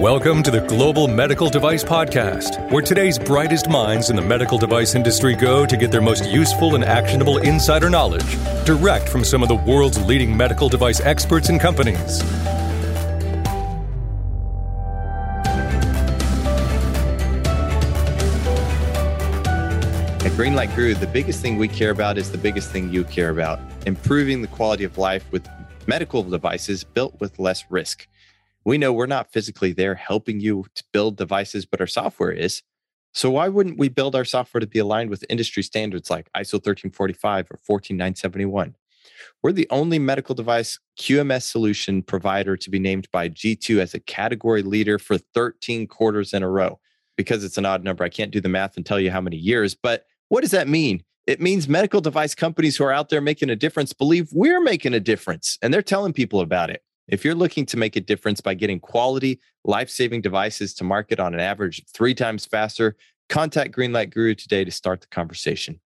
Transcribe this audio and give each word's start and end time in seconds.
Welcome 0.00 0.42
to 0.44 0.50
the 0.50 0.62
Global 0.62 1.08
Medical 1.08 1.50
Device 1.50 1.84
Podcast, 1.84 2.70
where 2.70 2.80
today's 2.80 3.18
brightest 3.18 3.68
minds 3.68 4.08
in 4.08 4.16
the 4.16 4.22
medical 4.22 4.56
device 4.56 4.94
industry 4.94 5.34
go 5.34 5.66
to 5.66 5.76
get 5.76 5.90
their 5.90 6.00
most 6.00 6.24
useful 6.24 6.74
and 6.74 6.82
actionable 6.82 7.36
insider 7.36 7.90
knowledge 7.90 8.38
direct 8.64 9.10
from 9.10 9.24
some 9.24 9.42
of 9.42 9.50
the 9.50 9.56
world's 9.56 10.02
leading 10.06 10.34
medical 10.34 10.70
device 10.70 11.00
experts 11.02 11.50
and 11.50 11.60
companies. 11.60 12.22
At 20.22 20.32
Greenlight 20.32 20.74
Guru, 20.74 20.94
the 20.94 21.10
biggest 21.12 21.42
thing 21.42 21.58
we 21.58 21.68
care 21.68 21.90
about 21.90 22.16
is 22.16 22.32
the 22.32 22.38
biggest 22.38 22.70
thing 22.70 22.90
you 22.90 23.04
care 23.04 23.28
about 23.28 23.60
improving 23.84 24.40
the 24.40 24.48
quality 24.48 24.84
of 24.84 24.96
life 24.96 25.30
with 25.30 25.46
medical 25.86 26.22
devices 26.22 26.84
built 26.84 27.20
with 27.20 27.38
less 27.38 27.66
risk. 27.68 28.06
We 28.64 28.78
know 28.78 28.92
we're 28.92 29.06
not 29.06 29.32
physically 29.32 29.72
there 29.72 29.94
helping 29.94 30.40
you 30.40 30.66
to 30.74 30.84
build 30.92 31.16
devices, 31.16 31.64
but 31.64 31.80
our 31.80 31.86
software 31.86 32.32
is. 32.32 32.62
So 33.12 33.30
why 33.30 33.48
wouldn't 33.48 33.78
we 33.78 33.88
build 33.88 34.14
our 34.14 34.24
software 34.24 34.60
to 34.60 34.66
be 34.66 34.78
aligned 34.78 35.10
with 35.10 35.24
industry 35.28 35.62
standards 35.62 36.10
like 36.10 36.30
ISO 36.36 36.54
1345 36.54 37.50
or 37.50 37.56
14971? 37.56 38.76
We're 39.42 39.52
the 39.52 39.66
only 39.70 39.98
medical 39.98 40.34
device 40.34 40.78
QMS 40.98 41.42
solution 41.42 42.02
provider 42.02 42.56
to 42.56 42.70
be 42.70 42.78
named 42.78 43.08
by 43.10 43.28
G2 43.28 43.78
as 43.78 43.94
a 43.94 44.00
category 44.00 44.62
leader 44.62 44.98
for 44.98 45.18
13 45.18 45.86
quarters 45.86 46.32
in 46.32 46.42
a 46.42 46.48
row. 46.48 46.78
Because 47.16 47.44
it's 47.44 47.58
an 47.58 47.66
odd 47.66 47.84
number, 47.84 48.04
I 48.04 48.08
can't 48.08 48.30
do 48.30 48.40
the 48.40 48.48
math 48.48 48.76
and 48.76 48.86
tell 48.86 49.00
you 49.00 49.10
how 49.10 49.20
many 49.20 49.36
years, 49.36 49.74
but 49.74 50.04
what 50.28 50.40
does 50.40 50.52
that 50.52 50.68
mean? 50.68 51.02
It 51.26 51.40
means 51.40 51.68
medical 51.68 52.00
device 52.00 52.34
companies 52.34 52.76
who 52.76 52.84
are 52.84 52.92
out 52.92 53.08
there 53.10 53.20
making 53.20 53.50
a 53.50 53.56
difference 53.56 53.92
believe 53.92 54.28
we're 54.32 54.60
making 54.60 54.94
a 54.94 55.00
difference 55.00 55.58
and 55.60 55.74
they're 55.74 55.82
telling 55.82 56.12
people 56.12 56.40
about 56.40 56.70
it. 56.70 56.82
If 57.10 57.24
you're 57.24 57.34
looking 57.34 57.66
to 57.66 57.76
make 57.76 57.96
a 57.96 58.00
difference 58.00 58.40
by 58.40 58.54
getting 58.54 58.78
quality, 58.78 59.40
life 59.64 59.90
saving 59.90 60.20
devices 60.20 60.72
to 60.74 60.84
market 60.84 61.18
on 61.18 61.34
an 61.34 61.40
average 61.40 61.82
three 61.92 62.14
times 62.14 62.46
faster, 62.46 62.94
contact 63.28 63.76
Greenlight 63.76 64.14
Guru 64.14 64.36
today 64.36 64.64
to 64.64 64.70
start 64.70 65.00
the 65.00 65.08
conversation. 65.08 65.80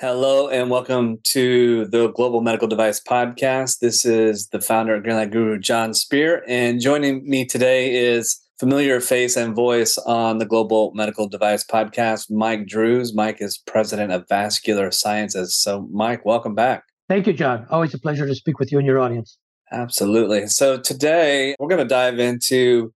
Hello, 0.00 0.46
and 0.46 0.70
welcome 0.70 1.18
to 1.24 1.86
the 1.86 2.12
Global 2.12 2.40
Medical 2.40 2.68
Device 2.68 3.00
Podcast. 3.00 3.80
This 3.80 4.04
is 4.04 4.46
the 4.50 4.60
founder 4.60 4.94
of 4.94 5.02
Greenlight 5.02 5.32
Guru, 5.32 5.58
Jon 5.58 5.92
Speer. 5.92 6.44
And 6.46 6.80
joining 6.80 7.28
me 7.28 7.44
today 7.44 7.92
is 7.92 8.40
familiar 8.60 9.00
face 9.00 9.36
and 9.36 9.56
voice 9.56 9.98
on 9.98 10.38
the 10.38 10.46
Global 10.46 10.92
Medical 10.94 11.28
Device 11.28 11.64
Podcast, 11.64 12.30
Mike 12.30 12.68
Drues. 12.68 13.12
Mike 13.12 13.38
is 13.40 13.58
president 13.58 14.12
of 14.12 14.28
Vascular 14.28 14.92
Sciences. 14.92 15.56
So, 15.56 15.88
Mike, 15.90 16.24
welcome 16.24 16.54
back. 16.54 16.84
Thank 17.08 17.26
you, 17.26 17.32
John. 17.32 17.66
Always 17.70 17.92
a 17.92 17.98
pleasure 17.98 18.24
to 18.24 18.36
speak 18.36 18.60
with 18.60 18.70
you 18.70 18.78
and 18.78 18.86
your 18.86 19.00
audience. 19.00 19.36
Absolutely. 19.72 20.46
So, 20.46 20.78
today 20.78 21.56
we're 21.58 21.68
going 21.68 21.82
to 21.82 21.88
dive 21.88 22.18
into 22.18 22.92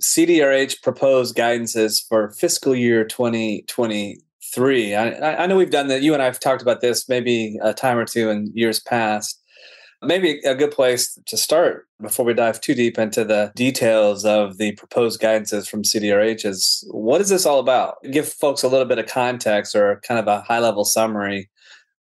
CDRH 0.00 0.82
proposed 0.82 1.36
guidances 1.36 2.02
for 2.06 2.30
fiscal 2.32 2.74
year 2.74 3.04
2023. 3.04 4.94
I, 4.94 5.42
I 5.42 5.46
know 5.46 5.56
we've 5.56 5.70
done 5.70 5.88
that. 5.88 6.02
You 6.02 6.12
and 6.12 6.22
I 6.22 6.26
have 6.26 6.40
talked 6.40 6.62
about 6.62 6.80
this 6.80 7.08
maybe 7.08 7.58
a 7.62 7.72
time 7.72 7.98
or 7.98 8.04
two 8.04 8.30
in 8.30 8.50
years 8.54 8.80
past. 8.80 9.40
Maybe 10.04 10.40
a 10.44 10.56
good 10.56 10.72
place 10.72 11.16
to 11.26 11.36
start 11.36 11.86
before 12.00 12.24
we 12.24 12.34
dive 12.34 12.60
too 12.60 12.74
deep 12.74 12.98
into 12.98 13.24
the 13.24 13.52
details 13.54 14.24
of 14.24 14.58
the 14.58 14.72
proposed 14.72 15.20
guidances 15.20 15.68
from 15.68 15.84
CDRH 15.84 16.44
is 16.44 16.84
what 16.90 17.20
is 17.20 17.28
this 17.28 17.46
all 17.46 17.60
about? 17.60 17.98
Give 18.10 18.26
folks 18.26 18.64
a 18.64 18.68
little 18.68 18.86
bit 18.86 18.98
of 18.98 19.06
context 19.06 19.76
or 19.76 20.00
kind 20.06 20.18
of 20.18 20.26
a 20.26 20.40
high 20.40 20.58
level 20.58 20.84
summary 20.84 21.48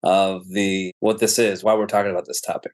of 0.02 0.48
the 0.48 0.92
what 1.00 1.18
this 1.18 1.38
is, 1.38 1.62
why 1.62 1.74
we're 1.74 1.86
talking 1.86 2.10
about 2.10 2.26
this 2.26 2.40
topic. 2.40 2.72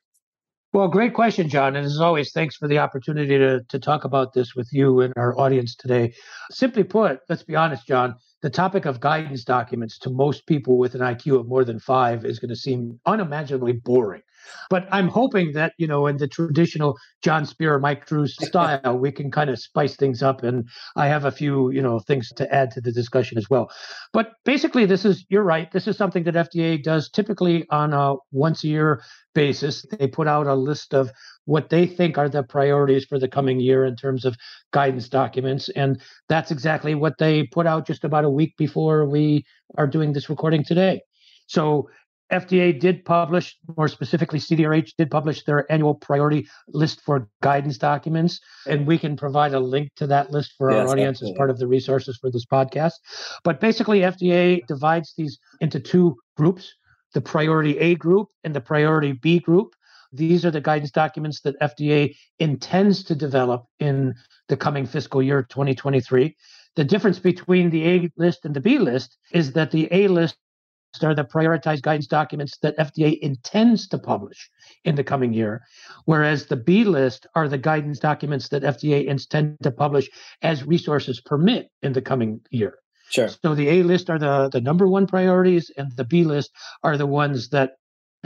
Well, 0.77 0.88
great 0.88 1.14
question, 1.14 1.48
John. 1.48 1.74
And 1.74 1.86
as 1.86 2.00
always, 2.00 2.32
thanks 2.32 2.55
for 2.55 2.69
the 2.69 2.80
opportunity 2.80 3.38
to, 3.38 3.62
to 3.62 3.78
talk 3.78 4.05
about 4.05 4.34
this 4.34 4.55
with 4.55 4.69
you 4.72 5.00
and 5.00 5.14
our 5.16 5.34
audience 5.41 5.74
today. 5.74 6.12
Simply 6.50 6.84
put, 6.84 7.20
let's 7.30 7.42
be 7.42 7.56
honest, 7.56 7.86
John, 7.86 8.16
the 8.42 8.50
topic 8.50 8.84
of 8.84 9.00
guidance 9.00 9.42
documents 9.42 9.98
to 10.00 10.10
most 10.10 10.47
people 10.47 10.77
with 10.77 10.94
an 10.94 11.00
IQ 11.00 11.41
of 11.41 11.48
more 11.48 11.64
than 11.64 11.78
five 11.78 12.27
is 12.27 12.38
going 12.38 12.50
to 12.50 12.56
seem 12.56 13.00
unimaginably 13.06 13.72
boring. 13.72 14.20
But 14.71 14.89
I'm 14.91 15.09
hoping 15.09 15.53
that, 15.53 15.73
you 15.79 15.87
know, 15.87 16.07
in 16.07 16.17
the 16.17 16.29
traditional 16.29 16.97
Jon 17.23 17.47
Speer, 17.47 17.79
Mike 17.79 18.07
Drues 18.07 18.37
style, 18.47 18.99
we 18.99 19.12
can 19.12 19.31
kind 19.31 19.51
of 19.51 19.59
spice 19.59 19.97
things 19.97 20.23
up. 20.23 20.43
And 20.43 20.69
I 20.97 21.07
have 21.07 21.25
a 21.25 21.31
few, 21.31 21.71
you 21.71 21.83
know, 21.83 21.99
things 22.01 22.33
to 22.37 22.53
add 22.55 22.71
to 22.73 22.81
the 22.81 22.93
discussion 22.93 23.39
as 23.39 23.49
well. 23.49 23.71
But 24.12 24.33
basically, 24.45 24.87
this 24.87 25.05
is, 25.05 25.25
you're 25.29 25.43
right, 25.43 25.71
this 25.73 25.87
is 25.87 25.97
something 25.97 26.25
that 26.25 26.34
FDA 26.34 26.83
does 26.83 27.09
typically 27.11 27.67
on 27.71 27.93
a 27.93 28.15
once 28.33 28.65
a 28.65 28.69
year 28.69 29.03
basis. 29.34 29.84
They 29.99 30.07
put 30.07 30.27
out 30.27 30.47
a 30.47 30.55
list 30.55 30.95
of 30.95 31.11
what 31.45 31.69
they 31.71 31.87
think 31.87 32.19
are 32.19 32.28
the 32.28 32.43
priorities 32.43 33.05
for 33.05 33.19
the 33.19 33.28
coming 33.28 33.61
year 33.61 33.84
in 33.84 33.97
terms 33.97 34.25
of 34.25 34.37
guidance 34.73 35.09
documents. 35.09 35.69
And 35.71 36.01
that's 36.28 36.51
exactly 36.51 36.95
what 36.95 37.19
they 37.19 37.45
put 37.45 37.67
out 37.67 37.87
just 37.87 38.05
about 38.05 38.25
a 38.25 38.31
week 38.31 38.57
before 38.57 39.07
we 39.07 39.45
are 39.78 39.87
doing 39.87 40.13
this 40.13 40.28
recording 40.28 40.65
today. 40.65 41.03
So 41.47 41.89
FDA 42.32 42.78
did 42.78 43.04
publish, 43.04 43.56
more 43.76 43.88
specifically, 43.88 44.38
CDRH 44.38 44.92
did 44.98 45.10
publish 45.10 45.44
their 45.44 45.70
annual 45.70 45.94
priority 45.94 46.47
list 46.69 47.00
for 47.03 47.28
guidance 47.42 47.78
documents. 47.78 48.41
And 48.66 48.87
we 48.87 48.98
can 48.98 49.16
provide 49.16 49.54
a 49.54 49.60
link 49.60 49.91
to 49.97 50.06
that 50.09 50.31
list 50.31 50.54
for 50.59 50.72
yes, 50.72 50.81
our 50.81 50.88
audience 50.88 51.19
absolutely. 51.19 51.34
as 51.34 51.38
part 51.38 51.50
of 51.50 51.59
the 51.59 51.66
resources 51.66 52.19
for 52.20 52.31
this 52.31 52.44
podcast. 52.44 52.94
But 53.44 53.60
basically, 53.60 54.00
FDA 54.00 54.66
divides 54.66 55.15
these 55.16 55.38
into 55.60 55.81
two 55.81 56.16
groups 56.36 56.75
the 57.15 57.20
priority 57.22 57.78
A 57.78 57.94
group 57.94 58.28
and 58.44 58.54
the 58.54 58.60
priority 58.60 59.12
B 59.12 59.38
group. 59.38 59.75
These 60.12 60.44
are 60.44 60.50
the 60.50 60.60
guidance 60.60 60.91
documents 60.91 61.41
that 61.42 61.59
FDA 61.60 62.15
intends 62.38 63.03
to 63.04 63.15
develop 63.15 63.65
in 63.81 64.15
the 64.48 64.56
coming 64.56 64.84
fiscal 64.84 65.22
year 65.22 65.42
2023. 65.42 66.36
The 66.75 66.84
difference 66.84 67.19
between 67.19 67.70
the 67.70 67.88
A 67.88 68.10
list 68.19 68.44
and 68.44 68.54
the 68.54 68.60
B 68.60 68.78
list 68.78 69.16
is 69.32 69.53
that 69.53 69.70
the 69.70 69.88
A 69.91 70.09
list 70.09 70.36
are 71.05 71.15
the 71.15 71.25
prioritized 71.25 71.83
guidance 71.83 72.07
documents 72.07 72.59
that 72.59 72.77
FDA 72.79 73.19
intends 73.19 73.89
to 73.89 73.99
publish 73.99 74.51
in 74.84 74.95
the 74.95 75.05
coming 75.05 75.33
year, 75.33 75.62
whereas 76.05 76.47
the 76.47 76.57
B 76.57 76.84
list 76.84 77.27
are 77.34 77.49
the 77.49 77.59
guidance 77.59 77.99
documents 77.99 78.49
that 78.49 78.62
FDA 78.62 79.07
intends 79.07 79.59
to 79.62 79.71
publish 79.71 80.09
as 80.43 80.65
resources 80.65 81.21
permit 81.21 81.71
in 81.83 81.93
the 81.93 82.03
coming 82.03 82.41
year. 82.51 82.79
Sure. 83.11 83.29
So 83.29 83.55
the 83.55 83.69
A 83.69 83.83
list 83.83 84.11
are 84.11 84.19
the, 84.19 84.49
the 84.49 84.61
number 84.61 84.89
one 84.89 85.07
priorities, 85.07 85.71
and 85.77 85.95
the 85.97 86.05
B 86.05 86.25
list 86.25 86.51
are 86.83 86.97
the 86.97 87.07
ones 87.07 87.51
that 87.51 87.77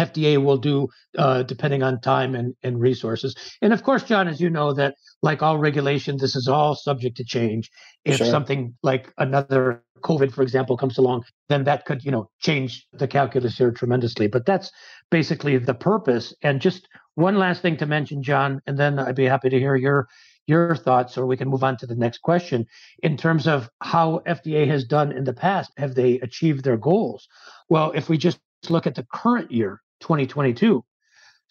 FDA 0.07 0.43
will 0.43 0.57
do 0.57 0.89
uh, 1.19 1.43
depending 1.43 1.83
on 1.83 2.01
time 2.01 2.35
and, 2.35 2.55
and 2.63 2.81
resources. 2.81 3.35
And 3.63 3.73
of 3.73 3.83
course, 3.83 4.03
John, 4.03 4.29
as 4.29 4.41
you 4.41 4.51
know, 4.51 4.73
that 4.75 4.95
like 5.23 5.43
all 5.43 5.59
regulation, 5.59 6.17
this 6.17 6.35
is 6.35 6.49
all 6.49 6.75
subject 6.75 7.17
to 7.19 7.25
change. 7.25 7.71
If 8.05 8.17
sure. 8.17 8.27
something 8.27 8.75
like 8.83 9.13
another 9.19 9.83
COVID, 10.03 10.33
for 10.33 10.43
example, 10.43 10.77
comes 10.77 10.97
along, 10.99 11.25
then 11.49 11.65
that 11.65 11.85
could, 11.85 12.05
you 12.05 12.11
know, 12.11 12.31
change 12.41 12.87
the 12.93 13.07
calculus 13.07 13.59
here 13.59 13.71
tremendously. 13.71 14.29
But 14.29 14.47
that's 14.47 14.71
basically 15.11 15.59
the 15.59 15.75
purpose. 15.75 16.35
And 16.43 16.61
just 16.61 16.89
one 17.15 17.37
last 17.37 17.61
thing 17.61 17.77
to 17.79 17.87
mention, 17.87 18.23
John, 18.23 18.63
and 18.67 18.79
then 18.79 18.99
I'd 18.99 19.17
be 19.17 19.27
happy 19.27 19.51
to 19.51 19.59
hear 19.59 19.77
your 19.77 20.09
your 20.47 20.75
thoughts, 20.75 21.17
or 21.17 21.27
we 21.27 21.37
can 21.37 21.49
move 21.49 21.63
on 21.63 21.77
to 21.77 21.87
the 21.87 21.95
next 21.95 22.19
question. 22.23 22.67
In 23.03 23.17
terms 23.17 23.47
of 23.47 23.69
how 23.83 24.23
FDA 24.27 24.67
has 24.67 24.85
done 24.85 25.13
in 25.13 25.25
the 25.25 25.33
past, 25.33 25.71
have 25.77 25.95
they 25.95 26.19
achieved 26.21 26.65
their 26.65 26.77
goals? 26.77 27.29
Well, 27.69 27.93
if 27.95 28.09
we 28.09 28.19
just 28.19 28.41
look 28.69 28.87
at 28.87 28.97
the 28.97 29.07
current 29.13 29.53
year, 29.53 29.81
2022, 30.01 30.85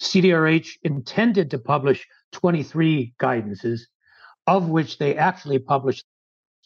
CDRH 0.01 0.77
intended 0.83 1.51
to 1.51 1.59
publish 1.59 2.07
23 2.31 3.13
guidances, 3.19 3.81
of 4.47 4.69
which 4.69 4.97
they 4.97 5.15
actually 5.15 5.59
published 5.59 6.05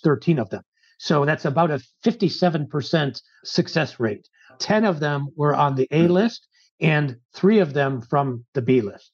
13 0.04 0.40
of 0.40 0.50
them. 0.50 0.64
So 0.98 1.26
that's 1.26 1.46
about 1.46 1.72
a 1.72 1.82
57% 2.06 3.22
success 3.44 4.00
rate. 4.00 4.28
10 4.60 4.86
of 4.86 5.00
them 5.00 5.28
were 5.36 5.56
on 5.56 5.76
the 5.76 5.88
A 5.92 6.06
hmm. 6.06 6.14
list 6.14 6.48
and 6.80 7.18
three 7.34 7.60
of 7.60 7.74
them 7.74 8.02
from 8.02 8.46
the 8.54 8.62
B 8.62 8.82
list. 8.82 9.13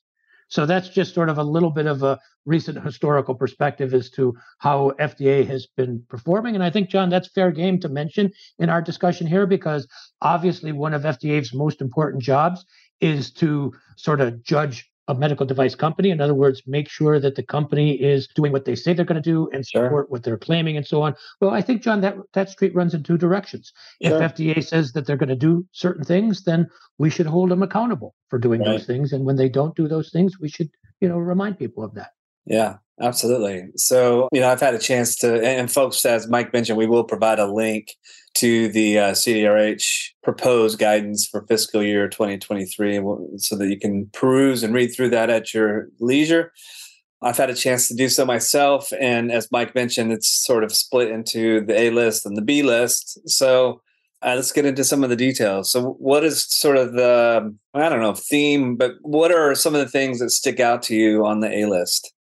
So 0.50 0.66
that's 0.66 0.90
just 0.90 1.14
sort 1.14 1.30
of 1.30 1.38
a 1.38 1.44
little 1.44 1.70
bit 1.70 1.86
of 1.86 2.04
a 2.04 2.20
recent 2.46 2.84
historical 2.84 3.36
perspective 3.36 3.94
as 3.94 4.10
to 4.12 4.36
how 4.58 4.92
FDA 5.00 5.46
has 5.48 5.68
been 5.78 6.04
performing. 6.10 6.56
And 6.56 6.64
I 6.64 6.70
think, 6.70 6.90
John, 6.90 7.10
that's 7.10 7.30
fair 7.30 7.52
game 7.52 7.80
to 7.82 7.90
mention 7.90 8.32
in 8.58 8.70
our 8.70 8.82
discussion 8.82 9.28
here 9.28 9.46
because 9.46 9.88
obviously 10.22 10.72
one 10.72 10.94
of 10.94 11.04
FDA's 11.04 11.54
most 11.54 11.82
important 11.82 12.24
jobs 12.24 12.66
is 13.00 13.32
to 13.34 13.74
sort 13.96 14.22
of 14.22 14.44
judge 14.44 14.90
a 15.10 15.16
medical 15.16 15.46
device 15.46 15.74
company. 15.74 16.12
In 16.12 16.22
other 16.22 16.36
words, 16.36 16.62
make 16.68 16.88
sure 16.88 17.20
that 17.20 17.34
the 17.36 17.42
company 17.42 17.94
is 17.94 18.28
doing 18.28 18.52
what 18.52 18.66
they 18.66 18.76
say 18.76 18.94
they're 18.94 19.04
going 19.04 19.22
to 19.22 19.30
do 19.30 19.50
and 19.52 19.66
support 19.66 20.06
sure. 20.06 20.06
what 20.08 20.24
they're 20.24 20.38
claiming 20.38 20.78
and 20.78 20.86
so 20.86 21.02
on. 21.02 21.16
Well, 21.42 21.50
I 21.50 21.62
think, 21.62 21.82
John, 21.82 22.02
that, 22.02 22.16
that 22.34 22.50
street 22.50 22.76
runs 22.76 22.94
in 22.94 23.02
two 23.02 23.18
directions. 23.18 23.74
Sure. 24.04 24.22
If 24.22 24.36
FDA 24.36 24.64
says 24.64 24.94
that 24.94 25.08
they're 25.08 25.18
going 25.18 25.30
to 25.30 25.36
do 25.36 25.66
certain 25.72 26.04
things, 26.04 26.44
then 26.44 26.70
we 27.00 27.10
should 27.10 27.26
hold 27.26 27.50
them 27.50 27.64
accountable 27.64 28.14
for 28.30 28.38
doing 28.38 28.62
right. 28.62 28.68
those 28.68 28.86
things. 28.86 29.12
And 29.12 29.26
when 29.26 29.36
they 29.36 29.50
don't 29.50 29.76
do 29.76 29.88
those 29.88 30.12
things, 30.12 30.40
we 30.40 30.48
should, 30.48 30.70
you 31.02 31.10
know, 31.10 31.18
remind 31.18 31.58
people 31.58 31.84
of 31.84 31.96
that. 31.96 32.12
Yeah, 32.46 32.78
absolutely. 33.02 33.68
So, 33.76 34.28
you 34.32 34.42
know, 34.42 34.50
I've 34.50 34.60
had 34.60 34.76
a 34.76 34.80
chance 34.80 35.16
to, 35.18 35.44
and 35.44 35.72
folks, 35.72 36.06
as 36.06 36.28
Mike 36.28 36.54
mentioned, 36.54 36.78
we 36.78 36.88
will 36.88 37.04
provide 37.04 37.40
a 37.40 37.52
link 37.52 37.96
to 38.36 38.70
the 38.70 39.00
uh, 39.00 39.12
CDRH 39.12 40.10
proposed 40.24 40.80
guidance 40.80 41.28
for 41.28 41.46
fiscal 41.48 41.84
year 41.84 42.08
2023 42.08 43.02
so 43.38 43.56
that 43.56 43.68
you 43.68 43.80
can 43.80 44.08
peruse 44.14 44.64
and 44.64 44.74
read 44.74 44.90
through 44.96 45.10
that 45.10 45.30
at 45.30 45.54
your 45.54 45.90
leisure. 46.00 46.52
I've 47.22 47.38
had 47.38 47.50
a 47.50 47.56
chance 47.56 47.88
to 47.90 47.96
do 47.96 48.08
so 48.08 48.26
myself. 48.26 48.94
And 49.00 49.32
as 49.32 49.52
Mike 49.52 49.76
mentioned, 49.76 50.12
it's 50.12 50.30
sort 50.30 50.64
of 50.64 50.74
split 50.74 51.12
into 51.12 51.66
the 51.66 51.78
A 51.78 51.90
list 51.90 52.26
and 52.26 52.38
the 52.38 52.42
B 52.42 52.64
list. 52.64 53.20
So 53.28 53.82
uh, 54.22 54.34
let's 54.36 54.52
get 54.52 54.66
into 54.66 54.84
some 54.84 55.04
of 55.04 55.10
the 55.10 55.16
details. 55.16 55.72
So, 55.72 55.94
what 55.94 56.24
is 56.24 56.44
sort 56.44 56.76
of 56.78 56.94
the, 56.94 57.56
I 57.74 57.90
don't 57.90 58.02
know, 58.02 58.14
theme, 58.14 58.76
but 58.76 58.96
what 59.02 59.32
are 59.32 59.56
some 59.56 59.76
of 59.76 59.80
the 59.80 59.90
things 59.90 60.20
that 60.20 60.32
stick 60.32 60.60
out 60.60 60.82
to 60.84 60.96
you 60.96 61.26
on 61.26 61.40
the 61.40 61.50
A 61.50 61.66
list? 61.68 62.14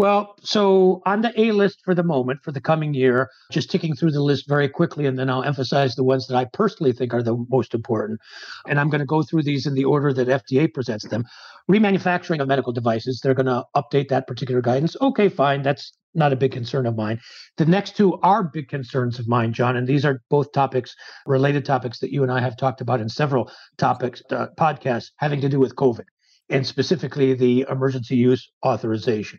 Well, 0.00 0.34
so 0.42 1.02
on 1.04 1.20
the 1.20 1.38
A 1.38 1.52
list 1.52 1.82
for 1.84 1.94
the 1.94 2.02
moment, 2.02 2.40
for 2.42 2.52
the 2.52 2.60
coming 2.62 2.94
year, 2.94 3.28
just 3.52 3.70
ticking 3.70 3.94
through 3.94 4.12
the 4.12 4.22
list 4.22 4.48
very 4.48 4.66
quickly, 4.66 5.04
and 5.04 5.18
then 5.18 5.28
I'll 5.28 5.42
emphasize 5.42 5.94
the 5.94 6.04
ones 6.04 6.26
that 6.26 6.38
I 6.38 6.46
personally 6.46 6.94
think 6.94 7.12
are 7.12 7.22
the 7.22 7.36
most 7.50 7.74
important. 7.74 8.18
And 8.66 8.80
I'm 8.80 8.88
going 8.88 9.00
to 9.00 9.06
go 9.06 9.22
through 9.22 9.42
these 9.42 9.66
in 9.66 9.74
the 9.74 9.84
order 9.84 10.14
that 10.14 10.26
FDA 10.26 10.72
presents 10.72 11.06
them. 11.08 11.26
Remanufacturing 11.70 12.40
of 12.40 12.48
medical 12.48 12.72
devices, 12.72 13.20
they're 13.20 13.34
going 13.34 13.44
to 13.44 13.64
update 13.76 14.08
that 14.08 14.26
particular 14.26 14.62
guidance. 14.62 14.96
Okay, 15.02 15.28
fine. 15.28 15.60
That's 15.60 15.92
not 16.14 16.32
a 16.32 16.36
big 16.36 16.52
concern 16.52 16.86
of 16.86 16.96
mine. 16.96 17.20
The 17.58 17.66
next 17.66 17.94
two 17.94 18.18
are 18.22 18.42
big 18.42 18.70
concerns 18.70 19.18
of 19.18 19.28
mine, 19.28 19.52
John, 19.52 19.76
and 19.76 19.86
these 19.86 20.06
are 20.06 20.22
both 20.30 20.50
topics, 20.52 20.96
related 21.26 21.66
topics 21.66 21.98
that 21.98 22.10
you 22.10 22.22
and 22.22 22.32
I 22.32 22.40
have 22.40 22.56
talked 22.56 22.80
about 22.80 23.02
in 23.02 23.10
several 23.10 23.52
topics, 23.76 24.22
uh, 24.30 24.46
podcasts 24.58 25.10
having 25.18 25.42
to 25.42 25.50
do 25.50 25.60
with 25.60 25.76
COVID 25.76 26.06
and 26.50 26.66
specifically 26.66 27.34
the 27.34 27.64
emergency 27.70 28.16
use 28.16 28.50
authorization. 28.64 29.38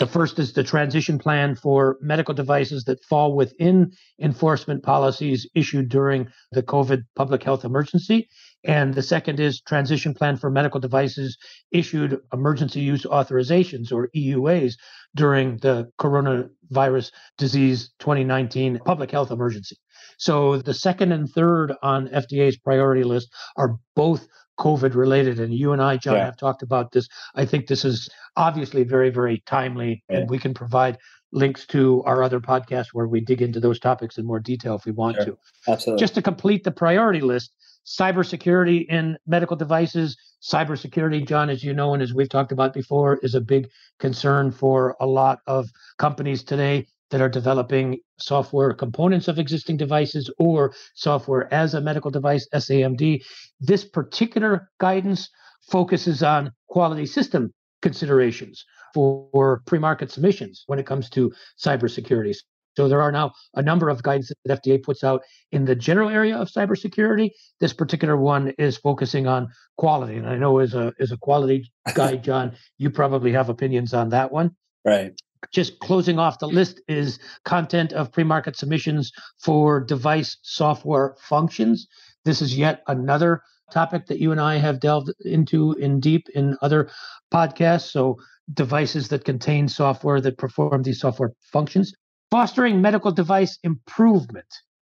The 0.00 0.06
first 0.06 0.38
is 0.38 0.54
the 0.54 0.64
transition 0.64 1.18
plan 1.18 1.54
for 1.54 1.98
medical 2.00 2.32
devices 2.32 2.84
that 2.84 3.04
fall 3.04 3.36
within 3.36 3.92
enforcement 4.18 4.82
policies 4.82 5.46
issued 5.54 5.90
during 5.90 6.28
the 6.52 6.62
COVID 6.62 7.02
public 7.14 7.42
health 7.42 7.66
emergency. 7.66 8.30
And 8.64 8.94
the 8.94 9.02
second 9.02 9.40
is 9.40 9.60
transition 9.60 10.14
plan 10.14 10.38
for 10.38 10.50
medical 10.50 10.80
devices 10.80 11.36
issued 11.70 12.18
emergency 12.32 12.80
use 12.80 13.04
authorizations 13.04 13.92
or 13.92 14.08
EUAs 14.16 14.72
during 15.14 15.58
the 15.58 15.90
coronavirus 16.00 17.10
disease 17.36 17.90
2019 17.98 18.80
public 18.82 19.10
health 19.10 19.30
emergency. 19.30 19.76
So 20.16 20.56
the 20.56 20.72
second 20.74 21.12
and 21.12 21.28
third 21.28 21.74
on 21.82 22.08
FDA's 22.08 22.56
priority 22.56 23.04
list 23.04 23.28
are 23.58 23.76
both 23.94 24.26
COVID 24.60 24.94
related. 24.94 25.40
And 25.40 25.52
you 25.52 25.72
and 25.72 25.82
I, 25.82 25.96
John, 25.96 26.16
yeah. 26.16 26.26
have 26.26 26.36
talked 26.36 26.62
about 26.62 26.92
this. 26.92 27.08
I 27.34 27.44
think 27.44 27.66
this 27.66 27.84
is 27.84 28.08
obviously 28.36 28.84
very, 28.84 29.10
very 29.10 29.42
timely, 29.46 30.04
yeah. 30.08 30.18
and 30.18 30.30
we 30.30 30.38
can 30.38 30.54
provide 30.54 30.98
links 31.32 31.66
to 31.66 32.02
our 32.04 32.22
other 32.22 32.40
podcasts 32.40 32.88
where 32.92 33.06
we 33.06 33.20
dig 33.20 33.40
into 33.40 33.60
those 33.60 33.78
topics 33.78 34.18
in 34.18 34.26
more 34.26 34.40
detail 34.40 34.74
if 34.74 34.84
we 34.84 34.92
want 34.92 35.16
sure. 35.16 35.24
to. 35.26 35.38
Absolutely. 35.68 36.00
Just 36.00 36.14
to 36.14 36.22
complete 36.22 36.64
the 36.64 36.70
priority 36.70 37.20
list, 37.20 37.52
cybersecurity 37.86 38.86
in 38.88 39.16
medical 39.26 39.56
devices. 39.56 40.16
Cybersecurity, 40.42 41.26
John, 41.26 41.50
as 41.50 41.62
you 41.62 41.74
know, 41.74 41.92
and 41.92 42.02
as 42.02 42.14
we've 42.14 42.28
talked 42.28 42.52
about 42.52 42.72
before, 42.72 43.18
is 43.22 43.34
a 43.34 43.40
big 43.40 43.68
concern 43.98 44.50
for 44.50 44.96
a 45.00 45.06
lot 45.06 45.40
of 45.46 45.68
companies 45.98 46.42
today 46.42 46.86
that 47.10 47.20
are 47.20 47.28
developing 47.28 47.98
software 48.18 48.72
components 48.72 49.28
of 49.28 49.38
existing 49.38 49.76
devices 49.76 50.30
or 50.38 50.72
software 50.94 51.52
as 51.52 51.74
a 51.74 51.80
medical 51.80 52.10
device, 52.10 52.46
SAMD. 52.54 53.22
This 53.60 53.84
particular 53.84 54.70
guidance 54.78 55.28
focuses 55.70 56.22
on 56.22 56.52
quality 56.68 57.06
system 57.06 57.52
considerations 57.82 58.64
for 58.94 59.62
pre-market 59.66 60.10
submissions 60.10 60.64
when 60.66 60.78
it 60.78 60.86
comes 60.86 61.08
to 61.10 61.32
cybersecurity. 61.62 62.34
So 62.76 62.88
there 62.88 63.02
are 63.02 63.12
now 63.12 63.32
a 63.54 63.62
number 63.62 63.88
of 63.88 64.02
guidance 64.02 64.30
that 64.44 64.62
FDA 64.62 64.82
puts 64.82 65.02
out 65.02 65.22
in 65.50 65.64
the 65.64 65.74
general 65.74 66.08
area 66.08 66.36
of 66.36 66.48
cybersecurity. 66.48 67.30
This 67.58 67.72
particular 67.72 68.16
one 68.16 68.52
is 68.58 68.76
focusing 68.76 69.26
on 69.26 69.48
quality, 69.76 70.16
and 70.16 70.26
I 70.28 70.36
know 70.36 70.58
as 70.58 70.74
a 70.74 70.92
as 71.00 71.10
a 71.10 71.16
quality 71.16 71.70
guy, 71.94 72.16
John, 72.16 72.56
you 72.78 72.90
probably 72.90 73.32
have 73.32 73.48
opinions 73.48 73.92
on 73.92 74.10
that 74.10 74.30
one. 74.30 74.52
Right 74.84 75.12
just 75.52 75.78
closing 75.80 76.18
off 76.18 76.38
the 76.38 76.46
list 76.46 76.80
is 76.88 77.18
content 77.44 77.92
of 77.92 78.12
pre-market 78.12 78.56
submissions 78.56 79.10
for 79.38 79.80
device 79.80 80.36
software 80.42 81.16
functions. 81.20 81.86
This 82.24 82.42
is 82.42 82.56
yet 82.56 82.82
another 82.86 83.42
topic 83.72 84.06
that 84.06 84.18
you 84.18 84.32
and 84.32 84.40
I 84.40 84.56
have 84.56 84.80
delved 84.80 85.12
into 85.24 85.72
in 85.74 86.00
deep 86.00 86.28
in 86.34 86.56
other 86.60 86.90
podcasts. 87.32 87.90
So 87.90 88.16
devices 88.52 89.08
that 89.08 89.24
contain 89.24 89.68
software 89.68 90.20
that 90.20 90.38
perform 90.38 90.82
these 90.82 91.00
software 91.00 91.32
functions. 91.52 91.92
Fostering 92.30 92.80
medical 92.80 93.12
device 93.12 93.58
improvement. 93.62 94.46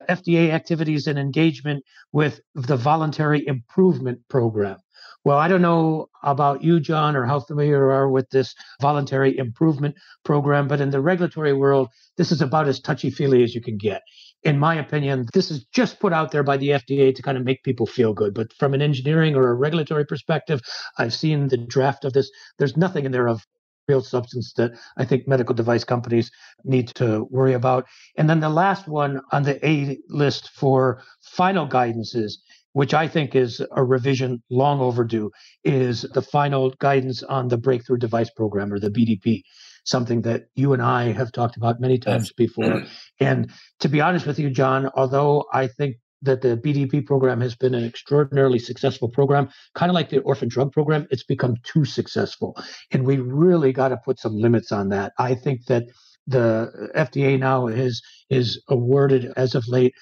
FDA 0.09 0.49
activities 0.49 1.07
and 1.07 1.17
engagement 1.17 1.83
with 2.11 2.41
the 2.55 2.75
voluntary 2.75 3.45
improvement 3.47 4.19
program. 4.29 4.77
Well, 5.25 5.37
I 5.37 5.47
don't 5.47 5.61
know 5.61 6.09
about 6.21 6.63
you, 6.63 6.81
John, 6.81 7.15
or 7.15 7.25
how 7.25 7.39
familiar 7.39 7.77
you 7.85 7.91
are 7.91 8.09
with 8.09 8.29
this 8.29 8.55
voluntary 8.81 9.37
improvement 9.37 9.95
program, 10.25 10.67
but 10.67 10.81
in 10.81 10.89
the 10.89 10.99
regulatory 10.99 11.53
world, 11.53 11.87
this 12.17 12.31
is 12.31 12.41
about 12.41 12.67
as 12.67 12.81
touchy 12.81 13.09
feely 13.09 13.41
as 13.41 13.55
you 13.55 13.61
can 13.61 13.77
get. 13.77 14.01
In 14.43 14.59
my 14.59 14.75
opinion, 14.75 15.27
this 15.33 15.49
is 15.49 15.63
just 15.73 16.01
put 16.01 16.11
out 16.11 16.31
there 16.31 16.43
by 16.43 16.57
the 16.57 16.69
FDA 16.69 17.15
to 17.15 17.21
kind 17.21 17.37
of 17.37 17.45
make 17.45 17.63
people 17.63 17.85
feel 17.85 18.13
good. 18.13 18.33
But 18.33 18.51
from 18.53 18.73
an 18.73 18.81
engineering 18.81 19.35
or 19.35 19.49
a 19.49 19.53
regulatory 19.53 20.05
perspective, 20.05 20.59
I've 20.97 21.13
seen 21.13 21.47
the 21.47 21.57
draft 21.57 22.03
of 22.03 22.11
this. 22.11 22.29
There's 22.59 22.75
nothing 22.75 23.05
in 23.05 23.13
there 23.13 23.29
of 23.29 23.45
real 23.87 24.01
substance 24.01 24.53
that 24.57 24.71
I 24.97 25.05
think 25.05 25.27
medical 25.27 25.55
device 25.55 25.85
companies 25.85 26.31
need 26.65 26.89
to 26.95 27.27
worry 27.29 27.53
about. 27.53 27.85
And 28.17 28.29
then 28.29 28.41
the 28.41 28.49
last 28.49 28.87
one 28.87 29.21
on 29.31 29.43
the 29.43 29.65
A 29.65 29.97
list 30.09 30.49
for 30.49 31.01
final 31.21 31.67
guidances 31.67 32.33
which 32.73 32.93
I 32.93 33.07
think 33.07 33.35
is 33.35 33.61
a 33.71 33.83
revision 33.83 34.43
long 34.49 34.79
overdue, 34.81 35.31
is 35.63 36.01
the 36.01 36.21
final 36.21 36.71
guidance 36.79 37.23
on 37.23 37.47
the 37.47 37.57
Breakthrough 37.57 37.97
Device 37.97 38.29
Program 38.31 38.73
or 38.73 38.79
the 38.79 38.89
BDP, 38.89 39.41
something 39.85 40.21
that 40.23 40.43
you 40.55 40.73
and 40.73 40.81
I 40.81 41.11
have 41.11 41.31
talked 41.31 41.57
about 41.57 41.79
many 41.79 41.97
times 41.97 42.33
before. 42.33 42.65
Mm-hmm. 42.65 42.85
and 43.19 43.51
to 43.79 43.89
be 43.89 44.01
honest 44.01 44.25
with 44.25 44.39
you, 44.39 44.49
John, 44.49 44.89
although 44.95 45.45
I 45.53 45.67
think 45.67 45.97
that 46.23 46.41
the 46.41 46.57
BDP 46.57 47.05
program 47.05 47.41
has 47.41 47.53
been 47.55 47.75
an 47.75 47.83
extraordinarily 47.83 48.59
successful 48.59 49.09
program, 49.09 49.49
kind 49.75 49.89
of 49.89 49.93
like 49.93 50.09
the 50.09 50.19
orphan 50.19 50.47
drug 50.47 50.71
program, 50.71 51.05
it's 51.11 51.23
become 51.23 51.55
too 51.63 51.85
successful. 51.85 52.57
And 52.91 53.05
we 53.05 53.17
really 53.17 53.73
got 53.73 53.89
to 53.89 53.97
put 53.97 54.19
some 54.19 54.35
limits 54.35 54.71
on 54.71 54.89
that. 54.89 55.11
I 55.19 55.35
think 55.35 55.65
that 55.65 55.83
the 56.25 56.89
FDA 56.95 57.37
now 57.37 57.67
is 57.67 58.01
is 58.29 58.63
awarded 58.69 59.31
as 59.35 59.55
of 59.55 59.67
late 59.67 59.93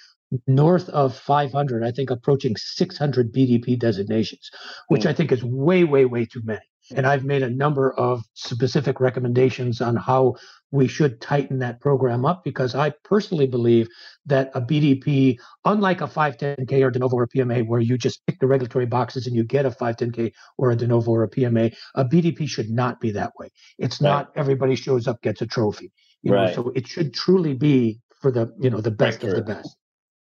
north 0.48 0.90
of 0.90 1.16
500, 1.16 1.84
I 1.84 1.92
think 1.92 2.10
approaching 2.10 2.56
600 2.56 3.34
BDP 3.34 3.78
designations, 3.78 4.50
which 4.88 5.04
mm. 5.04 5.10
I 5.10 5.14
think 5.14 5.32
is 5.32 5.44
way, 5.44 5.84
way, 5.84 6.06
way 6.06 6.26
too 6.26 6.42
many. 6.44 6.62
And 6.96 7.06
I've 7.06 7.24
made 7.24 7.44
a 7.44 7.50
number 7.50 7.94
of 7.94 8.24
specific 8.34 9.00
recommendations 9.00 9.82
on 9.82 9.96
how 9.96 10.36
we 10.72 10.88
should 10.88 11.22
tighten 11.22 11.60
that 11.60 11.80
program 11.80 12.26
up 12.26 12.44
because 12.44 12.76
I 12.76 12.92
personally 13.04 13.48
believe 13.48 13.88
that 14.26 14.52
a 14.54 14.62
BDP, 14.62 15.38
unlike 15.64 16.02
a 16.02 16.08
510K 16.08 16.82
or 16.82 16.92
de 16.92 17.00
novo 17.00 17.18
or 17.18 17.28
PMA, 17.28 17.68
where 17.68 17.80
you 17.80 17.98
just 17.98 18.22
tick 18.28 18.40
the 18.40 18.48
regulatory 18.48 18.86
boxes 18.86 19.28
and 19.28 19.36
you 19.36 19.44
get 19.44 19.66
a 19.66 19.72
510K 19.72 20.32
or 20.58 20.72
a 20.72 20.76
de 20.76 20.88
novo 20.88 21.12
or 21.12 21.24
a 21.24 21.30
PMA, 21.30 21.74
a 21.96 22.06
BDP 22.06 22.48
should 22.48 22.70
not 22.70 23.00
be 23.00 23.12
that 23.12 23.32
way. 23.40 23.50
It's 23.78 24.02
right. 24.02 24.10
not 24.10 24.32
everybody 24.36 24.76
shows 24.76 25.08
up 25.08 25.22
gets 25.22 25.42
a 25.42 25.48
trophy. 25.48 25.92
You 26.24 26.34
right. 26.34 26.56
know, 26.56 26.64
so 26.64 26.72
it 26.76 26.88
should 26.88 27.14
truly 27.14 27.54
be 27.54 28.00
for 28.22 28.32
the 28.32 28.54
you 28.60 28.70
know 28.70 28.82
the 28.82 28.92
best 28.92 29.24
of 29.24 29.32
the 29.32 29.42
best. 29.42 29.76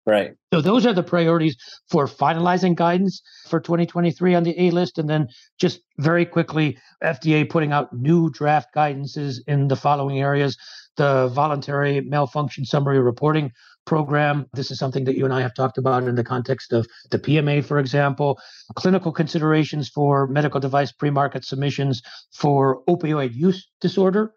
Right. 0.07 0.33
So 0.53 0.61
those 0.61 0.87
are 0.87 0.95
the 0.95 1.03
priorities 1.03 1.57
for 1.91 2.07
finalizing 2.07 2.75
guidance 2.75 3.23
for 3.49 3.61
2023 3.61 4.35
on 4.35 4.43
the 4.43 4.59
A 4.59 4.71
list. 4.71 4.99
And 4.99 5.09
then 5.09 5.29
just 5.59 5.81
very 5.99 6.25
quickly, 6.25 6.79
FDA 7.05 7.49
putting 7.49 7.73
out 7.73 7.93
new 7.93 8.31
draft 8.31 8.69
guidances 8.75 9.39
in 9.47 9.69
the 9.69 9.77
following 9.77 10.21
areas 10.21 10.57
the 10.97 11.29
voluntary 11.29 12.01
malfunction 12.01 12.65
summary 12.65 12.99
reporting 12.99 13.53
program. 13.87 14.47
This 14.53 14.71
is 14.71 14.79
something 14.79 15.05
that 15.05 15.17
you 15.17 15.25
and 15.25 15.33
I 15.33 15.41
have 15.41 15.55
talked 15.55 15.79
about 15.79 16.05
in 16.05 16.15
the 16.15 16.25
context 16.25 16.73
of 16.73 16.87
the 17.11 17.19
PMA, 17.19 17.65
for 17.65 17.79
example, 17.79 18.39
clinical 18.75 19.13
considerations 19.13 19.89
for 19.89 20.27
medical 20.27 20.61
device 20.61 20.93
pre 20.93 21.11
market 21.11 21.45
submissions 21.45 22.03
for 22.33 22.83
opioid 22.89 23.35
use 23.35 23.69
disorder 23.81 24.35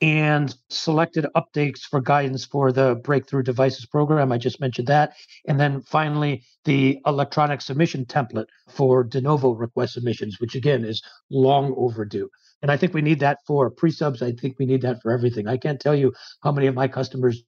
and 0.00 0.54
selected 0.68 1.26
updates 1.36 1.80
for 1.80 2.00
guidance 2.00 2.44
for 2.44 2.70
the 2.70 2.94
Breakthrough 2.96 3.42
Devices 3.42 3.86
program. 3.86 4.30
I 4.30 4.38
just 4.38 4.60
mentioned 4.60 4.88
that. 4.88 5.14
And 5.46 5.58
then 5.58 5.82
finally, 5.82 6.44
the 6.64 6.98
electronic 7.06 7.60
submission 7.60 8.04
template 8.04 8.46
for 8.68 9.02
de 9.02 9.20
novo 9.20 9.52
request 9.52 9.94
submissions, 9.94 10.38
which 10.38 10.54
again 10.54 10.84
is 10.84 11.02
long 11.30 11.74
overdue. 11.76 12.30
And 12.62 12.70
I 12.70 12.76
think 12.76 12.94
we 12.94 13.02
need 13.02 13.20
that 13.20 13.38
for 13.46 13.70
pre 13.70 13.90
subs. 13.90 14.22
I 14.22 14.32
think 14.32 14.58
we 14.58 14.66
need 14.66 14.82
that 14.82 15.02
for 15.02 15.12
everything. 15.12 15.48
I 15.48 15.56
can't 15.56 15.80
tell 15.80 15.94
you 15.94 16.12
how 16.42 16.52
many 16.52 16.66
of 16.66 16.74
my 16.74 16.88
customers, 16.88 17.42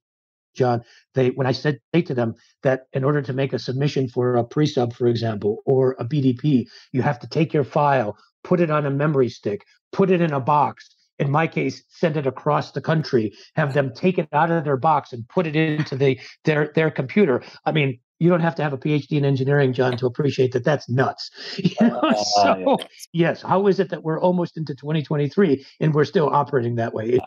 John, 0.54 0.82
they 1.14 1.30
when 1.30 1.46
I 1.46 1.52
said 1.52 1.80
say 1.94 2.02
to 2.02 2.14
them 2.14 2.34
that 2.62 2.86
in 2.92 3.04
order 3.04 3.22
to 3.22 3.32
make 3.32 3.52
a 3.52 3.58
submission 3.58 4.08
for 4.08 4.36
a 4.36 4.44
pre 4.44 4.66
sub, 4.66 4.92
for 4.92 5.06
example, 5.06 5.58
or 5.66 5.96
a 5.98 6.04
BDP, 6.04 6.66
you 6.92 7.02
have 7.02 7.20
to 7.20 7.28
take 7.28 7.52
your 7.52 7.64
file, 7.64 8.16
put 8.42 8.60
it 8.60 8.70
on 8.70 8.86
a 8.86 8.90
memory 8.90 9.28
stick, 9.28 9.64
put 9.92 10.10
it 10.10 10.20
in 10.20 10.32
a 10.32 10.40
box, 10.40 10.88
in 11.20 11.30
my 11.30 11.46
case, 11.46 11.84
send 11.88 12.16
it 12.16 12.26
across 12.26 12.72
the 12.72 12.80
country, 12.80 13.32
have 13.54 13.74
them 13.74 13.92
take 13.94 14.18
it 14.18 14.28
out 14.32 14.50
of 14.50 14.64
their 14.64 14.76
box 14.76 15.12
and 15.12 15.28
put 15.28 15.46
it 15.46 15.54
into 15.54 15.94
the 15.94 16.18
their 16.44 16.72
their 16.74 16.90
computer. 16.90 17.42
I 17.66 17.72
mean, 17.72 18.00
you 18.18 18.28
don't 18.28 18.40
have 18.40 18.54
to 18.56 18.62
have 18.62 18.72
a 18.72 18.78
PhD 18.78 19.12
in 19.12 19.24
engineering, 19.24 19.72
John, 19.72 19.96
to 19.96 20.06
appreciate 20.06 20.52
that 20.52 20.64
that's 20.64 20.88
nuts. 20.88 21.30
You 21.58 21.88
know? 21.88 22.00
uh, 22.00 22.14
so, 22.14 22.78
yes, 23.12 23.42
how 23.42 23.66
is 23.66 23.80
it 23.80 23.90
that 23.90 24.02
we're 24.02 24.20
almost 24.20 24.56
into 24.56 24.74
2023 24.74 25.64
and 25.80 25.94
we're 25.94 26.04
still 26.04 26.28
operating 26.28 26.76
that 26.76 26.94
way? 26.94 27.10
It, 27.10 27.22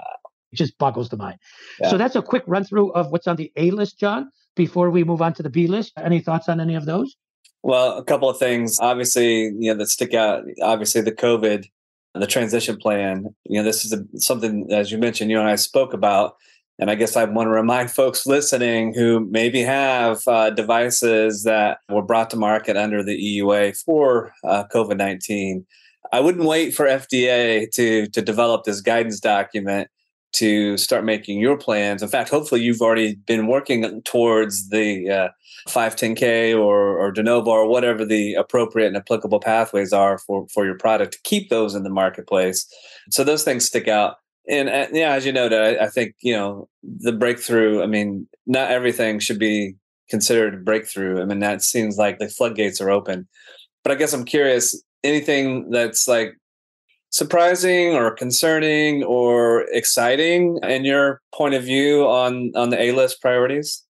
it 0.52 0.56
just 0.56 0.78
boggles 0.78 1.10
the 1.10 1.18
mind. 1.18 1.38
Yeah. 1.80 1.90
So 1.90 1.98
that's 1.98 2.16
a 2.16 2.22
quick 2.22 2.44
run 2.46 2.64
through 2.64 2.92
of 2.92 3.12
what's 3.12 3.28
on 3.28 3.36
the 3.36 3.52
A 3.56 3.72
list, 3.72 4.00
John. 4.00 4.30
Before 4.56 4.92
we 4.92 5.04
move 5.04 5.22
on 5.22 5.34
to 5.34 5.44
the 5.44 5.50
B 5.50 5.66
list, 5.66 5.94
any 5.98 6.20
thoughts 6.20 6.48
on 6.48 6.60
any 6.60 6.76
of 6.76 6.86
those? 6.86 7.16
Well, 7.64 7.98
a 7.98 8.04
couple 8.04 8.30
of 8.30 8.38
things, 8.38 8.78
obviously, 8.80 9.46
you 9.46 9.72
know, 9.72 9.76
that 9.76 9.88
stick 9.88 10.14
out. 10.14 10.44
Obviously, 10.62 11.02
the 11.02 11.12
COVID, 11.12 11.66
the 12.14 12.28
transition 12.28 12.78
plan. 12.78 13.34
You 13.46 13.60
know, 13.60 13.64
this 13.64 13.86
is 13.86 13.94
a, 13.94 14.04
something, 14.20 14.72
as 14.72 14.92
you 14.92 14.98
mentioned, 14.98 15.32
you 15.32 15.40
and 15.40 15.48
I 15.48 15.56
spoke 15.56 15.94
about 15.94 16.36
and 16.80 16.90
I 16.90 16.96
guess 16.96 17.16
I 17.16 17.24
want 17.26 17.48
to 17.48 17.52
remind 17.52 17.92
folks 17.92 18.26
listening 18.26 18.94
who 18.94 19.28
maybe 19.30 19.62
have 19.62 20.22
uh, 20.28 20.50
devices 20.50 21.44
that 21.44 21.78
were 21.90 22.02
brought 22.02 22.32
to 22.32 22.36
market 22.36 22.76
under 22.76 23.04
the 23.04 23.16
EUA 23.16 23.78
for 23.84 24.34
uh, 24.44 24.64
COVID 24.74 24.98
19. 24.98 25.66
I 26.12 26.20
wouldn't 26.20 26.46
wait 26.46 26.74
for 26.74 26.86
FDA 26.86 27.70
to, 27.72 28.08
to 28.08 28.22
develop 28.22 28.64
this 28.64 28.82
guidance 28.82 29.20
document 29.20 29.90
to 30.34 30.78
start 30.78 31.06
making 31.06 31.40
your 31.40 31.58
plans. 31.58 32.02
In 32.02 32.10
fact, 32.10 32.30
hopefully, 32.30 32.62
you've 32.62 32.82
already 32.82 33.16
been 33.16 33.48
working 33.48 34.02
towards 34.04 34.70
the 34.70 35.10
uh, 35.10 35.30
510K 35.70 36.58
or, 36.58 36.98
or 36.98 37.12
de 37.12 37.24
novo 37.24 37.52
or 37.52 37.68
whatever 37.68 38.04
the 38.04 38.34
appropriate 38.34 38.88
and 38.88 38.98
applicable 38.98 39.40
pathways 39.40 39.94
are 39.94 40.18
for, 40.18 40.48
for 40.54 40.66
your 40.66 40.78
product 40.78 41.14
to 41.14 41.20
keep 41.24 41.50
those 41.50 41.76
in 41.76 41.84
the 41.84 41.90
marketplace. 41.90 42.68
So, 43.10 43.24
those 43.24 43.44
things 43.44 43.66
stick 43.66 43.88
out 43.88 44.16
and 44.48 44.70
uh, 44.70 44.88
yeah, 44.92 45.14
as 45.14 45.26
you 45.26 45.32
noted, 45.32 45.62
I, 45.62 45.86
I, 45.86 45.90
think 45.90 46.16
you 46.22 46.34
know 46.34 46.68
the 46.84 47.14
breakthrough. 47.14 47.82
I 47.82 47.86
mean, 47.86 48.28
not 48.46 48.72
everything 48.72 49.20
should 49.20 49.40
be 49.40 49.76
considered 50.10 50.66
breakthrough. 50.66 51.22
I 51.22 51.26
mean, 51.26 51.40
that 51.40 51.62
seems 51.62 51.98
like 51.98 52.20
the 52.20 52.28
floodgates 52.28 52.82
are 52.82 52.92
open. 52.92 53.28
But 53.84 53.94
I 53.94 53.96
guess 53.96 54.14
I'm 54.14 54.26
curious. 54.26 54.82
Anything 55.04 55.70
that's 55.70 56.08
like 56.08 56.38
surprising 57.14 57.94
or 57.94 58.10
concerning 58.10 59.04
or 59.04 59.66
exciting 59.72 60.60
in 60.64 60.84
your 60.84 61.22
point 61.34 61.54
of 61.54 61.64
view 61.64 62.06
on 62.08 62.52
on 62.56 62.70
the 62.70 62.82
A 62.82 62.92
list 62.92 63.22
priorities? 63.22 63.84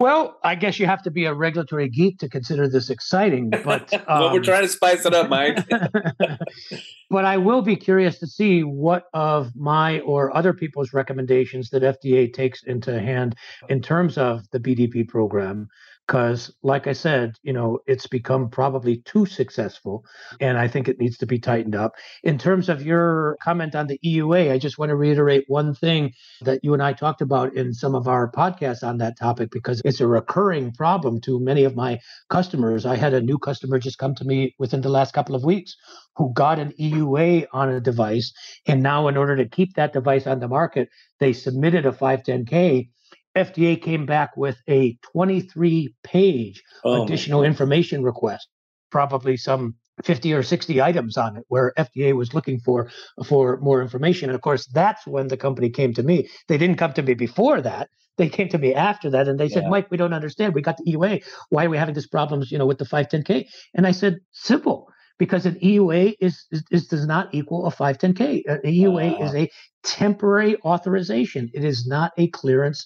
Well, 0.00 0.36
I 0.42 0.56
guess 0.56 0.80
you 0.80 0.86
have 0.86 1.00
to 1.04 1.12
be 1.12 1.26
a 1.26 1.34
regulatory 1.34 1.88
geek 1.88 2.18
to 2.18 2.28
consider 2.28 2.68
this 2.68 2.90
exciting, 2.90 3.50
but 3.64 3.94
um, 3.94 4.02
well, 4.08 4.32
we're 4.32 4.38
um, 4.38 4.42
trying 4.42 4.62
to 4.62 4.68
spice 4.68 5.06
it 5.06 5.14
up, 5.14 5.28
Mike. 5.28 5.64
but 7.10 7.24
I 7.24 7.36
will 7.36 7.62
be 7.62 7.76
curious 7.76 8.18
to 8.18 8.26
see 8.26 8.64
what 8.64 9.04
of 9.14 9.54
my 9.54 10.00
or 10.00 10.36
other 10.36 10.52
people's 10.52 10.92
recommendations 10.92 11.70
that 11.70 11.82
FDA 11.82 12.32
takes 12.32 12.64
into 12.64 13.00
hand 13.00 13.36
in 13.68 13.80
terms 13.80 14.18
of 14.18 14.50
the 14.50 14.58
BDP 14.58 15.06
program 15.06 15.68
because 16.06 16.52
like 16.62 16.86
i 16.86 16.92
said 16.92 17.34
you 17.42 17.52
know 17.52 17.78
it's 17.86 18.06
become 18.06 18.48
probably 18.48 18.96
too 19.04 19.24
successful 19.26 20.04
and 20.40 20.58
i 20.58 20.66
think 20.66 20.88
it 20.88 20.98
needs 20.98 21.16
to 21.18 21.26
be 21.26 21.38
tightened 21.38 21.74
up. 21.74 21.92
In 22.22 22.38
terms 22.38 22.68
of 22.68 22.82
your 22.82 23.36
comment 23.42 23.74
on 23.74 23.86
the 23.86 23.98
eua 24.04 24.50
i 24.52 24.58
just 24.58 24.78
want 24.78 24.90
to 24.90 24.96
reiterate 24.96 25.44
one 25.48 25.74
thing 25.74 26.12
that 26.42 26.60
you 26.62 26.74
and 26.74 26.82
i 26.82 26.92
talked 26.92 27.20
about 27.20 27.54
in 27.54 27.72
some 27.72 27.94
of 27.94 28.08
our 28.08 28.30
podcasts 28.30 28.82
on 28.86 28.98
that 28.98 29.18
topic 29.18 29.50
because 29.50 29.80
it's 29.84 30.00
a 30.00 30.06
recurring 30.06 30.72
problem 30.72 31.20
to 31.20 31.40
many 31.40 31.64
of 31.64 31.76
my 31.76 31.98
customers. 32.30 32.86
I 32.86 32.96
had 32.96 33.14
a 33.14 33.20
new 33.20 33.38
customer 33.38 33.78
just 33.78 33.98
come 33.98 34.14
to 34.16 34.24
me 34.24 34.54
within 34.58 34.80
the 34.80 34.88
last 34.88 35.14
couple 35.14 35.34
of 35.34 35.44
weeks 35.44 35.76
who 36.16 36.32
got 36.34 36.58
an 36.58 36.72
eua 36.80 37.46
on 37.52 37.68
a 37.68 37.80
device 37.80 38.32
and 38.66 38.82
now 38.82 39.08
in 39.08 39.16
order 39.16 39.36
to 39.36 39.48
keep 39.48 39.74
that 39.74 39.92
device 39.92 40.26
on 40.26 40.40
the 40.40 40.48
market 40.48 40.88
they 41.20 41.32
submitted 41.32 41.86
a 41.86 41.92
510k 41.92 42.88
FDA 43.36 43.80
came 43.80 44.06
back 44.06 44.36
with 44.36 44.58
a 44.68 44.98
23 45.12 45.94
page 46.02 46.62
oh 46.84 47.02
additional 47.02 47.44
information 47.44 48.02
request, 48.02 48.48
probably 48.90 49.36
some 49.36 49.74
50 50.04 50.32
or 50.32 50.42
60 50.42 50.82
items 50.82 51.16
on 51.16 51.36
it 51.36 51.44
where 51.48 51.72
FDA 51.78 52.14
was 52.14 52.34
looking 52.34 52.58
for 52.58 52.90
for 53.26 53.58
more 53.58 53.82
information. 53.82 54.28
And 54.28 54.34
of 54.34 54.40
course, 54.40 54.66
that's 54.66 55.06
when 55.06 55.28
the 55.28 55.36
company 55.36 55.70
came 55.70 55.94
to 55.94 56.02
me. 56.02 56.28
They 56.48 56.58
didn't 56.58 56.76
come 56.76 56.92
to 56.94 57.02
me 57.02 57.14
before 57.14 57.60
that. 57.60 57.88
They 58.18 58.28
came 58.28 58.48
to 58.50 58.58
me 58.58 58.74
after 58.74 59.08
that 59.10 59.26
and 59.26 59.40
they 59.40 59.48
said, 59.48 59.64
yeah. 59.64 59.70
Mike, 59.70 59.90
we 59.90 59.96
don't 59.96 60.12
understand. 60.12 60.54
We 60.54 60.60
got 60.60 60.76
the 60.76 60.92
EUA. 60.92 61.24
Why 61.48 61.64
are 61.64 61.70
we 61.70 61.78
having 61.78 61.94
these 61.94 62.06
problems, 62.06 62.52
you 62.52 62.58
know, 62.58 62.66
with 62.66 62.78
the 62.78 62.84
510K? 62.84 63.46
And 63.74 63.86
I 63.86 63.92
said, 63.92 64.18
simple 64.32 64.88
because 65.18 65.46
an 65.46 65.54
EUA 65.62 66.14
is, 66.20 66.46
is, 66.50 66.64
is, 66.70 66.88
does 66.88 67.06
not 67.06 67.32
equal 67.32 67.66
a 67.66 67.70
510K. 67.70 68.42
An 68.46 68.60
EUA 68.64 69.20
uh, 69.20 69.24
is 69.24 69.34
a 69.34 69.50
temporary 69.82 70.60
authorization. 70.62 71.50
It 71.54 71.64
is 71.64 71.86
not 71.86 72.12
a 72.18 72.28
clearance 72.28 72.84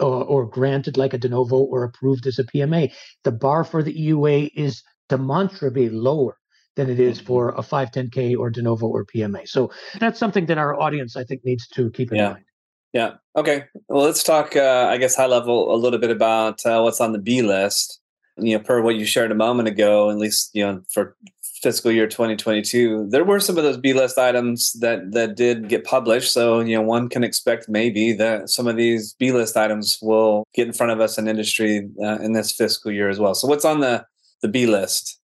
or, 0.00 0.24
or 0.24 0.46
granted 0.46 0.96
like 0.96 1.14
a 1.14 1.18
de 1.18 1.28
novo 1.28 1.56
or 1.56 1.84
approved 1.84 2.26
as 2.26 2.38
a 2.38 2.44
PMA. 2.44 2.92
The 3.24 3.32
bar 3.32 3.64
for 3.64 3.82
the 3.82 3.94
EUA 3.94 4.50
is 4.54 4.82
demonstrably 5.08 5.88
lower 5.88 6.36
than 6.76 6.90
it 6.90 7.00
is 7.00 7.18
mm-hmm. 7.18 7.26
for 7.26 7.48
a 7.50 7.62
510K 7.62 8.36
or 8.38 8.50
de 8.50 8.62
novo 8.62 8.86
or 8.86 9.04
PMA. 9.04 9.48
So 9.48 9.70
that's 9.98 10.18
something 10.18 10.46
that 10.46 10.58
our 10.58 10.78
audience, 10.78 11.16
I 11.16 11.24
think, 11.24 11.44
needs 11.44 11.66
to 11.68 11.90
keep 11.90 12.10
in 12.12 12.18
yeah. 12.18 12.32
mind. 12.32 12.44
Yeah. 12.92 13.14
Okay. 13.36 13.64
Well, 13.88 14.04
let's 14.04 14.22
talk, 14.22 14.56
uh, 14.56 14.88
I 14.90 14.96
guess, 14.96 15.14
high 15.14 15.26
level 15.26 15.74
a 15.74 15.76
little 15.76 15.98
bit 15.98 16.10
about 16.10 16.64
uh, 16.64 16.80
what's 16.80 17.00
on 17.00 17.12
the 17.12 17.18
B 17.18 17.42
list. 17.42 18.00
You 18.38 18.56
know, 18.56 18.62
per 18.62 18.80
what 18.80 18.94
you 18.94 19.04
shared 19.04 19.32
a 19.32 19.34
moment 19.34 19.68
ago, 19.68 20.10
at 20.10 20.16
least 20.16 20.50
you 20.54 20.64
know 20.64 20.82
for 20.92 21.16
fiscal 21.62 21.90
year 21.90 22.06
2022 22.06 23.08
there 23.10 23.24
were 23.24 23.40
some 23.40 23.56
of 23.56 23.64
those 23.64 23.76
b 23.76 23.92
list 23.92 24.18
items 24.18 24.72
that 24.74 25.12
that 25.12 25.36
did 25.36 25.68
get 25.68 25.84
published. 25.84 26.32
So 26.32 26.60
you 26.60 26.76
know 26.76 26.82
one 26.82 27.08
can 27.08 27.24
expect 27.24 27.68
maybe 27.68 28.12
that 28.14 28.50
some 28.50 28.66
of 28.66 28.76
these 28.76 29.14
b 29.14 29.32
list 29.32 29.56
items 29.56 29.98
will 30.00 30.44
get 30.54 30.66
in 30.66 30.72
front 30.72 30.92
of 30.92 31.00
us 31.00 31.18
in 31.18 31.28
industry 31.28 31.88
uh, 32.02 32.18
in 32.18 32.32
this 32.32 32.52
fiscal 32.52 32.92
year 32.92 33.08
as 33.08 33.18
well. 33.18 33.34
So 33.34 33.48
what's 33.48 33.64
on 33.64 33.80
the 33.80 34.04
the 34.42 34.48
b 34.48 34.66
list? 34.66 35.20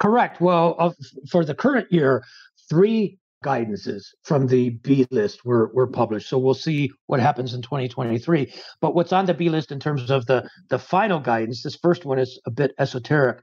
Correct. 0.00 0.40
Well 0.40 0.76
uh, 0.78 0.90
for 1.30 1.44
the 1.44 1.54
current 1.54 1.90
year 1.92 2.24
three 2.68 3.18
guidances 3.42 4.04
from 4.22 4.46
the 4.46 4.70
B 4.70 5.04
list 5.10 5.44
were, 5.44 5.72
were 5.74 5.88
published. 5.88 6.28
So 6.28 6.38
we'll 6.38 6.54
see 6.54 6.92
what 7.06 7.18
happens 7.18 7.54
in 7.54 7.60
2023. 7.60 8.52
But 8.80 8.94
what's 8.94 9.12
on 9.12 9.26
the 9.26 9.34
B 9.34 9.50
list 9.50 9.72
in 9.72 9.80
terms 9.80 10.10
of 10.10 10.26
the, 10.26 10.48
the 10.70 10.78
final 10.78 11.18
guidance, 11.18 11.62
this 11.62 11.74
first 11.74 12.04
one 12.04 12.20
is 12.20 12.40
a 12.46 12.50
bit 12.50 12.72
esoteric 12.78 13.42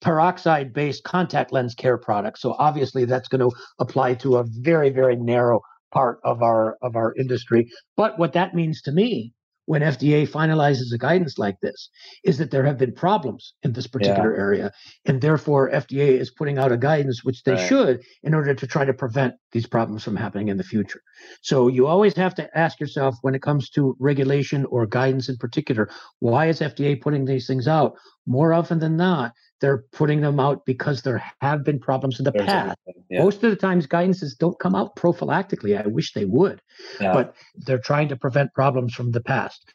peroxide 0.00 0.72
based 0.72 1.04
contact 1.04 1.52
lens 1.52 1.74
care 1.74 1.98
products. 1.98 2.40
So 2.40 2.54
obviously 2.58 3.04
that's 3.04 3.28
going 3.28 3.48
to 3.48 3.56
apply 3.78 4.14
to 4.14 4.36
a 4.36 4.44
very, 4.46 4.90
very 4.90 5.16
narrow 5.16 5.60
part 5.92 6.20
of 6.24 6.42
our 6.42 6.76
of 6.82 6.96
our 6.96 7.14
industry. 7.14 7.70
But 7.96 8.18
what 8.18 8.32
that 8.34 8.54
means 8.54 8.82
to 8.82 8.92
me 8.92 9.32
when 9.66 9.82
FDA 9.82 10.28
finalizes 10.28 10.92
a 10.94 10.98
guidance 10.98 11.38
like 11.38 11.60
this 11.60 11.90
is 12.24 12.38
that 12.38 12.50
there 12.50 12.64
have 12.64 12.78
been 12.78 12.92
problems 12.92 13.54
in 13.62 13.72
this 13.72 13.86
particular 13.86 14.32
yeah. 14.32 14.40
area. 14.40 14.72
And 15.04 15.20
therefore, 15.20 15.70
FDA 15.70 16.18
is 16.18 16.30
putting 16.30 16.56
out 16.56 16.72
a 16.72 16.76
guidance, 16.76 17.24
which 17.24 17.42
they 17.42 17.54
right. 17.54 17.68
should, 17.68 18.02
in 18.22 18.32
order 18.32 18.54
to 18.54 18.66
try 18.66 18.84
to 18.84 18.94
prevent 18.94 19.34
these 19.52 19.66
problems 19.66 20.04
from 20.04 20.16
happening 20.16 20.48
in 20.48 20.56
the 20.56 20.64
future. 20.64 21.00
So 21.42 21.68
you 21.68 21.86
always 21.86 22.14
have 22.16 22.34
to 22.36 22.48
ask 22.56 22.80
yourself 22.80 23.16
when 23.22 23.34
it 23.34 23.42
comes 23.42 23.68
to 23.70 23.96
regulation 23.98 24.64
or 24.66 24.86
guidance 24.86 25.28
in 25.28 25.36
particular, 25.36 25.90
why 26.20 26.46
is 26.46 26.60
FDA 26.60 27.00
putting 27.00 27.24
these 27.24 27.46
things 27.46 27.66
out? 27.66 27.94
More 28.24 28.52
often 28.52 28.78
than 28.78 28.96
not, 28.96 29.32
they're 29.60 29.84
putting 29.92 30.20
them 30.20 30.38
out 30.38 30.64
because 30.66 31.02
there 31.02 31.22
have 31.40 31.64
been 31.64 31.78
problems 31.78 32.18
in 32.18 32.24
the 32.24 32.30
There's 32.30 32.46
past. 32.46 32.78
Yeah. 33.08 33.22
Most 33.22 33.42
of 33.42 33.50
the 33.50 33.56
times, 33.56 33.86
guidances 33.86 34.36
don't 34.36 34.58
come 34.58 34.74
out 34.74 34.96
prophylactically. 34.96 35.82
I 35.82 35.86
wish 35.86 36.12
they 36.12 36.24
would, 36.24 36.60
yeah. 37.00 37.12
but 37.12 37.34
they're 37.54 37.78
trying 37.78 38.08
to 38.08 38.16
prevent 38.16 38.52
problems 38.54 38.94
from 38.94 39.12
the 39.12 39.20
past. 39.20 39.72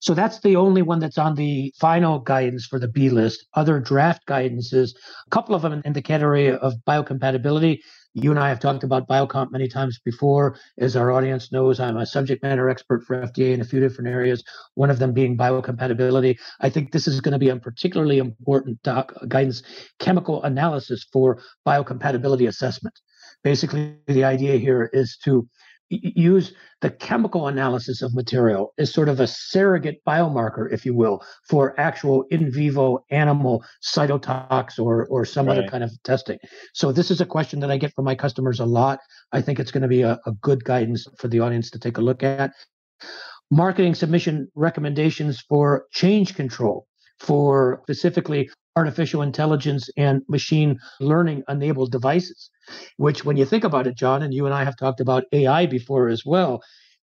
So 0.00 0.14
that's 0.14 0.40
the 0.40 0.56
only 0.56 0.82
one 0.82 0.98
that's 0.98 1.16
on 1.16 1.36
the 1.36 1.72
final 1.78 2.18
guidance 2.18 2.66
for 2.66 2.80
the 2.80 2.88
B 2.88 3.08
list. 3.08 3.46
Other 3.54 3.78
draft 3.78 4.26
guidances, 4.26 4.90
a 5.26 5.30
couple 5.30 5.54
of 5.54 5.62
them 5.62 5.80
in 5.84 5.92
the 5.92 6.02
category 6.02 6.50
of 6.50 6.74
biocompatibility. 6.88 7.78
You 8.14 8.30
and 8.30 8.38
I 8.38 8.50
have 8.50 8.60
talked 8.60 8.84
about 8.84 9.08
biocomp 9.08 9.52
many 9.52 9.68
times 9.68 9.98
before. 10.04 10.56
As 10.78 10.96
our 10.96 11.10
audience 11.12 11.50
knows, 11.50 11.80
I'm 11.80 11.96
a 11.96 12.04
subject 12.04 12.42
matter 12.42 12.68
expert 12.68 13.04
for 13.04 13.16
FDA 13.16 13.54
in 13.54 13.62
a 13.62 13.64
few 13.64 13.80
different 13.80 14.10
areas, 14.10 14.44
one 14.74 14.90
of 14.90 14.98
them 14.98 15.12
being 15.12 15.36
biocompatibility. 15.36 16.38
I 16.60 16.68
think 16.68 16.92
this 16.92 17.08
is 17.08 17.22
going 17.22 17.32
to 17.32 17.38
be 17.38 17.48
a 17.48 17.56
particularly 17.56 18.18
important 18.18 18.82
doc, 18.82 19.14
guidance 19.28 19.62
chemical 19.98 20.42
analysis 20.42 21.06
for 21.10 21.40
biocompatibility 21.66 22.48
assessment. 22.48 22.98
Basically, 23.42 23.96
the 24.06 24.24
idea 24.24 24.58
here 24.58 24.90
is 24.92 25.16
to 25.24 25.48
use 25.92 26.52
the 26.80 26.90
chemical 26.90 27.48
analysis 27.48 28.02
of 28.02 28.14
material 28.14 28.72
as 28.78 28.92
sort 28.92 29.08
of 29.08 29.20
a 29.20 29.26
surrogate 29.26 30.02
biomarker, 30.06 30.72
if 30.72 30.84
you 30.86 30.94
will, 30.94 31.22
for 31.48 31.78
actual 31.78 32.24
in 32.30 32.50
vivo 32.50 33.04
animal 33.10 33.64
cytotox 33.82 34.78
or, 34.78 35.06
or 35.06 35.24
some 35.24 35.46
right. 35.46 35.58
other 35.58 35.68
kind 35.68 35.84
of 35.84 35.90
testing. 36.02 36.38
So, 36.74 36.92
this 36.92 37.10
is 37.10 37.20
a 37.20 37.26
question 37.26 37.60
that 37.60 37.70
I 37.70 37.76
get 37.76 37.94
from 37.94 38.04
my 38.04 38.14
customers 38.14 38.60
a 38.60 38.66
lot. 38.66 38.98
I 39.32 39.40
think 39.40 39.60
it's 39.60 39.70
going 39.70 39.82
to 39.82 39.88
be 39.88 40.02
a, 40.02 40.18
a 40.26 40.32
good 40.40 40.64
guidance 40.64 41.06
for 41.18 41.28
the 41.28 41.40
audience 41.40 41.70
to 41.70 41.78
take 41.78 41.98
a 41.98 42.02
look 42.02 42.22
at. 42.22 42.52
Marketing 43.50 43.94
submission 43.94 44.48
recommendations 44.54 45.40
for 45.40 45.86
change 45.92 46.34
control 46.34 46.86
for 47.22 47.80
specifically 47.84 48.50
artificial 48.76 49.22
intelligence 49.22 49.88
and 49.96 50.22
machine 50.28 50.78
learning 51.00 51.42
enabled 51.48 51.92
devices, 51.92 52.50
which, 52.96 53.24
when 53.24 53.36
you 53.36 53.44
think 53.44 53.64
about 53.64 53.86
it, 53.86 53.96
John, 53.96 54.22
and 54.22 54.34
you 54.34 54.46
and 54.46 54.54
I 54.54 54.64
have 54.64 54.76
talked 54.76 55.00
about 55.00 55.24
AI 55.32 55.66
before 55.66 56.08
as 56.08 56.24
well, 56.24 56.62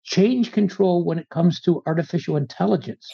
change 0.03 0.51
control 0.51 1.05
when 1.05 1.19
it 1.19 1.29
comes 1.29 1.61
to 1.61 1.81
artificial 1.85 2.35
intelligence 2.37 3.07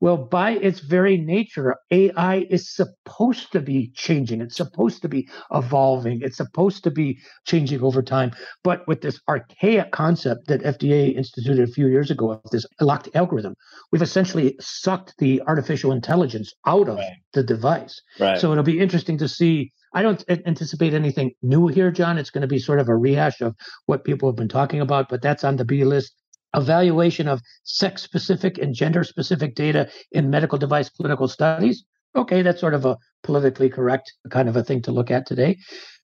Well, 0.00 0.18
by 0.18 0.52
its 0.52 0.80
very 0.80 1.16
nature, 1.16 1.76
AI 1.90 2.46
is 2.50 2.70
supposed 2.70 3.52
to 3.52 3.60
be 3.60 3.92
changing. 3.94 4.42
It's 4.42 4.56
supposed 4.56 5.00
to 5.02 5.08
be 5.08 5.28
evolving. 5.52 6.20
It's 6.22 6.36
supposed 6.36 6.84
to 6.84 6.90
be 6.90 7.18
changing 7.46 7.82
over 7.82 8.02
time. 8.02 8.32
But 8.62 8.86
with 8.86 9.00
this 9.00 9.18
archaic 9.26 9.92
concept 9.92 10.48
that 10.48 10.62
FDA 10.62 11.16
instituted 11.16 11.66
a 11.66 11.72
few 11.72 11.86
years 11.86 12.10
ago 12.10 12.32
of 12.32 12.42
this 12.50 12.66
locked 12.80 13.08
algorithm, 13.14 13.54
we've 13.90 14.02
essentially 14.02 14.56
sucked 14.60 15.14
the 15.18 15.40
artificial 15.46 15.92
intelligence 15.92 16.52
out 16.66 16.88
of 16.88 16.98
right. 16.98 17.16
the 17.32 17.42
device. 17.42 18.00
Right. 18.20 18.38
So 18.38 18.52
it'll 18.52 18.64
be 18.64 18.78
interesting 18.78 19.16
to 19.18 19.28
see. 19.28 19.72
I 19.94 20.02
don't 20.02 20.22
anticipate 20.28 20.92
anything 20.92 21.32
new 21.40 21.68
here, 21.68 21.90
John. 21.90 22.18
It's 22.18 22.28
going 22.28 22.42
to 22.42 22.48
be 22.48 22.58
sort 22.58 22.80
of 22.80 22.88
a 22.90 22.94
rehash 22.94 23.40
of 23.40 23.54
what 23.86 24.04
people 24.04 24.28
have 24.28 24.36
been 24.36 24.48
talking 24.48 24.82
about, 24.82 25.08
but 25.08 25.22
that's 25.22 25.42
on 25.42 25.56
the 25.56 25.64
B 25.64 25.84
list 25.84 26.12
evaluation 26.56 27.28
of 27.28 27.40
sex 27.64 28.02
specific 28.02 28.58
and 28.58 28.74
gender 28.74 29.04
specific 29.04 29.54
data 29.54 29.88
in 30.12 30.30
medical 30.30 30.58
device 30.58 30.88
clinical 30.88 31.28
studies. 31.28 31.84
Okay, 32.14 32.42
that's 32.42 32.60
sort 32.60 32.74
of 32.74 32.84
a 32.84 32.96
politically 33.22 33.68
correct 33.68 34.12
kind 34.30 34.48
of 34.48 34.56
a 34.56 34.64
thing 34.64 34.82
to 34.82 34.92
look 34.92 35.10
at 35.10 35.26
today. 35.26 35.58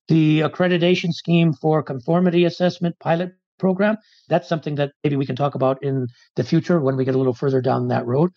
The 0.09 0.41
accreditation 0.41 1.13
scheme 1.13 1.53
for 1.55 1.83
conformity 1.83 2.45
assessment 2.45 2.97
pilot 3.01 3.33
program, 3.59 3.97
that's 4.29 4.49
something 4.49 4.75
that 4.75 4.93
maybe 5.03 5.17
we 5.17 5.25
can 5.25 5.37
talk 5.37 5.55
about 5.55 5.83
in 5.83 6.09
the 6.37 6.45
future 6.45 6.81
when 6.81 6.97
we 6.97 7.05
get 7.05 7.15
a 7.15 7.19
little 7.19 7.33
further 7.35 7.61
down 7.61 7.89
that 7.89 8.07
road 8.07 8.31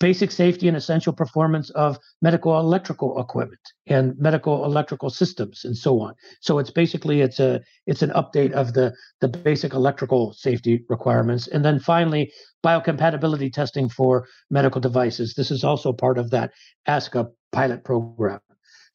basic 0.00 0.30
safety 0.30 0.68
and 0.68 0.76
essential 0.76 1.12
performance 1.12 1.70
of 1.70 1.98
medical 2.20 2.58
electrical 2.58 3.20
equipment 3.20 3.60
and 3.86 4.14
medical 4.18 4.64
electrical 4.64 5.10
systems 5.10 5.64
and 5.64 5.76
so 5.76 6.00
on. 6.00 6.14
So 6.40 6.58
it's 6.58 6.70
basically 6.70 7.20
it's 7.20 7.38
a 7.38 7.60
it's 7.86 8.02
an 8.02 8.10
update 8.10 8.52
of 8.52 8.74
the 8.74 8.92
the 9.20 9.28
basic 9.28 9.72
electrical 9.72 10.32
safety 10.32 10.84
requirements. 10.88 11.46
And 11.46 11.64
then 11.64 11.78
finally 11.78 12.32
biocompatibility 12.64 13.52
testing 13.52 13.88
for 13.88 14.26
medical 14.50 14.80
devices. 14.80 15.34
This 15.34 15.50
is 15.50 15.64
also 15.64 15.92
part 15.92 16.18
of 16.18 16.30
that 16.30 16.52
ASCA 16.88 17.28
pilot 17.52 17.84
program. 17.84 18.40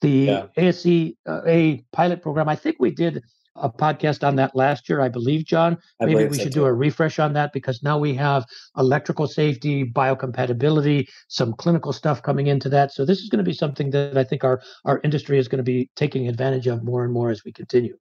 The 0.02 0.10
yeah. 0.10 0.46
ASC 0.58 1.16
uh, 1.28 1.42
a 1.46 1.84
pilot 1.94 2.22
program 2.22 2.50
I 2.50 2.56
think 2.56 2.78
we 2.80 2.92
did 2.92 3.24
a 3.62 3.70
podcast 3.70 4.26
on 4.28 4.36
that 4.38 4.56
last 4.56 4.90
year, 4.90 5.02
I 5.02 5.10
believe, 5.10 5.46
John. 5.46 5.78
I 6.02 6.06
Maybe 6.06 6.26
we 6.26 6.38
should 6.38 6.54
do 6.54 6.66
a 6.66 6.74
refresh 6.74 7.20
on 7.20 7.34
that 7.34 7.54
because 7.54 7.84
now 7.84 7.98
we 7.98 8.14
have 8.16 8.46
electrical 8.78 9.28
safety, 9.28 9.84
biocompatibility, 9.84 11.08
some 11.28 11.54
clinical 11.54 11.94
stuff 11.94 12.22
coming 12.22 12.48
into 12.48 12.70
that. 12.70 12.92
So 12.92 13.06
this 13.06 13.20
is 13.20 13.30
going 13.30 13.44
to 13.44 13.50
be 13.50 13.54
something 13.54 13.90
that 13.92 14.18
I 14.18 14.24
think 14.24 14.44
our 14.44 14.62
our 14.86 15.00
industry 15.04 15.38
is 15.38 15.48
going 15.48 15.58
to 15.58 15.64
be 15.64 15.90
taking 15.96 16.28
advantage 16.28 16.68
of 16.68 16.84
more 16.84 17.04
and 17.04 17.14
more 17.14 17.30
as 17.30 17.44
we 17.44 17.52
continue. 17.52 17.98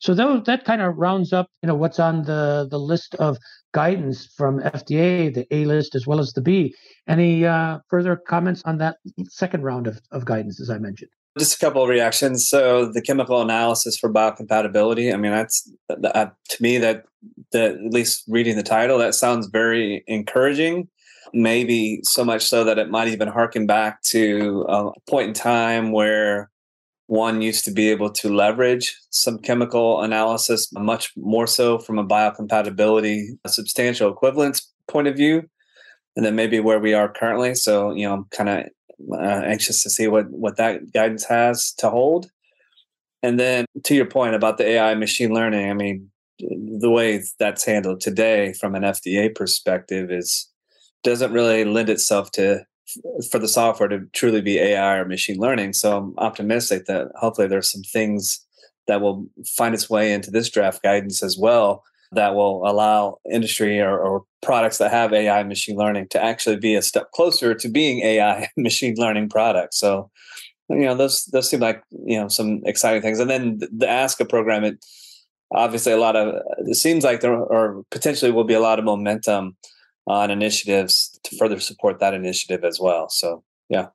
So 0.00 0.14
that, 0.14 0.44
that 0.46 0.64
kind 0.64 0.82
of 0.82 0.96
rounds 0.96 1.32
up, 1.32 1.46
you 1.62 1.68
know, 1.68 1.74
what's 1.74 2.00
on 2.00 2.22
the 2.22 2.66
the 2.70 2.78
list 2.78 3.14
of 3.16 3.38
guidance 3.72 4.26
from 4.36 4.60
FDA, 4.60 5.32
the 5.32 5.46
A 5.54 5.64
list 5.64 5.94
as 5.94 6.06
well 6.06 6.18
as 6.18 6.32
the 6.32 6.40
B. 6.40 6.74
Any 7.08 7.44
uh, 7.44 7.78
further 7.88 8.16
comments 8.16 8.62
on 8.64 8.78
that 8.78 8.96
second 9.28 9.62
round 9.62 9.86
of, 9.86 10.00
of 10.10 10.24
guidance, 10.24 10.60
as 10.60 10.70
I 10.70 10.78
mentioned? 10.78 11.10
Just 11.38 11.56
a 11.56 11.58
couple 11.58 11.82
of 11.82 11.88
reactions. 11.88 12.48
So 12.48 12.90
the 12.90 13.00
chemical 13.00 13.40
analysis 13.40 13.96
for 13.96 14.12
biocompatibility. 14.12 15.14
I 15.14 15.16
mean, 15.16 15.32
that's 15.32 15.70
uh, 15.88 16.26
to 16.48 16.62
me 16.62 16.78
that 16.78 17.04
that 17.52 17.72
at 17.72 17.92
least 17.92 18.24
reading 18.28 18.56
the 18.56 18.62
title, 18.62 18.98
that 18.98 19.14
sounds 19.14 19.46
very 19.46 20.02
encouraging. 20.06 20.88
Maybe 21.32 22.00
so 22.02 22.24
much 22.24 22.42
so 22.42 22.64
that 22.64 22.78
it 22.78 22.90
might 22.90 23.08
even 23.08 23.28
harken 23.28 23.66
back 23.66 24.02
to 24.02 24.66
a 24.68 24.90
point 25.08 25.28
in 25.28 25.34
time 25.34 25.92
where 25.92 26.50
one 27.06 27.42
used 27.42 27.64
to 27.64 27.72
be 27.72 27.90
able 27.90 28.08
to 28.08 28.28
leverage 28.28 28.96
some 29.10 29.38
chemical 29.38 30.00
analysis 30.00 30.72
much 30.72 31.12
more 31.16 31.46
so 31.46 31.76
from 31.78 31.98
a 31.98 32.06
biocompatibility, 32.06 33.36
a 33.44 33.48
substantial 33.48 34.10
equivalence 34.12 34.72
point 34.86 35.08
of 35.08 35.16
view, 35.16 35.42
and 36.16 36.24
then 36.24 36.36
maybe 36.36 36.60
where 36.60 36.78
we 36.78 36.94
are 36.94 37.12
currently. 37.12 37.54
So, 37.54 37.92
you 37.92 38.06
know, 38.06 38.26
kind 38.30 38.48
of 38.48 38.66
uh, 39.12 39.42
anxious 39.44 39.82
to 39.82 39.90
see 39.90 40.08
what 40.08 40.30
what 40.30 40.56
that 40.56 40.92
guidance 40.92 41.24
has 41.24 41.72
to 41.74 41.90
hold. 41.90 42.30
And 43.22 43.38
then 43.38 43.66
to 43.84 43.94
your 43.94 44.06
point 44.06 44.34
about 44.34 44.58
the 44.58 44.66
AI 44.66 44.94
machine 44.94 45.34
learning, 45.34 45.70
I 45.70 45.74
mean, 45.74 46.10
the 46.38 46.90
way 46.90 47.22
that's 47.38 47.64
handled 47.64 48.00
today 48.00 48.54
from 48.54 48.74
an 48.74 48.82
FDA 48.82 49.34
perspective 49.34 50.10
is 50.10 50.48
doesn't 51.02 51.32
really 51.32 51.64
lend 51.64 51.90
itself 51.90 52.30
to 52.32 52.64
for 53.30 53.38
the 53.38 53.48
software 53.48 53.88
to 53.88 54.00
truly 54.12 54.40
be 54.40 54.58
AI 54.58 54.96
or 54.96 55.04
machine 55.04 55.38
learning. 55.38 55.74
So 55.74 55.96
I'm 55.96 56.14
optimistic 56.18 56.86
that 56.86 57.08
hopefully 57.16 57.46
there's 57.46 57.70
some 57.70 57.82
things 57.82 58.44
that 58.86 59.00
will 59.00 59.26
find 59.46 59.74
its 59.74 59.88
way 59.88 60.12
into 60.12 60.30
this 60.30 60.50
draft 60.50 60.82
guidance 60.82 61.22
as 61.22 61.38
well 61.38 61.84
that 62.12 62.34
will 62.34 62.68
allow 62.68 63.18
industry 63.30 63.80
or, 63.80 63.96
or, 63.98 64.24
products 64.42 64.78
that 64.78 64.90
have 64.90 65.12
AI 65.12 65.42
machine 65.42 65.76
learning 65.76 66.08
to 66.08 66.22
actually 66.22 66.56
be 66.56 66.74
a 66.74 66.82
step 66.82 67.10
closer 67.12 67.54
to 67.54 67.68
being 67.68 68.00
AI 68.00 68.48
machine 68.56 68.94
learning 68.96 69.28
products. 69.28 69.78
So, 69.78 70.10
you 70.68 70.80
know, 70.80 70.94
those 70.94 71.24
those 71.26 71.50
seem 71.50 71.60
like 71.60 71.82
you 71.90 72.18
know 72.18 72.28
some 72.28 72.62
exciting 72.64 73.02
things. 73.02 73.18
And 73.18 73.30
then 73.30 73.58
the, 73.58 73.86
ASCA 73.86 74.28
program, 74.28 74.64
it 74.64 74.84
obviously 75.52 75.92
a 75.92 75.98
lot 75.98 76.16
of 76.16 76.42
it 76.58 76.76
seems 76.76 77.04
like 77.04 77.20
there 77.20 77.34
or 77.34 77.82
potentially 77.90 78.30
will 78.30 78.44
be 78.44 78.54
a 78.54 78.60
lot 78.60 78.78
of 78.78 78.84
momentum 78.84 79.56
on 80.06 80.30
initiatives 80.30 81.18
to 81.24 81.36
further 81.36 81.60
support 81.60 82.00
that 82.00 82.14
initiative 82.14 82.64
as 82.64 82.80
well. 82.80 83.08
So, 83.08 83.44
yeah. 83.68 83.88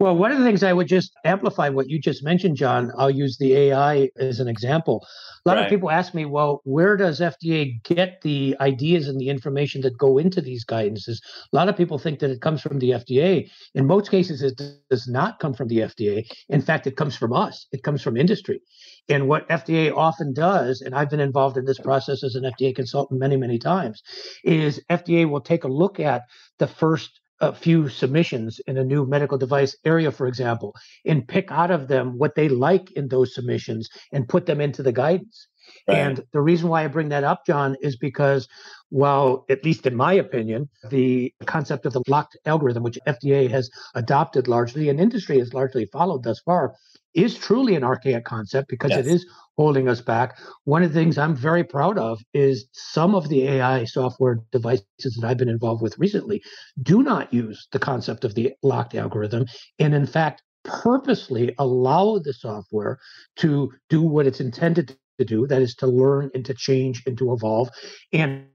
Well, 0.00 0.16
one 0.16 0.30
of 0.30 0.38
the 0.38 0.44
things 0.44 0.62
I 0.62 0.72
would 0.72 0.86
just 0.86 1.12
amplify 1.24 1.70
what 1.70 1.88
you 1.88 1.98
just 1.98 2.22
mentioned, 2.22 2.56
John, 2.56 2.92
I'll 2.96 3.10
use 3.10 3.36
the 3.36 3.52
AI 3.54 4.10
as 4.16 4.38
an 4.38 4.46
example. 4.46 5.04
A 5.44 5.48
lot 5.48 5.56
right. 5.56 5.64
of 5.64 5.70
people 5.70 5.90
ask 5.90 6.14
me, 6.14 6.24
well, 6.24 6.60
where 6.62 6.96
does 6.96 7.18
FDA 7.18 7.82
get 7.82 8.20
the 8.22 8.56
ideas 8.60 9.08
and 9.08 9.20
the 9.20 9.28
information 9.28 9.80
that 9.80 9.98
go 9.98 10.16
into 10.16 10.40
these 10.40 10.64
guidances? 10.64 11.18
A 11.52 11.56
lot 11.56 11.68
of 11.68 11.76
people 11.76 11.98
think 11.98 12.20
that 12.20 12.30
it 12.30 12.40
comes 12.40 12.62
from 12.62 12.78
the 12.78 12.90
FDA. 12.90 13.50
In 13.74 13.88
most 13.88 14.08
cases, 14.08 14.40
it 14.40 14.62
does 14.88 15.08
not 15.08 15.40
come 15.40 15.52
from 15.52 15.66
the 15.66 15.78
FDA. 15.78 16.30
In 16.48 16.62
fact, 16.62 16.86
it 16.86 16.96
comes 16.96 17.16
from 17.16 17.32
us, 17.32 17.66
it 17.72 17.82
comes 17.82 18.00
from 18.00 18.16
industry. 18.16 18.60
And 19.08 19.26
what 19.26 19.48
FDA 19.48 19.92
often 19.92 20.32
does, 20.32 20.80
and 20.80 20.94
I've 20.94 21.10
been 21.10 21.18
involved 21.18 21.56
in 21.56 21.64
this 21.64 21.80
process 21.80 22.22
as 22.22 22.36
an 22.36 22.44
FDA 22.44 22.72
consultant 22.72 23.18
many, 23.18 23.36
many 23.36 23.58
times, 23.58 24.04
is 24.44 24.80
FDA 24.88 25.28
will 25.28 25.40
take 25.40 25.64
a 25.64 25.68
look 25.68 25.98
at 25.98 26.22
the 26.58 26.68
first 26.68 27.18
a 27.40 27.52
few 27.52 27.88
submissions 27.88 28.60
in 28.66 28.76
a 28.78 28.84
new 28.84 29.06
medical 29.06 29.38
device 29.38 29.76
area, 29.84 30.10
for 30.10 30.26
example, 30.26 30.74
and 31.04 31.26
pick 31.26 31.50
out 31.50 31.70
of 31.70 31.88
them 31.88 32.18
what 32.18 32.34
they 32.34 32.48
like 32.48 32.90
in 32.92 33.08
those 33.08 33.34
submissions 33.34 33.88
and 34.12 34.28
put 34.28 34.46
them 34.46 34.60
into 34.60 34.82
the 34.82 34.92
guidance. 34.92 35.48
Right. 35.86 35.98
And 35.98 36.24
the 36.32 36.40
reason 36.40 36.68
why 36.68 36.84
I 36.84 36.88
bring 36.88 37.10
that 37.10 37.24
up, 37.24 37.44
John, 37.46 37.76
is 37.80 37.96
because, 37.96 38.48
well, 38.90 39.44
at 39.50 39.64
least 39.64 39.86
in 39.86 39.94
my 39.94 40.14
opinion, 40.14 40.68
the 40.88 41.32
concept 41.44 41.86
of 41.86 41.92
the 41.92 42.02
locked 42.08 42.36
algorithm, 42.46 42.82
which 42.82 42.98
FDA 43.06 43.50
has 43.50 43.70
adopted 43.94 44.48
largely 44.48 44.88
and 44.88 44.98
industry 45.00 45.38
has 45.38 45.54
largely 45.54 45.86
followed 45.86 46.22
thus 46.22 46.40
far, 46.40 46.74
is 47.18 47.36
truly 47.36 47.74
an 47.74 47.84
archaic 47.84 48.24
concept 48.24 48.68
because 48.68 48.90
yes. 48.90 49.00
it 49.00 49.06
is 49.06 49.26
holding 49.56 49.88
us 49.88 50.00
back. 50.00 50.38
One 50.64 50.82
of 50.82 50.92
the 50.92 51.00
things 51.00 51.18
I'm 51.18 51.34
very 51.34 51.64
proud 51.64 51.98
of 51.98 52.20
is 52.32 52.66
some 52.72 53.14
of 53.14 53.28
the 53.28 53.48
AI 53.48 53.84
software 53.84 54.40
devices 54.52 54.84
that 55.00 55.24
I've 55.26 55.36
been 55.36 55.48
involved 55.48 55.82
with 55.82 55.98
recently 55.98 56.42
do 56.82 57.02
not 57.02 57.32
use 57.34 57.66
the 57.72 57.78
concept 57.78 58.24
of 58.24 58.34
the 58.34 58.52
locked 58.62 58.94
algorithm. 58.94 59.46
And 59.78 59.94
in 59.94 60.06
fact, 60.06 60.42
purposely 60.64 61.54
allow 61.58 62.18
the 62.18 62.32
software 62.32 62.98
to 63.36 63.72
do 63.88 64.02
what 64.02 64.26
it's 64.26 64.40
intended 64.40 64.96
to 65.18 65.24
do 65.24 65.46
that 65.48 65.62
is 65.62 65.74
to 65.76 65.86
learn 65.86 66.30
and 66.34 66.44
to 66.44 66.54
change 66.54 67.02
and 67.06 67.18
to 67.18 67.32
evolve. 67.32 67.68
And 68.12 68.46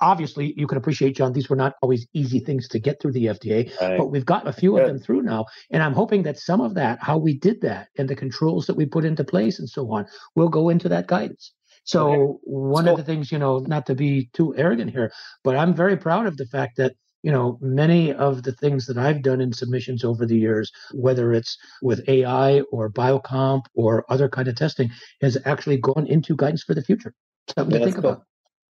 obviously 0.00 0.54
you 0.56 0.66
can 0.66 0.78
appreciate 0.78 1.16
john 1.16 1.32
these 1.32 1.48
were 1.48 1.56
not 1.56 1.74
always 1.82 2.06
easy 2.12 2.38
things 2.38 2.68
to 2.68 2.78
get 2.78 3.00
through 3.00 3.12
the 3.12 3.26
fda 3.26 3.80
right. 3.80 3.98
but 3.98 4.10
we've 4.10 4.26
got 4.26 4.46
a 4.46 4.52
few 4.52 4.72
Good. 4.72 4.82
of 4.82 4.88
them 4.88 4.98
through 4.98 5.22
now 5.22 5.46
and 5.70 5.82
i'm 5.82 5.92
hoping 5.92 6.22
that 6.24 6.38
some 6.38 6.60
of 6.60 6.74
that 6.74 6.98
how 7.00 7.18
we 7.18 7.34
did 7.34 7.60
that 7.62 7.88
and 7.98 8.08
the 8.08 8.16
controls 8.16 8.66
that 8.66 8.76
we 8.76 8.86
put 8.86 9.04
into 9.04 9.24
place 9.24 9.58
and 9.58 9.68
so 9.68 9.90
on 9.92 10.06
will 10.34 10.48
go 10.48 10.68
into 10.68 10.88
that 10.88 11.06
guidance 11.06 11.52
so 11.84 12.10
okay. 12.10 12.38
one 12.44 12.88
of 12.88 12.96
the 12.96 13.04
things 13.04 13.32
you 13.32 13.38
know 13.38 13.58
not 13.60 13.86
to 13.86 13.94
be 13.94 14.30
too 14.32 14.54
arrogant 14.56 14.90
here 14.90 15.12
but 15.44 15.56
i'm 15.56 15.74
very 15.74 15.96
proud 15.96 16.26
of 16.26 16.36
the 16.36 16.46
fact 16.46 16.76
that 16.76 16.94
you 17.22 17.30
know 17.30 17.58
many 17.60 18.12
of 18.12 18.42
the 18.42 18.52
things 18.52 18.86
that 18.86 18.98
i've 18.98 19.22
done 19.22 19.40
in 19.40 19.52
submissions 19.52 20.04
over 20.04 20.26
the 20.26 20.38
years 20.38 20.70
whether 20.92 21.32
it's 21.32 21.56
with 21.80 22.08
ai 22.08 22.60
or 22.72 22.90
biocomp 22.90 23.62
or 23.74 24.04
other 24.08 24.28
kind 24.28 24.48
of 24.48 24.56
testing 24.56 24.90
has 25.20 25.38
actually 25.44 25.76
gone 25.76 26.06
into 26.06 26.36
guidance 26.36 26.62
for 26.62 26.74
the 26.74 26.82
future 26.82 27.14
something 27.56 27.72
yeah, 27.72 27.78
to 27.78 27.84
think 27.84 27.96
cool. 27.96 28.10
about 28.10 28.22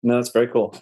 no, 0.03 0.15
that's 0.15 0.31
very 0.31 0.47
cool. 0.47 0.75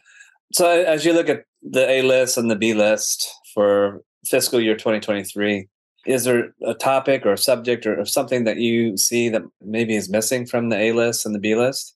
So 0.54 0.69
as 0.69 1.06
you 1.06 1.13
look 1.13 1.30
at 1.30 1.45
the 1.62 1.89
A 1.89 2.01
list 2.01 2.38
and 2.38 2.49
the 2.49 2.56
B 2.56 2.73
list 2.73 3.28
for 3.54 4.01
fiscal 4.25 4.62
year 4.62 4.75
2023, 4.75 5.67
is 6.06 6.23
there 6.23 6.54
a 6.65 6.73
topic 6.73 7.25
or 7.25 7.34
a 7.34 7.38
subject 7.38 7.86
or, 7.86 8.06
something 8.06 8.43
that 8.43 8.58
you 8.58 8.95
see 8.95 9.28
that 9.30 9.41
maybe 9.62 9.95
is 9.95 10.10
missing 10.10 10.45
from 10.45 10.69
the 10.69 10.78
A 10.78 10.91
list 10.91 11.25
and 11.25 11.34
the 11.34 11.39
B 11.39 11.56
list? 11.56 11.95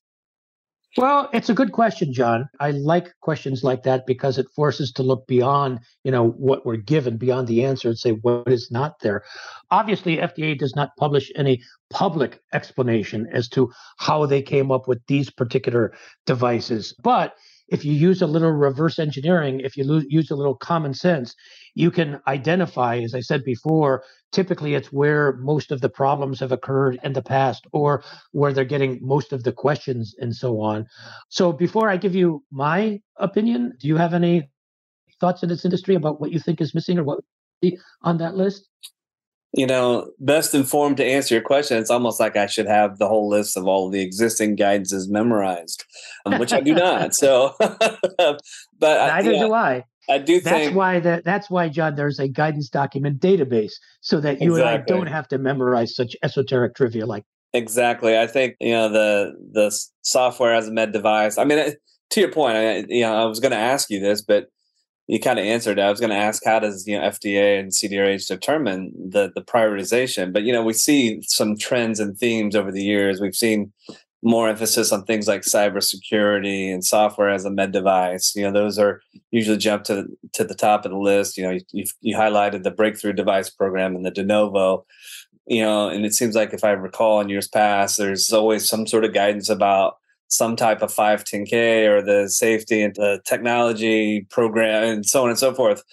Well, 0.98 1.30
it's 1.34 1.50
a 1.50 1.54
good 1.54 1.72
question, 1.72 2.14
John. 2.14 2.50
I 2.60 2.72
like 2.72 3.14
questions 3.22 3.64
like 3.64 3.84
that 3.84 4.08
because 4.08 4.40
it 4.40 4.48
forces 4.56 4.92
to 4.94 5.04
look 5.04 5.28
beyond, 5.28 5.80
you 6.04 6.12
know, 6.12 6.30
what 6.30 6.66
we're 6.66 6.78
given, 6.78 7.18
beyond 7.18 7.48
the 7.48 7.64
answer 7.64 7.90
and 7.90 7.98
say 7.98 8.12
what 8.12 8.48
is 8.48 8.70
not 8.72 9.00
there. 9.02 9.24
Obviously, 9.70 10.18
FDA 10.18 10.58
does 10.58 10.76
not 10.76 10.90
publish 10.98 11.32
any 11.36 11.62
public 11.92 12.42
explanation 12.54 13.28
as 13.32 13.48
to 13.50 13.72
how 13.98 14.26
they 14.26 14.42
came 14.42 14.72
up 14.72 14.88
with 14.88 15.00
these 15.08 15.30
particular 15.30 15.94
devices, 16.26 16.96
but 17.04 17.36
if 17.72 17.86
you 17.86 17.94
use 17.94 18.22
a 18.22 18.28
little 18.28 18.52
reverse 18.52 19.00
engineering, 19.00 19.62
if 19.62 19.78
you 19.78 19.84
lo- 19.84 20.02
use 20.08 20.32
a 20.32 20.36
little 20.36 20.56
common 20.56 20.94
sense, 20.94 21.36
you 21.76 21.92
can 21.92 22.20
identify, 22.28 22.98
as 22.98 23.14
I 23.14 23.22
said 23.22 23.44
before, 23.44 24.04
typically 24.32 24.76
it's 24.76 24.92
where 24.92 25.34
most 25.38 25.72
of 25.72 25.82
the 25.82 25.90
problems 25.90 26.40
have 26.40 26.52
occurred 26.52 27.00
in 27.04 27.14
the 27.14 27.22
past 27.22 27.66
or 27.72 28.04
where 28.32 28.54
they're 28.54 28.66
getting 28.66 29.00
most 29.02 29.34
of 29.34 29.44
the 29.44 29.52
questions 29.52 30.16
and 30.20 30.36
so 30.36 30.62
on. 30.62 30.86
So 31.30 31.52
before 31.52 31.90
I 31.90 31.98
give 31.98 32.16
you 32.16 32.44
my 32.52 33.00
opinion, 33.18 33.74
do 33.80 33.88
you 33.88 33.98
have 33.98 34.14
any 34.14 34.50
thoughts 35.20 35.44
in 35.44 35.50
this 35.50 35.66
industry 35.66 35.96
about 35.96 36.20
what 36.22 36.32
you 36.32 36.40
think 36.40 36.62
is 36.62 36.74
missing 36.74 36.98
or 36.98 37.04
what 37.04 37.20
on 38.02 38.18
that 38.18 38.36
list? 38.36 38.70
You 39.54 39.66
know, 39.66 40.12
best 40.20 40.54
informed 40.54 40.98
to 40.98 41.06
answer 41.06 41.34
your 41.34 41.44
question, 41.44 41.78
it's 41.78 41.90
almost 41.90 42.20
like 42.20 42.36
I 42.36 42.46
should 42.46 42.68
have 42.68 43.00
the 43.00 43.08
whole 43.08 43.28
list 43.28 43.58
of 43.58 43.66
all 43.68 43.88
of 43.88 43.92
the 43.92 44.02
existing 44.02 44.56
guidances 44.58 45.10
memorized, 45.10 45.86
um, 46.26 46.40
which 46.40 46.54
I 46.54 46.62
do 46.62 46.74
not. 46.74 47.16
So, 47.16 47.56
but 47.60 48.42
neither 48.80 49.32
yeah, 49.34 49.46
do 49.46 49.54
I. 49.54 49.86
I 50.10 50.18
do 50.18 50.42
that's 50.42 50.58
think 50.58 50.76
why 50.76 51.00
that 51.00 51.24
that's 51.24 51.50
why 51.50 51.70
John 51.70 51.96
there's 51.96 52.20
a 52.20 52.28
guidance 52.28 52.70
document 52.70 53.20
database 53.20 53.74
so 54.02 54.20
that 54.20 54.42
you 54.42 54.56
exactly. 54.56 54.74
and 54.74 54.84
I 54.84 54.86
don't 54.86 55.08
have 55.08 55.28
to 55.30 55.38
memorize 55.38 55.96
such 55.96 56.16
esoteric 56.24 56.76
trivia 56.76 57.06
like 57.06 57.26
exactly. 57.54 58.18
I 58.18 58.26
think 58.26 58.56
you 58.60 58.72
know 58.72 58.90
the 58.90 59.34
the 59.52 59.76
software 60.02 60.56
as 60.56 60.68
a 60.68 60.72
med 60.72 60.94
device. 60.94 61.38
I 61.38 61.44
mean, 61.44 61.74
to 62.12 62.20
your 62.20 62.32
point, 62.32 62.58
I, 62.58 62.86
you 62.90 63.02
know, 63.02 63.14
I 63.14 63.26
was 63.26 63.40
going 63.40 63.52
to 63.52 63.58
ask 63.58 63.90
you 63.90 64.00
this, 64.00 64.22
but 64.22 64.48
you 65.10 65.20
kind 65.20 65.40
of 65.40 65.46
answered. 65.46 65.80
I 65.80 65.90
was 65.90 66.00
going 66.00 66.12
to 66.12 66.16
ask 66.16 66.44
how 66.46 66.60
does 66.60 66.88
you 66.88 66.96
know 66.96 67.04
FDA 67.04 67.60
and 67.60 67.72
CDRH 67.72 68.28
determine 68.28 68.94
the 68.96 69.32
the 69.34 69.42
prioritization? 69.42 70.32
But 70.32 70.44
you 70.44 70.54
know 70.54 70.64
we 70.64 70.74
see 70.74 71.24
some 71.24 71.58
trends 71.58 72.00
and 72.00 72.16
themes 72.16 72.56
over 72.56 72.72
the 72.72 72.84
years. 72.84 73.20
We've 73.20 73.36
seen 73.36 73.74
more 74.22 74.48
emphasis 74.48 74.92
on 74.92 75.06
things 75.06 75.28
like 75.28 75.42
cybersecurity 75.42 76.72
and 76.72 76.86
software 76.86 77.30
as 77.30 77.44
a 77.44 77.50
med 77.50 77.72
device. 77.72 78.36
You 78.36 78.44
know 78.44 78.52
those 78.52 78.78
are 78.78 79.02
usually 79.32 79.58
jump 79.58 79.84
to 79.86 80.06
to 80.34 80.44
the 80.44 80.54
top 80.54 80.86
of 80.86 80.92
the 80.92 80.98
list. 80.98 81.38
You 81.38 81.44
know 81.44 81.58
you 81.72 81.86
you 82.02 82.16
highlighted 82.16 82.62
the 82.62 82.70
breakthrough 82.70 83.14
device 83.14 83.50
program 83.50 83.96
and 83.96 84.06
the 84.06 84.12
de 84.12 84.24
novo. 84.24 84.86
You 85.48 85.64
know, 85.64 85.90
and 85.90 86.06
it 86.06 86.14
seems 86.14 86.36
like 86.36 86.54
if 86.54 86.64
I 86.64 86.70
recall 86.70 87.20
in 87.20 87.30
years 87.30 87.48
past, 87.48 87.98
there's 87.98 88.32
always 88.32 88.70
some 88.70 88.86
sort 88.86 89.06
of 89.06 89.16
guidance 89.16 89.50
about 89.50 89.98
some 90.30 90.56
type 90.56 90.82
of 90.82 90.94
510K 90.94 91.88
or 91.88 92.02
the 92.02 92.30
safety 92.30 92.82
and 92.82 92.96
the 92.96 93.20
technology 93.26 94.22
program 94.30 94.84
and 94.84 95.06
so 95.06 95.24
on 95.24 95.30
and 95.30 95.40
so 95.40 95.54
forth. 95.54 95.84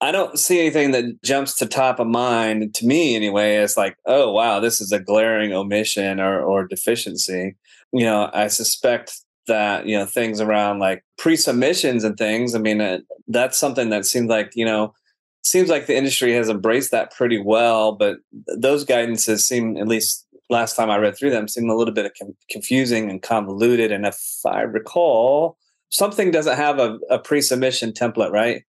I 0.00 0.12
don't 0.12 0.38
see 0.38 0.58
anything 0.58 0.92
that 0.92 1.22
jumps 1.22 1.56
to 1.56 1.66
top 1.66 2.00
of 2.00 2.06
mind 2.06 2.74
to 2.76 2.86
me 2.86 3.14
anyway 3.14 3.56
as 3.56 3.76
like, 3.76 3.96
oh 4.06 4.32
wow, 4.32 4.58
this 4.58 4.80
is 4.80 4.92
a 4.92 5.00
glaring 5.00 5.52
omission 5.52 6.20
or, 6.20 6.40
or 6.40 6.66
deficiency. 6.66 7.56
You 7.92 8.04
know, 8.04 8.30
I 8.32 8.46
suspect 8.46 9.18
that 9.46 9.86
you 9.86 9.98
know 9.98 10.06
things 10.06 10.40
around 10.40 10.78
like 10.78 11.04
pre-submissions 11.18 12.04
and 12.04 12.16
things. 12.16 12.54
I 12.54 12.60
mean, 12.60 12.80
uh, 12.80 13.00
that's 13.28 13.58
something 13.58 13.90
that 13.90 14.06
seems 14.06 14.28
like 14.28 14.52
you 14.54 14.64
know 14.64 14.94
seems 15.42 15.68
like 15.68 15.86
the 15.86 15.96
industry 15.96 16.32
has 16.34 16.48
embraced 16.48 16.92
that 16.92 17.12
pretty 17.12 17.38
well. 17.38 17.92
But 17.92 18.18
those 18.56 18.84
guidances 18.84 19.40
seem, 19.40 19.76
at 19.76 19.88
least 19.88 20.26
last 20.50 20.76
time 20.76 20.90
I 20.90 20.98
read 20.98 21.16
through 21.16 21.30
them 21.30 21.48
seemed 21.48 21.70
a 21.70 21.74
little 21.74 21.94
bit 21.94 22.12
confusing 22.50 23.08
and 23.08 23.22
convoluted. 23.22 23.92
And 23.92 24.04
if 24.04 24.20
I 24.44 24.62
recall, 24.62 25.56
something 25.90 26.30
doesn't 26.30 26.56
have 26.56 26.78
a, 26.78 26.98
a 27.08 27.18
pre-submission 27.18 27.92
template, 27.92 28.32
right? 28.32 28.64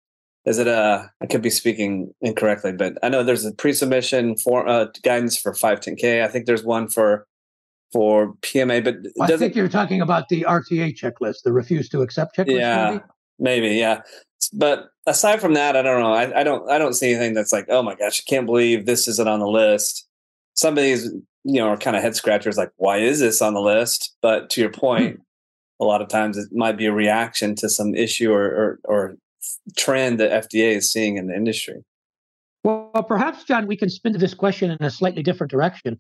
Is 0.46 0.58
it 0.58 0.68
a? 0.68 1.12
I 1.22 1.26
could 1.26 1.42
be 1.42 1.50
speaking 1.50 2.14
incorrectly, 2.22 2.72
but 2.72 2.98
I 3.04 3.10
know 3.10 3.24
there's 3.24 3.46
a 3.46 3.52
pre-submission 3.52 4.38
for 4.38 4.68
uh, 4.68 4.88
guidance 5.04 5.38
for 5.38 5.54
510k. 5.54 6.24
I 6.24 6.28
think 6.28 6.46
there's 6.46 6.64
one 6.64 6.88
for 6.88 7.28
for 7.92 8.34
PMA, 8.42 8.84
but 8.84 8.96
I 9.22 9.36
think 9.36 9.56
you're 9.56 9.68
talking 9.68 10.00
about 10.00 10.30
the 10.30 10.46
RTA 10.48 10.96
checklist, 10.96 11.44
the 11.44 11.52
refuse 11.52 11.90
to 11.90 12.02
accept 12.02 12.38
checklist. 12.38 12.60
Yeah, 12.60 13.00
maybe, 13.38 13.62
maybe 13.62 13.76
yeah. 13.76 14.02
But 14.54 14.90
aside 15.06 15.42
from 15.42 15.56
that, 15.56 15.76
I 15.76 15.82
don't 15.82 16.00
know. 16.00 16.14
I, 16.14 16.40
I 16.40 16.44
don't 16.44 16.70
I 16.70 16.78
don't 16.78 16.94
see 16.94 17.12
anything 17.12 17.34
that's 17.34 17.52
like, 17.52 17.66
oh 17.70 17.84
my 17.84 17.96
gosh, 17.96 18.24
I 18.26 18.30
can't 18.30 18.46
believe 18.46 18.86
this 18.86 19.08
isn't 19.08 19.28
on 19.28 19.40
the 19.40 19.48
list. 19.48 20.08
Some 20.54 20.78
of 20.78 20.84
these 20.84 21.12
you 21.44 21.60
know, 21.60 21.70
are 21.70 21.78
kind 21.78 21.96
of 21.96 22.02
head 22.02 22.16
scratchers 22.16 22.58
like, 22.58 22.72
why 22.78 22.98
is 22.98 23.20
this 23.20 23.42
on 23.42 23.54
the 23.54 23.62
list? 23.62 24.16
But 24.22 24.50
to 24.52 24.62
your 24.62 24.72
point, 24.72 25.16
hmm. 25.18 25.22
a 25.84 25.86
lot 25.86 26.02
of 26.02 26.10
times 26.10 26.38
it 26.38 26.50
might 26.52 26.78
be 26.78 26.86
a 26.86 26.94
reaction 26.94 27.56
to 27.56 27.70
some 27.70 27.96
issue 27.96 28.32
or, 28.32 28.44
or, 28.44 28.80
or 28.84 29.16
trend 29.78 30.20
that 30.20 30.50
FDA 30.50 30.76
is 30.76 30.92
seeing 30.92 31.18
in 31.18 31.28
the 31.28 31.36
industry. 31.36 31.84
Well, 32.64 33.06
perhaps, 33.08 33.46
John, 33.46 33.68
we 33.68 33.78
can 33.78 33.90
spin 33.90 34.18
this 34.18 34.34
question 34.34 34.72
in 34.72 34.78
a 34.82 34.92
slightly 34.92 35.24
different 35.24 35.52
direction. 35.52 35.98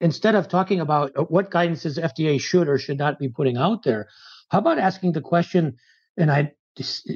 Instead 0.00 0.34
of 0.34 0.48
talking 0.48 0.80
about 0.80 1.12
uh, 1.16 1.22
what 1.24 1.50
guidances 1.50 1.98
FDA 1.98 2.40
should 2.40 2.68
or 2.68 2.76
should 2.76 2.98
not 2.98 3.18
be 3.18 3.28
putting 3.28 3.56
out 3.56 3.84
there, 3.84 4.08
how 4.50 4.58
about 4.58 4.78
asking 4.78 5.12
the 5.12 5.20
question? 5.20 5.76
And 6.18 6.30
I 6.30 6.52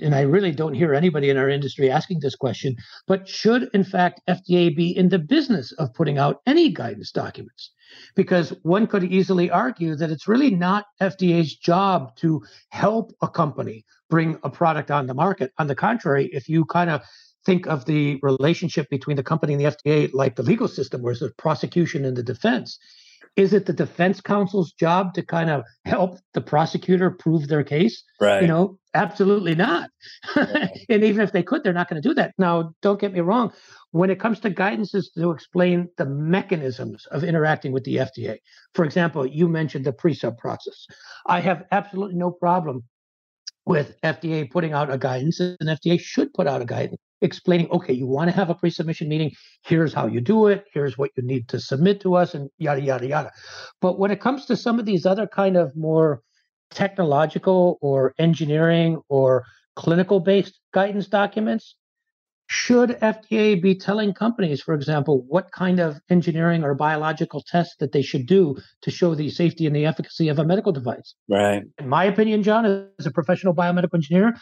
and 0.02 0.14
I 0.14 0.22
really 0.22 0.52
don't 0.52 0.74
hear 0.74 0.94
anybody 0.94 1.30
in 1.30 1.36
our 1.36 1.48
industry 1.48 1.90
asking 1.90 2.20
this 2.20 2.36
question, 2.36 2.76
but 3.06 3.28
should 3.28 3.70
in 3.72 3.84
fact 3.84 4.20
FDA 4.28 4.74
be 4.74 4.96
in 4.96 5.08
the 5.08 5.18
business 5.18 5.72
of 5.72 5.94
putting 5.94 6.18
out 6.18 6.42
any 6.46 6.70
guidance 6.70 7.10
documents? 7.10 7.70
Because 8.14 8.50
one 8.62 8.86
could 8.86 9.04
easily 9.04 9.50
argue 9.50 9.94
that 9.96 10.10
it's 10.10 10.28
really 10.28 10.50
not 10.50 10.86
FDA's 11.00 11.54
job 11.54 12.14
to 12.16 12.42
help 12.68 13.12
a 13.22 13.28
company 13.28 13.84
bring 14.10 14.38
a 14.42 14.50
product 14.50 14.90
on 14.90 15.06
the 15.06 15.14
market. 15.14 15.52
On 15.58 15.66
the 15.66 15.74
contrary, 15.74 16.26
if 16.32 16.48
you 16.48 16.64
kind 16.64 16.90
of 16.90 17.02
think 17.44 17.66
of 17.66 17.84
the 17.84 18.18
relationship 18.22 18.90
between 18.90 19.16
the 19.16 19.22
company 19.22 19.54
and 19.54 19.60
the 19.64 19.70
FDA 19.70 20.12
like 20.12 20.36
the 20.36 20.42
legal 20.42 20.68
system, 20.68 21.00
where 21.00 21.14
there's 21.14 21.32
prosecution 21.38 22.04
and 22.04 22.16
the 22.16 22.22
defense, 22.22 22.78
is 23.36 23.52
it 23.52 23.66
the 23.66 23.72
defense 23.72 24.20
counsel's 24.20 24.72
job 24.72 25.12
to 25.14 25.22
kind 25.22 25.50
of 25.50 25.62
help 25.84 26.18
the 26.32 26.40
prosecutor 26.40 27.10
prove 27.10 27.48
their 27.48 27.62
case? 27.62 28.02
Right. 28.18 28.40
You 28.42 28.48
know, 28.48 28.78
absolutely 28.94 29.54
not. 29.54 29.90
and 30.36 31.04
even 31.04 31.20
if 31.20 31.32
they 31.32 31.42
could, 31.42 31.62
they're 31.62 31.74
not 31.74 31.88
going 31.88 32.00
to 32.00 32.08
do 32.08 32.14
that. 32.14 32.32
Now, 32.38 32.72
don't 32.80 32.98
get 32.98 33.12
me 33.12 33.20
wrong. 33.20 33.52
When 33.90 34.10
it 34.10 34.18
comes 34.18 34.40
to 34.40 34.50
guidances 34.50 35.06
to 35.16 35.30
explain 35.30 35.88
the 35.98 36.06
mechanisms 36.06 37.06
of 37.10 37.24
interacting 37.24 37.72
with 37.72 37.84
the 37.84 37.96
FDA, 37.96 38.38
for 38.74 38.84
example, 38.84 39.26
you 39.26 39.48
mentioned 39.48 39.84
the 39.84 39.92
pre-sub 39.92 40.38
process. 40.38 40.86
I 41.26 41.40
have 41.40 41.64
absolutely 41.72 42.16
no 42.16 42.30
problem 42.30 42.84
with 43.66 44.00
FDA 44.02 44.50
putting 44.50 44.72
out 44.72 44.92
a 44.92 44.98
guidance, 44.98 45.40
and 45.40 45.58
FDA 45.60 46.00
should 46.00 46.32
put 46.32 46.46
out 46.46 46.62
a 46.62 46.64
guidance 46.64 47.00
explaining, 47.20 47.70
okay, 47.70 47.92
you 47.92 48.06
want 48.06 48.30
to 48.30 48.36
have 48.36 48.50
a 48.50 48.54
pre-submission 48.54 49.08
meeting. 49.08 49.32
Here's 49.64 49.94
how 49.94 50.06
you 50.06 50.20
do 50.20 50.46
it. 50.48 50.64
Here's 50.72 50.98
what 50.98 51.10
you 51.16 51.22
need 51.22 51.48
to 51.48 51.60
submit 51.60 52.00
to 52.02 52.16
us, 52.16 52.34
and 52.34 52.50
yada 52.58 52.80
yada 52.80 53.06
yada. 53.06 53.32
But 53.80 53.98
when 53.98 54.10
it 54.10 54.20
comes 54.20 54.46
to 54.46 54.56
some 54.56 54.78
of 54.78 54.86
these 54.86 55.06
other 55.06 55.26
kind 55.26 55.56
of 55.56 55.74
more 55.76 56.22
technological 56.70 57.78
or 57.80 58.14
engineering 58.18 59.00
or 59.08 59.44
clinical 59.76 60.20
based 60.20 60.58
guidance 60.72 61.06
documents, 61.06 61.76
should 62.48 62.90
FDA 62.90 63.60
be 63.60 63.74
telling 63.74 64.14
companies, 64.14 64.62
for 64.62 64.74
example, 64.74 65.24
what 65.26 65.50
kind 65.50 65.80
of 65.80 65.98
engineering 66.08 66.62
or 66.62 66.74
biological 66.74 67.42
tests 67.44 67.74
that 67.80 67.90
they 67.90 68.02
should 68.02 68.26
do 68.26 68.56
to 68.82 68.90
show 68.90 69.14
the 69.14 69.30
safety 69.30 69.66
and 69.66 69.74
the 69.74 69.84
efficacy 69.84 70.28
of 70.28 70.38
a 70.38 70.44
medical 70.44 70.70
device? 70.70 71.14
Right. 71.28 71.64
In 71.78 71.88
my 71.88 72.04
opinion, 72.04 72.44
John, 72.44 72.64
as 72.98 73.06
a 73.06 73.10
professional 73.10 73.52
biomedical 73.52 73.94
engineer, 73.94 74.34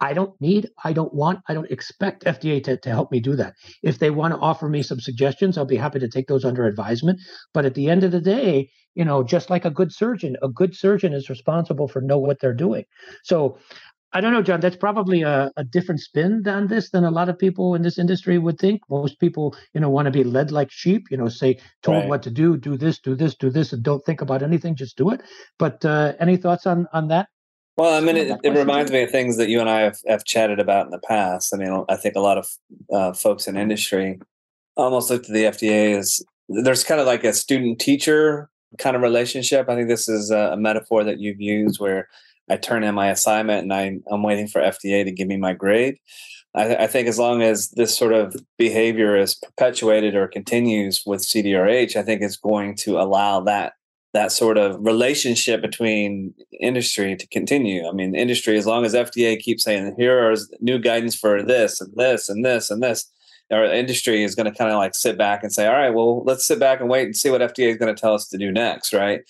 I 0.00 0.14
don't 0.14 0.38
need, 0.40 0.70
I 0.82 0.92
don't 0.92 1.12
want, 1.12 1.40
I 1.48 1.54
don't 1.54 1.70
expect 1.70 2.24
FDA 2.24 2.62
to, 2.64 2.76
to 2.78 2.88
help 2.90 3.12
me 3.12 3.20
do 3.20 3.36
that. 3.36 3.54
If 3.82 3.98
they 3.98 4.10
want 4.10 4.34
to 4.34 4.40
offer 4.40 4.68
me 4.68 4.82
some 4.82 5.00
suggestions, 5.00 5.58
I'll 5.58 5.66
be 5.66 5.76
happy 5.76 5.98
to 5.98 6.08
take 6.08 6.26
those 6.26 6.44
under 6.44 6.66
advisement. 6.66 7.20
But 7.52 7.66
at 7.66 7.74
the 7.74 7.90
end 7.90 8.04
of 8.04 8.12
the 8.12 8.20
day, 8.20 8.70
you 8.94 9.04
know, 9.04 9.22
just 9.22 9.50
like 9.50 9.64
a 9.64 9.70
good 9.70 9.92
surgeon, 9.92 10.36
a 10.42 10.48
good 10.48 10.74
surgeon 10.74 11.12
is 11.12 11.28
responsible 11.28 11.86
for 11.86 12.00
know 12.00 12.18
what 12.18 12.40
they're 12.40 12.54
doing. 12.54 12.84
So 13.24 13.58
I 14.12 14.20
don't 14.20 14.32
know, 14.32 14.42
John. 14.42 14.58
That's 14.60 14.76
probably 14.76 15.22
a, 15.22 15.52
a 15.56 15.62
different 15.62 16.00
spin 16.00 16.42
on 16.48 16.66
this 16.66 16.90
than 16.90 17.04
a 17.04 17.10
lot 17.10 17.28
of 17.28 17.38
people 17.38 17.76
in 17.76 17.82
this 17.82 17.98
industry 17.98 18.38
would 18.38 18.58
think. 18.58 18.80
Most 18.90 19.20
people, 19.20 19.54
you 19.72 19.80
know, 19.80 19.88
want 19.88 20.06
to 20.06 20.10
be 20.10 20.24
led 20.24 20.50
like 20.50 20.70
sheep. 20.72 21.06
You 21.10 21.16
know, 21.16 21.28
say 21.28 21.60
told 21.82 21.98
right. 21.98 22.08
what 22.08 22.22
to 22.24 22.30
do, 22.30 22.56
do 22.56 22.76
this, 22.76 22.98
do 22.98 23.14
this, 23.14 23.36
do 23.36 23.50
this, 23.50 23.72
and 23.72 23.84
don't 23.84 24.04
think 24.04 24.20
about 24.20 24.42
anything. 24.42 24.74
Just 24.74 24.96
do 24.96 25.10
it. 25.10 25.22
But 25.58 25.84
uh, 25.84 26.14
any 26.18 26.36
thoughts 26.36 26.66
on 26.66 26.88
on 26.92 27.08
that? 27.08 27.28
Well, 27.76 27.94
I 27.94 28.00
mean, 28.00 28.16
it, 28.16 28.38
it 28.44 28.50
reminds 28.50 28.90
me 28.90 29.02
of 29.02 29.10
things 29.10 29.36
that 29.38 29.48
you 29.48 29.60
and 29.60 29.70
I 29.70 29.80
have, 29.80 29.98
have 30.06 30.24
chatted 30.24 30.60
about 30.60 30.86
in 30.86 30.90
the 30.90 30.98
past. 30.98 31.54
I 31.54 31.56
mean, 31.56 31.84
I 31.88 31.96
think 31.96 32.14
a 32.14 32.20
lot 32.20 32.36
of 32.36 32.48
uh, 32.92 33.12
folks 33.14 33.46
in 33.46 33.56
industry 33.56 34.18
almost 34.76 35.10
look 35.10 35.24
to 35.24 35.32
the 35.32 35.44
FDA 35.44 35.96
as 35.96 36.22
there's 36.48 36.84
kind 36.84 37.00
of 37.00 37.06
like 37.06 37.24
a 37.24 37.32
student 37.32 37.78
teacher 37.78 38.50
kind 38.78 38.96
of 38.96 39.02
relationship. 39.02 39.68
I 39.68 39.76
think 39.76 39.88
this 39.88 40.08
is 40.08 40.30
a, 40.30 40.56
metaphor 40.56 41.04
that 41.04 41.20
you've 41.20 41.40
used 41.40 41.80
where 41.80 42.08
I 42.48 42.56
turn 42.56 42.84
in 42.84 42.94
my 42.94 43.10
assignment 43.10 43.62
and 43.62 43.72
I, 43.72 43.98
I'm 44.10 44.22
waiting 44.22 44.48
for 44.48 44.60
FDA 44.60 45.04
to 45.04 45.12
give 45.12 45.28
me 45.28 45.36
my 45.36 45.52
grade. 45.52 45.98
I, 46.54 46.76
I, 46.76 46.86
think 46.86 47.06
as 47.06 47.18
long 47.18 47.42
as 47.42 47.70
this 47.70 47.96
sort 47.96 48.12
of 48.12 48.34
behavior 48.58 49.16
is 49.16 49.36
perpetuated 49.36 50.16
or 50.16 50.26
continues 50.26 51.02
with 51.06 51.22
CDRH, 51.22 51.94
I 51.94 52.02
think 52.02 52.22
it's 52.22 52.36
going 52.36 52.76
to 52.78 53.00
allow 53.00 53.40
that 53.42 53.74
that 54.12 54.32
sort 54.32 54.58
of 54.58 54.76
relationship 54.80 55.62
between 55.62 56.34
industry 56.60 57.14
to 57.16 57.26
continue. 57.28 57.88
I 57.88 57.92
mean, 57.92 58.14
industry, 58.14 58.56
as 58.56 58.66
long 58.66 58.84
as 58.84 58.94
FDA 58.94 59.38
keeps 59.38 59.62
saying, 59.62 59.94
here 59.96 60.30
is 60.30 60.52
new 60.60 60.78
guidance 60.78 61.14
for 61.14 61.42
this 61.42 61.80
and 61.80 61.92
this 61.96 62.28
and 62.28 62.44
this 62.44 62.70
and 62.70 62.82
this, 62.82 63.10
our 63.50 63.64
industry 63.64 64.22
is 64.22 64.34
going 64.34 64.50
to 64.50 64.56
kind 64.56 64.70
of 64.70 64.78
like 64.78 64.94
sit 64.94 65.18
back 65.18 65.42
and 65.42 65.52
say, 65.52 65.66
all 65.66 65.74
right, 65.74 65.90
well, 65.90 66.22
let's 66.24 66.46
sit 66.46 66.58
back 66.58 66.80
and 66.80 66.88
wait 66.88 67.04
and 67.04 67.16
see 67.16 67.30
what 67.30 67.40
FDA 67.40 67.70
is 67.70 67.76
going 67.76 67.94
to 67.94 68.00
tell 68.00 68.14
us 68.14 68.28
to 68.28 68.38
do 68.38 68.52
next, 68.52 68.92
right? 68.92 69.22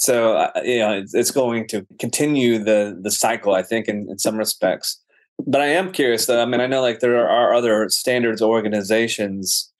So 0.00 0.36
uh, 0.36 0.50
you 0.64 0.78
know, 0.78 0.92
it's, 0.92 1.14
it's, 1.14 1.30
going 1.30 1.68
to 1.68 1.86
continue 1.98 2.58
the 2.58 2.98
the 3.00 3.10
cycle, 3.10 3.54
I 3.54 3.62
think, 3.62 3.86
in, 3.86 4.08
in 4.08 4.18
some 4.18 4.36
respects. 4.36 4.98
But 5.46 5.60
I 5.60 5.66
am 5.66 5.92
curious, 5.92 6.24
though. 6.24 6.40
I 6.40 6.46
mean, 6.46 6.60
I 6.62 6.66
know 6.66 6.80
like 6.80 7.00
there 7.00 7.28
are 7.28 7.52
other 7.52 7.86
standards 7.90 8.40
organizations, 8.40 9.70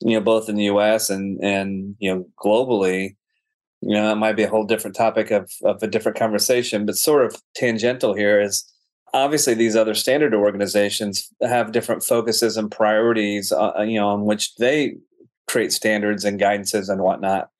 you 0.00 0.14
know, 0.14 0.20
both 0.20 0.48
in 0.48 0.54
the 0.54 0.64
U.S. 0.64 1.10
and 1.10 1.42
and 1.42 1.96
you 1.98 2.14
know 2.14 2.26
globally. 2.38 3.16
You 3.80 3.94
know, 3.94 4.10
it 4.10 4.16
might 4.16 4.36
be 4.36 4.42
a 4.42 4.48
whole 4.48 4.64
different 4.64 4.96
topic 4.96 5.30
of 5.30 5.50
of 5.62 5.82
a 5.82 5.86
different 5.86 6.18
conversation, 6.18 6.86
but 6.86 6.96
sort 6.96 7.24
of 7.24 7.40
tangential 7.54 8.14
here 8.14 8.40
is 8.40 8.64
obviously 9.12 9.54
these 9.54 9.76
other 9.76 9.94
standard 9.94 10.34
organizations 10.34 11.32
have 11.42 11.72
different 11.72 12.02
focuses 12.02 12.56
and 12.56 12.70
priorities 12.70 13.52
uh, 13.52 13.72
uh, 13.78 13.82
you 13.82 13.98
know 13.98 14.08
on 14.08 14.24
which 14.24 14.54
they 14.56 14.96
create 15.46 15.72
standards 15.72 16.24
and 16.24 16.40
guidances 16.40 16.88
and 16.88 17.02
whatnot. 17.02 17.50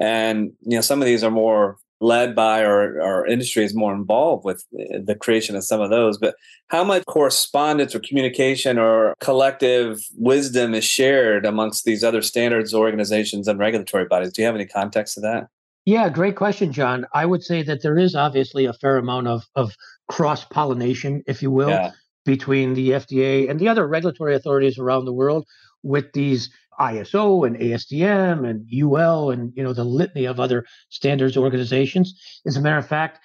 And 0.00 0.52
you 0.60 0.76
know 0.76 0.80
some 0.80 1.02
of 1.02 1.06
these 1.06 1.24
are 1.24 1.30
more 1.30 1.78
led 2.00 2.34
by 2.34 2.62
or, 2.62 3.00
or 3.00 3.26
industry 3.26 3.64
is 3.64 3.74
more 3.74 3.94
involved 3.94 4.44
with 4.44 4.64
the 4.70 5.16
creation 5.20 5.54
of 5.54 5.64
some 5.64 5.80
of 5.80 5.90
those 5.90 6.18
but 6.18 6.34
how 6.68 6.82
much 6.82 7.04
correspondence 7.06 7.94
or 7.94 8.00
communication 8.00 8.78
or 8.78 9.14
collective 9.20 10.00
wisdom 10.16 10.74
is 10.74 10.84
shared 10.84 11.44
amongst 11.44 11.84
these 11.84 12.02
other 12.02 12.22
standards 12.22 12.74
organizations 12.74 13.46
and 13.46 13.58
regulatory 13.58 14.06
bodies 14.06 14.32
do 14.32 14.42
you 14.42 14.46
have 14.46 14.54
any 14.54 14.66
context 14.66 15.14
to 15.14 15.20
that 15.20 15.48
yeah, 15.86 16.08
great 16.08 16.36
question, 16.36 16.72
John. 16.72 17.06
I 17.14 17.26
would 17.26 17.42
say 17.42 17.62
that 17.62 17.82
there 17.82 17.98
is 17.98 18.14
obviously 18.14 18.66
a 18.66 18.72
fair 18.72 18.96
amount 18.96 19.28
of 19.28 19.44
of 19.54 19.74
cross 20.08 20.44
pollination, 20.44 21.22
if 21.26 21.42
you 21.42 21.50
will, 21.50 21.70
yeah. 21.70 21.92
between 22.24 22.74
the 22.74 22.90
FDA 22.90 23.50
and 23.50 23.58
the 23.58 23.68
other 23.68 23.88
regulatory 23.88 24.34
authorities 24.34 24.78
around 24.78 25.04
the 25.04 25.12
world 25.12 25.46
with 25.82 26.12
these 26.12 26.50
ISO 26.80 27.46
and 27.46 27.56
ASTM 27.56 28.48
and 28.48 28.66
UL 28.72 29.30
and 29.30 29.52
you 29.54 29.62
know 29.62 29.72
the 29.72 29.84
litany 29.84 30.24
of 30.24 30.40
other 30.40 30.64
standards 30.88 31.36
organizations. 31.36 32.14
As 32.46 32.56
a 32.56 32.60
matter 32.60 32.78
of 32.78 32.86
fact, 32.86 33.20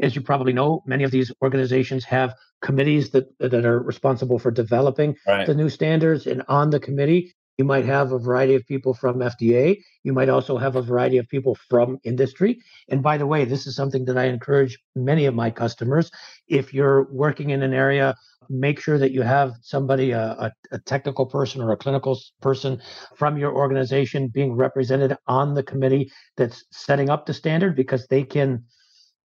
as 0.00 0.14
you 0.14 0.22
probably 0.22 0.52
know, 0.52 0.82
many 0.86 1.04
of 1.04 1.10
these 1.10 1.32
organizations 1.42 2.04
have 2.04 2.34
committees 2.62 3.10
that 3.10 3.26
that 3.38 3.64
are 3.64 3.80
responsible 3.80 4.38
for 4.38 4.50
developing 4.50 5.16
right. 5.26 5.46
the 5.46 5.54
new 5.54 5.68
standards, 5.68 6.26
and 6.26 6.42
on 6.48 6.70
the 6.70 6.80
committee 6.80 7.34
you 7.60 7.64
might 7.64 7.84
have 7.84 8.12
a 8.12 8.18
variety 8.18 8.54
of 8.54 8.66
people 8.66 8.94
from 8.94 9.18
FDA. 9.18 9.82
You 10.02 10.14
might 10.14 10.30
also 10.30 10.56
have 10.56 10.76
a 10.76 10.88
variety 10.92 11.18
of 11.18 11.28
people 11.28 11.54
from 11.68 11.98
industry. 12.04 12.58
And 12.88 13.02
by 13.02 13.18
the 13.18 13.26
way, 13.26 13.44
this 13.44 13.66
is 13.66 13.76
something 13.76 14.06
that 14.06 14.16
I 14.16 14.24
encourage 14.24 14.78
many 14.96 15.26
of 15.26 15.34
my 15.34 15.50
customers. 15.50 16.10
If 16.48 16.72
you're 16.72 17.02
working 17.12 17.50
in 17.50 17.62
an 17.62 17.74
area, 17.74 18.16
make 18.48 18.80
sure 18.80 18.96
that 18.96 19.12
you 19.12 19.20
have 19.20 19.52
somebody, 19.60 20.12
a, 20.12 20.50
a, 20.72 20.78
technical 20.86 21.26
person 21.26 21.60
or 21.60 21.70
a 21.72 21.76
clinical 21.76 22.18
person 22.40 22.80
from 23.14 23.36
your 23.36 23.52
organization 23.54 24.28
being 24.28 24.54
represented 24.54 25.14
on 25.26 25.52
the 25.52 25.62
committee 25.62 26.10
that's 26.38 26.64
setting 26.72 27.10
up 27.10 27.26
the 27.26 27.34
standard 27.34 27.76
because 27.76 28.06
they 28.06 28.22
can 28.22 28.64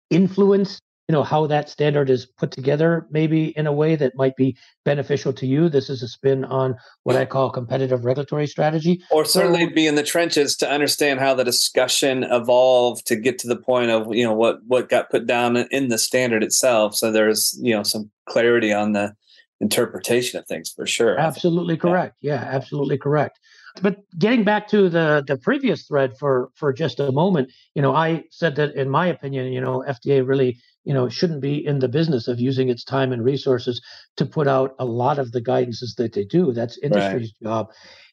influence 0.10 0.80
you 1.14 1.20
know 1.20 1.24
how 1.24 1.46
that 1.46 1.70
standard 1.70 2.10
is 2.10 2.26
put 2.26 2.50
together 2.50 3.06
maybe 3.12 3.56
in 3.56 3.68
a 3.68 3.72
way 3.72 3.96
that 3.96 4.16
might 4.16 4.36
be 4.36 4.58
beneficial 4.84 5.32
to 5.34 5.46
you. 5.46 5.70
This 5.70 5.88
is 5.88 6.02
a 6.02 6.08
spin 6.08 6.44
on 6.46 6.76
what 7.04 7.16
i 7.16 7.24
call 7.24 7.52
competitive 7.52 8.04
regulatory 8.04 8.48
strategy. 8.48 9.00
Or 9.12 9.24
certainly 9.24 9.68
be 9.68 9.86
in 9.86 9.94
the 9.94 10.02
trenches 10.02 10.58
to 10.58 10.68
understand 10.68 11.20
how 11.20 11.36
the 11.36 11.44
discussion 11.44 12.24
evolved 12.24 13.06
to 13.06 13.16
get 13.16 13.38
to 13.40 13.48
the 13.48 13.56
point 13.56 13.92
of 13.92 14.12
you 14.12 14.24
know 14.24 14.34
what 14.34 14.66
what 14.66 14.90
got 14.90 15.12
put 15.12 15.28
down 15.28 15.56
in 15.56 15.90
the 15.90 16.00
standard 16.00 16.44
itself. 16.44 16.96
So 16.96 17.12
there's 17.12 17.56
you 17.62 17.76
know 17.76 17.84
some 17.84 18.10
clarity 18.26 18.74
on 18.74 18.94
the 18.94 19.14
interpretation 19.62 20.40
of 20.40 20.48
things 20.48 20.72
for 20.76 20.88
sure. 20.88 21.20
Absolutely 21.20 21.78
correct. 21.78 22.16
Yeah, 22.22 22.42
yeah 22.42 22.56
absolutely 22.56 22.98
correct. 22.98 23.40
But 23.84 23.98
getting 24.18 24.44
back 24.44 24.68
to 24.70 24.90
the 24.90 25.24
the 25.28 25.38
previous 25.38 25.84
thread 25.84 26.18
for 26.18 26.50
for 26.56 26.74
just 26.74 27.00
a 27.00 27.12
moment 27.12 27.52
you 27.76 27.82
know 27.82 27.96
i 27.96 28.24
said 28.30 28.56
that 28.56 28.76
in 28.76 28.88
my 28.90 29.08
opinion 29.08 29.52
you 29.52 29.60
know 29.60 29.84
fda 29.88 30.28
really 30.28 30.58
you 30.84 30.94
know 30.94 31.10
shouldn't 31.10 31.42
be 31.42 31.66
in 31.66 31.80
the 31.80 31.88
business 31.88 32.28
of 32.28 32.40
using 32.40 32.70
its 32.70 32.84
time 32.84 33.12
and 33.12 33.24
resources 33.24 33.82
to 34.18 34.26
put 34.26 34.48
out 34.48 34.76
a 34.80 34.86
lot 34.86 35.20
of 35.20 35.32
the 35.32 35.42
guidances 35.42 35.96
that 35.98 36.14
they 36.14 36.26
do. 36.26 36.52
That's 36.54 36.78
industry's 36.80 37.34
right. 37.42 37.50
job. 37.50 37.72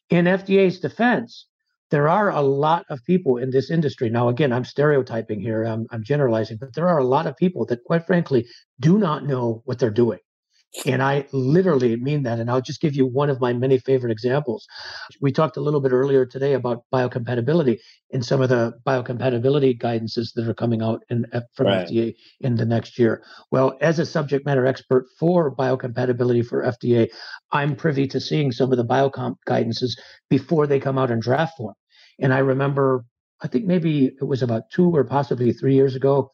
In 0.09 0.25
fda's 0.25 0.79
defense 0.79 1.47
there 1.89 2.07
are 2.07 2.29
a 2.31 2.41
lot 2.41 2.85
of 2.89 3.03
people 3.05 3.35
in 3.35 3.51
this 3.51 3.69
industry. 3.69 4.09
Now 4.09 4.29
again 4.29 4.51
i'm 4.51 4.65
stereotyping 4.65 5.39
here 5.39 5.63
I'm, 5.63 5.85
I'm 5.91 6.03
generalizing 6.03 6.57
but 6.59 6.73
there 6.73 6.87
are 6.87 6.97
a 6.97 7.05
lot 7.05 7.27
of 7.27 7.37
people 7.37 7.65
that 7.67 7.83
quite 7.85 8.05
frankly 8.07 8.45
do 8.79 8.97
not 8.97 9.25
know 9.25 9.61
what 9.65 9.79
they're 9.79 9.91
doing 9.91 10.19
and 10.85 11.03
I 11.03 11.27
literally 11.31 11.95
mean 11.97 12.23
that. 12.23 12.39
And 12.39 12.49
I'll 12.49 12.61
just 12.61 12.81
give 12.81 12.95
you 12.95 13.05
one 13.05 13.29
of 13.29 13.41
my 13.41 13.53
many 13.53 13.77
favorite 13.77 14.11
examples. 14.11 14.67
We 15.19 15.31
talked 15.31 15.57
a 15.57 15.61
little 15.61 15.81
bit 15.81 15.91
earlier 15.91 16.25
today 16.25 16.53
about 16.53 16.85
biocompatibility 16.93 17.79
and 18.13 18.25
some 18.25 18.41
of 18.41 18.49
the 18.49 18.73
biocompatibility 18.87 19.79
guidances 19.79 20.33
that 20.35 20.47
are 20.47 20.53
coming 20.53 20.81
out 20.81 21.03
in, 21.09 21.25
uh, 21.33 21.41
from 21.55 21.67
right. 21.67 21.87
FDA 21.87 22.15
in 22.39 22.55
the 22.55 22.65
next 22.65 22.97
year. 22.97 23.23
Well, 23.51 23.77
as 23.81 23.99
a 23.99 24.05
subject 24.05 24.45
matter 24.45 24.65
expert 24.65 25.07
for 25.19 25.53
biocompatibility 25.53 26.45
for 26.45 26.63
FDA, 26.63 27.09
I'm 27.51 27.75
privy 27.75 28.07
to 28.07 28.21
seeing 28.21 28.51
some 28.51 28.71
of 28.71 28.77
the 28.77 28.85
biocomp 28.85 29.35
guidances 29.47 29.99
before 30.29 30.67
they 30.67 30.79
come 30.79 30.97
out 30.97 31.11
in 31.11 31.19
draft 31.19 31.57
form. 31.57 31.75
And 32.19 32.33
I 32.33 32.39
remember, 32.39 33.03
I 33.41 33.47
think 33.47 33.65
maybe 33.65 34.05
it 34.05 34.23
was 34.23 34.41
about 34.41 34.69
two 34.71 34.95
or 34.95 35.03
possibly 35.03 35.51
three 35.51 35.75
years 35.75 35.95
ago, 35.95 36.31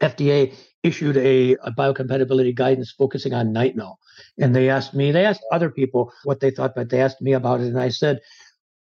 FDA 0.00 0.54
issued 0.84 1.16
a, 1.16 1.54
a, 1.54 1.72
biocompatibility 1.72 2.54
guidance 2.54 2.92
focusing 2.92 3.32
on 3.32 3.52
night 3.52 3.74
nitinol. 3.74 3.96
And 4.38 4.54
they 4.54 4.68
asked 4.68 4.94
me, 4.94 5.10
they 5.10 5.24
asked 5.24 5.42
other 5.50 5.70
people 5.70 6.12
what 6.24 6.40
they 6.40 6.50
thought, 6.50 6.74
but 6.76 6.90
they 6.90 7.00
asked 7.00 7.22
me 7.22 7.32
about 7.32 7.60
it. 7.60 7.68
And 7.68 7.80
I 7.80 7.88
said, 7.88 8.20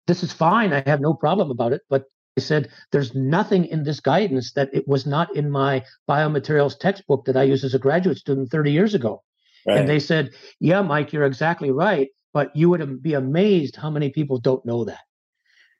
this 0.05 0.21
is 0.21 0.33
fine. 0.33 0.73
I 0.73 0.83
have 0.85 0.99
no 0.99 1.13
problem 1.13 1.49
about 1.49 1.71
it. 1.71 1.81
But 1.89 2.03
I 2.37 2.41
said, 2.41 2.69
there's 2.91 3.15
nothing 3.15 3.65
in 3.65 3.83
this 3.83 4.01
guidance 4.01 4.51
that 4.53 4.69
it 4.73 4.87
was 4.87 5.05
not 5.05 5.33
in 5.35 5.49
my 5.49 5.83
biomaterials 6.09 6.77
textbook 6.77 7.25
that 7.25 7.37
I 7.37 7.43
used 7.43 7.63
as 7.63 7.73
a 7.73 7.79
graduate 7.79 8.17
student 8.17 8.51
30 8.51 8.71
years 8.71 8.93
ago. 8.93 9.23
Right. 9.65 9.77
And 9.77 9.87
they 9.87 9.99
said, 9.99 10.31
yeah, 10.59 10.81
Mike, 10.81 11.13
you're 11.13 11.23
exactly 11.23 11.71
right. 11.71 12.09
But 12.33 12.53
you 12.55 12.69
would 12.69 13.01
be 13.01 13.13
amazed 13.13 13.75
how 13.77 13.89
many 13.89 14.09
people 14.09 14.39
don't 14.39 14.65
know 14.65 14.85
that. 14.85 15.01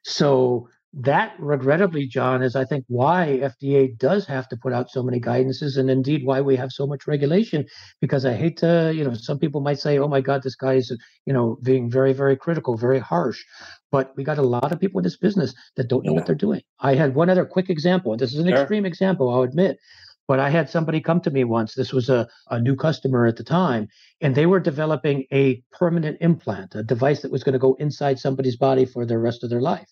So 0.04 0.68
that 0.96 1.34
regrettably 1.40 2.06
john 2.06 2.40
is 2.40 2.54
i 2.54 2.64
think 2.64 2.84
why 2.86 3.40
fda 3.42 3.96
does 3.98 4.26
have 4.26 4.48
to 4.48 4.56
put 4.56 4.72
out 4.72 4.88
so 4.88 5.02
many 5.02 5.20
guidances 5.20 5.76
and 5.76 5.90
indeed 5.90 6.24
why 6.24 6.40
we 6.40 6.54
have 6.54 6.70
so 6.70 6.86
much 6.86 7.08
regulation 7.08 7.64
because 8.00 8.24
i 8.24 8.32
hate 8.32 8.56
to 8.56 8.92
you 8.94 9.02
know 9.02 9.12
some 9.12 9.38
people 9.38 9.60
might 9.60 9.78
say 9.78 9.98
oh 9.98 10.06
my 10.06 10.20
god 10.20 10.42
this 10.44 10.54
guy 10.54 10.74
is 10.74 10.96
you 11.26 11.32
know 11.32 11.58
being 11.64 11.90
very 11.90 12.12
very 12.12 12.36
critical 12.36 12.76
very 12.76 13.00
harsh 13.00 13.42
but 13.90 14.12
we 14.16 14.22
got 14.22 14.38
a 14.38 14.42
lot 14.42 14.70
of 14.70 14.78
people 14.78 15.00
in 15.00 15.04
this 15.04 15.16
business 15.16 15.52
that 15.74 15.88
don't 15.88 16.04
know 16.04 16.12
yeah. 16.12 16.16
what 16.16 16.26
they're 16.26 16.34
doing 16.36 16.62
i 16.78 16.94
had 16.94 17.16
one 17.16 17.28
other 17.28 17.44
quick 17.44 17.70
example 17.70 18.16
this 18.16 18.32
is 18.32 18.38
an 18.38 18.46
sure. 18.46 18.58
extreme 18.58 18.86
example 18.86 19.34
i'll 19.34 19.42
admit 19.42 19.78
but 20.26 20.40
I 20.40 20.50
had 20.50 20.70
somebody 20.70 21.00
come 21.00 21.20
to 21.22 21.30
me 21.30 21.44
once. 21.44 21.74
This 21.74 21.92
was 21.92 22.08
a, 22.08 22.28
a 22.50 22.60
new 22.60 22.76
customer 22.76 23.26
at 23.26 23.36
the 23.36 23.44
time, 23.44 23.88
and 24.20 24.34
they 24.34 24.46
were 24.46 24.60
developing 24.60 25.24
a 25.32 25.62
permanent 25.72 26.18
implant, 26.20 26.74
a 26.74 26.82
device 26.82 27.22
that 27.22 27.32
was 27.32 27.44
going 27.44 27.52
to 27.52 27.58
go 27.58 27.74
inside 27.74 28.18
somebody's 28.18 28.56
body 28.56 28.84
for 28.84 29.04
the 29.04 29.18
rest 29.18 29.44
of 29.44 29.50
their 29.50 29.60
life. 29.60 29.88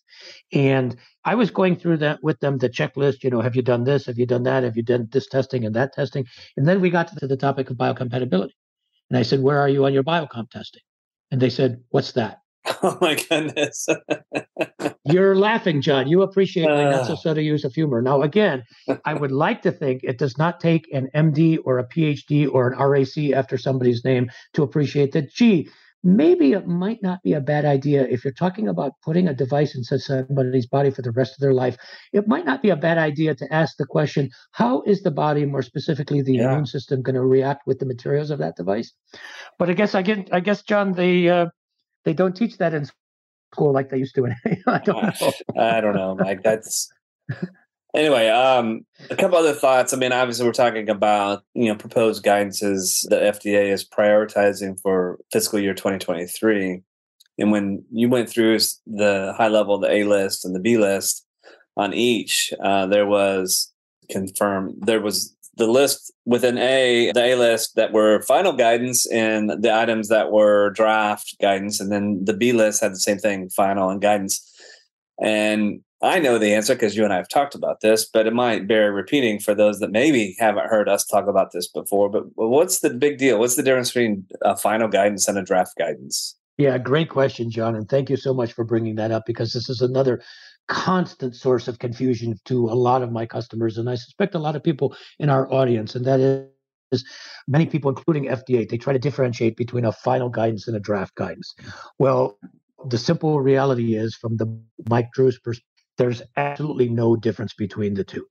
And 0.52 0.96
I 1.24 1.34
was 1.34 1.50
going 1.50 1.76
through 1.76 1.98
that 1.98 2.22
with 2.22 2.40
them, 2.40 2.58
the 2.58 2.70
checklist, 2.70 3.22
you 3.22 3.30
know, 3.30 3.40
have 3.40 3.56
you 3.56 3.62
done 3.62 3.84
this? 3.84 4.06
Have 4.06 4.18
you 4.18 4.26
done 4.26 4.44
that? 4.44 4.62
Have 4.62 4.76
you 4.76 4.82
done 4.82 5.08
this 5.12 5.26
testing 5.26 5.64
and 5.64 5.74
that 5.76 5.92
testing? 5.92 6.26
And 6.56 6.66
then 6.66 6.80
we 6.80 6.90
got 6.90 7.16
to 7.16 7.26
the 7.26 7.36
topic 7.36 7.70
of 7.70 7.76
biocompatibility. 7.76 8.52
And 9.10 9.18
I 9.18 9.22
said, 9.22 9.40
Where 9.40 9.58
are 9.58 9.68
you 9.68 9.84
on 9.84 9.92
your 9.92 10.04
biocomp 10.04 10.50
testing? 10.50 10.82
And 11.30 11.40
they 11.40 11.50
said, 11.50 11.82
What's 11.90 12.12
that? 12.12 12.38
Oh 12.84 12.98
my 13.00 13.14
goodness. 13.14 13.86
You're 15.04 15.36
laughing, 15.36 15.82
John. 15.82 16.06
You 16.06 16.22
appreciate 16.22 16.66
my 16.66 16.84
not 16.84 17.06
so 17.06 17.16
subtle 17.16 17.42
use 17.42 17.64
of 17.64 17.74
humor. 17.74 18.00
Now, 18.02 18.22
again, 18.22 18.62
I 19.04 19.14
would 19.14 19.32
like 19.32 19.62
to 19.62 19.72
think 19.72 20.02
it 20.04 20.18
does 20.18 20.38
not 20.38 20.60
take 20.60 20.86
an 20.92 21.08
MD 21.14 21.58
or 21.64 21.78
a 21.78 21.88
PhD 21.88 22.48
or 22.50 22.68
an 22.70 22.78
RAC 22.78 23.32
after 23.34 23.58
somebody's 23.58 24.04
name 24.04 24.30
to 24.54 24.62
appreciate 24.62 25.12
that, 25.12 25.32
gee, 25.32 25.68
maybe 26.04 26.52
it 26.52 26.66
might 26.66 27.02
not 27.02 27.22
be 27.22 27.32
a 27.32 27.40
bad 27.40 27.64
idea 27.64 28.02
if 28.02 28.24
you're 28.24 28.32
talking 28.32 28.68
about 28.68 28.92
putting 29.02 29.28
a 29.28 29.34
device 29.34 29.74
inside 29.74 30.00
somebody's 30.00 30.66
body 30.66 30.90
for 30.90 31.02
the 31.02 31.12
rest 31.12 31.32
of 31.34 31.40
their 31.40 31.54
life. 31.54 31.76
It 32.12 32.28
might 32.28 32.44
not 32.44 32.62
be 32.62 32.70
a 32.70 32.76
bad 32.76 32.98
idea 32.98 33.34
to 33.34 33.52
ask 33.52 33.76
the 33.76 33.86
question 33.86 34.30
how 34.52 34.82
is 34.82 35.02
the 35.02 35.10
body, 35.10 35.44
more 35.44 35.62
specifically 35.62 36.22
the 36.22 36.34
yeah. 36.34 36.50
immune 36.50 36.66
system, 36.66 37.02
going 37.02 37.14
to 37.14 37.22
react 37.22 37.66
with 37.66 37.78
the 37.80 37.86
materials 37.86 38.30
of 38.30 38.38
that 38.38 38.56
device? 38.56 38.92
But 39.58 39.70
I 39.70 39.72
guess 39.72 39.94
I 39.94 40.02
get, 40.02 40.28
I 40.32 40.40
guess, 40.40 40.62
John, 40.62 40.92
the 40.92 41.28
uh, 41.28 41.46
they 42.04 42.14
don't 42.14 42.36
teach 42.36 42.58
that 42.58 42.74
in 42.74 42.86
school 43.52 43.72
like 43.72 43.90
they 43.90 43.98
used 43.98 44.14
to. 44.14 44.26
I 44.66 44.78
don't 44.78 45.20
know. 45.20 45.32
I 45.58 45.80
don't 45.80 45.94
know, 45.94 46.14
Mike. 46.14 46.42
That's 46.42 46.90
anyway. 47.94 48.28
Um, 48.28 48.84
a 49.10 49.16
couple 49.16 49.38
other 49.38 49.52
thoughts. 49.52 49.92
I 49.92 49.96
mean, 49.96 50.12
obviously, 50.12 50.46
we're 50.46 50.52
talking 50.52 50.88
about 50.88 51.44
you 51.54 51.66
know 51.66 51.76
proposed 51.76 52.24
guidances 52.24 53.08
the 53.08 53.16
FDA 53.16 53.70
is 53.72 53.88
prioritizing 53.88 54.80
for 54.80 55.18
fiscal 55.30 55.58
year 55.58 55.74
2023. 55.74 56.82
And 57.38 57.50
when 57.50 57.84
you 57.90 58.08
went 58.08 58.28
through 58.28 58.58
the 58.86 59.34
high 59.36 59.48
level, 59.48 59.78
the 59.78 59.90
A 59.90 60.04
list 60.04 60.44
and 60.44 60.54
the 60.54 60.60
B 60.60 60.76
list 60.76 61.26
on 61.76 61.94
each, 61.94 62.52
uh, 62.62 62.86
there 62.86 63.06
was 63.06 63.72
confirmed 64.10 64.74
there 64.82 65.00
was 65.00 65.34
the 65.56 65.66
list 65.66 66.12
within 66.24 66.56
A, 66.58 67.12
the 67.12 67.24
A 67.24 67.34
list 67.34 67.76
that 67.76 67.92
were 67.92 68.22
final 68.22 68.52
guidance 68.52 69.06
and 69.10 69.50
the 69.50 69.74
items 69.74 70.08
that 70.08 70.32
were 70.32 70.70
draft 70.70 71.36
guidance. 71.40 71.80
And 71.80 71.92
then 71.92 72.24
the 72.24 72.32
B 72.32 72.52
list 72.52 72.80
had 72.80 72.92
the 72.92 72.96
same 72.96 73.18
thing, 73.18 73.48
final 73.50 73.90
and 73.90 74.00
guidance. 74.00 74.48
And 75.20 75.80
I 76.02 76.18
know 76.18 76.38
the 76.38 76.52
answer 76.52 76.74
because 76.74 76.96
you 76.96 77.04
and 77.04 77.12
I 77.12 77.16
have 77.16 77.28
talked 77.28 77.54
about 77.54 77.80
this, 77.80 78.04
but 78.04 78.26
it 78.26 78.32
might 78.32 78.66
bear 78.66 78.92
repeating 78.92 79.38
for 79.38 79.54
those 79.54 79.78
that 79.78 79.92
maybe 79.92 80.34
haven't 80.38 80.66
heard 80.66 80.88
us 80.88 81.06
talk 81.06 81.28
about 81.28 81.52
this 81.52 81.68
before. 81.68 82.08
But 82.08 82.24
what's 82.34 82.80
the 82.80 82.90
big 82.90 83.18
deal? 83.18 83.38
What's 83.38 83.54
the 83.54 83.62
difference 83.62 83.90
between 83.90 84.26
a 84.42 84.56
final 84.56 84.88
guidance 84.88 85.28
and 85.28 85.38
a 85.38 85.42
draft 85.42 85.76
guidance? 85.78 86.36
Yeah, 86.58 86.76
great 86.78 87.08
question, 87.08 87.50
John. 87.50 87.76
And 87.76 87.88
thank 87.88 88.10
you 88.10 88.16
so 88.16 88.34
much 88.34 88.52
for 88.52 88.64
bringing 88.64 88.96
that 88.96 89.12
up 89.12 89.26
because 89.26 89.52
this 89.52 89.68
is 89.68 89.80
another 89.80 90.22
constant 90.68 91.36
source 91.36 91.68
of 91.68 91.78
confusion 91.78 92.38
to 92.44 92.68
a 92.68 92.74
lot 92.74 93.02
of 93.02 93.12
my 93.12 93.26
customers. 93.26 93.78
And 93.78 93.90
I 93.90 93.94
suspect 93.94 94.34
a 94.34 94.38
lot 94.38 94.56
of 94.56 94.62
people 94.62 94.96
in 95.18 95.28
our 95.28 95.52
audience. 95.52 95.94
And 95.94 96.04
that 96.06 96.20
is 96.92 97.04
many 97.48 97.66
people, 97.66 97.90
including 97.90 98.26
FDA, 98.26 98.68
they 98.68 98.78
try 98.78 98.92
to 98.92 98.98
differentiate 98.98 99.56
between 99.56 99.84
a 99.84 99.92
final 99.92 100.28
guidance 100.28 100.68
and 100.68 100.76
a 100.76 100.80
draft 100.80 101.14
guidance. 101.14 101.54
Well, 101.98 102.38
the 102.88 102.98
simple 102.98 103.40
reality 103.40 103.94
is, 103.94 104.14
from 104.14 104.36
the 104.36 104.60
Mike 104.88 105.12
Drues' 105.12 105.38
perspective, 105.38 105.68
there's 105.98 106.22
absolutely 106.36 106.88
no 106.88 107.16
difference 107.16 107.54
between 107.54 107.94
the 107.94 108.04
two. 108.04 108.26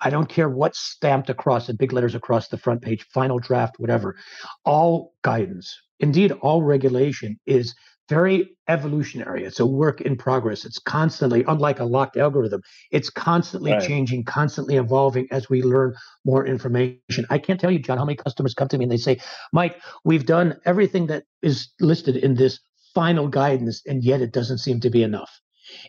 I 0.00 0.10
don't 0.10 0.28
care 0.28 0.48
what's 0.48 0.78
stamped 0.78 1.28
across 1.28 1.68
in 1.68 1.76
big 1.76 1.92
letters 1.92 2.14
across 2.14 2.48
the 2.48 2.56
front 2.56 2.82
page, 2.82 3.04
final 3.12 3.38
draft, 3.38 3.78
whatever. 3.78 4.16
All 4.64 5.14
guidance, 5.22 5.76
indeed, 5.98 6.32
all 6.32 6.62
regulation 6.62 7.38
is 7.46 7.74
very 8.10 8.50
evolutionary. 8.68 9.44
It's 9.44 9.60
a 9.60 9.66
work 9.66 10.00
in 10.00 10.16
progress. 10.16 10.64
It's 10.64 10.80
constantly, 10.80 11.44
unlike 11.46 11.78
a 11.78 11.84
locked 11.84 12.16
algorithm, 12.16 12.60
it's 12.90 13.08
constantly 13.08 13.72
right. 13.72 13.80
changing, 13.82 14.24
constantly 14.24 14.76
evolving 14.76 15.28
as 15.30 15.48
we 15.48 15.62
learn 15.62 15.94
more 16.24 16.44
information. 16.44 17.24
I 17.30 17.38
can't 17.38 17.60
tell 17.60 17.70
you, 17.70 17.78
Jon, 17.78 17.98
how 17.98 18.04
many 18.04 18.16
customers 18.16 18.52
come 18.52 18.68
to 18.68 18.78
me 18.78 18.84
and 18.84 18.92
they 18.92 18.96
say, 18.96 19.18
Mike, 19.52 19.80
we've 20.04 20.26
done 20.26 20.56
everything 20.66 21.06
that 21.06 21.22
is 21.40 21.70
listed 21.80 22.16
in 22.16 22.34
this 22.34 22.58
final 22.94 23.28
guidance, 23.28 23.80
and 23.86 24.02
yet 24.02 24.20
it 24.20 24.32
doesn't 24.32 24.58
seem 24.58 24.80
to 24.80 24.90
be 24.90 25.04
enough. 25.04 25.30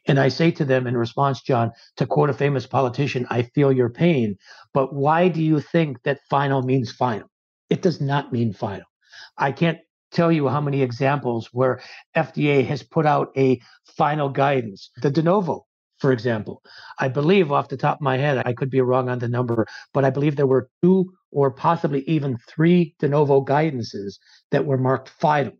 And 0.06 0.20
I 0.20 0.28
say 0.30 0.52
to 0.52 0.66
them 0.66 0.86
in 0.86 0.96
response, 0.96 1.42
Jon, 1.42 1.72
to 1.98 2.06
quote 2.06 2.30
a 2.30 2.34
famous 2.34 2.68
politician, 2.68 3.26
I 3.32 3.42
feel 3.42 3.72
your 3.72 3.90
pain, 3.90 4.38
but 4.74 4.94
why 4.94 5.28
do 5.28 5.42
you 5.42 5.60
think 5.60 6.04
that 6.04 6.20
final 6.30 6.62
means 6.62 6.92
final? 6.92 7.28
It 7.72 7.82
does 7.82 8.00
not 8.00 8.32
mean 8.32 8.54
final. 8.54 8.86
I 9.38 9.52
can't 9.52 9.80
tell 10.12 10.32
you 10.32 10.48
how 10.48 10.62
many 10.62 10.82
examples 10.82 11.50
where 11.52 11.82
FDA 12.16 12.66
has 12.66 12.84
put 12.84 13.06
out 13.06 13.32
a 13.38 13.62
final 13.98 14.30
guidance. 14.30 14.92
The 15.02 15.10
de 15.10 15.22
novo, 15.22 15.66
for 16.00 16.12
example, 16.12 16.62
I 17.00 17.08
believe 17.08 17.52
off 17.52 17.70
the 17.70 17.78
top 17.78 17.98
of 17.98 18.02
my 18.02 18.18
head, 18.18 18.42
I 18.46 18.54
could 18.54 18.70
be 18.70 18.82
wrong 18.82 19.10
on 19.10 19.20
the 19.20 19.28
number, 19.28 19.68
but 19.94 20.06
I 20.06 20.10
believe 20.10 20.36
there 20.36 20.48
were 20.48 20.70
two 20.84 21.14
or 21.32 21.52
possibly 21.52 22.02
even 22.10 22.38
three 22.48 22.96
de 23.00 23.08
novo 23.08 23.44
guidances 23.44 24.20
that 24.52 24.66
were 24.66 24.78
marked 24.78 25.10
final. 25.10 25.54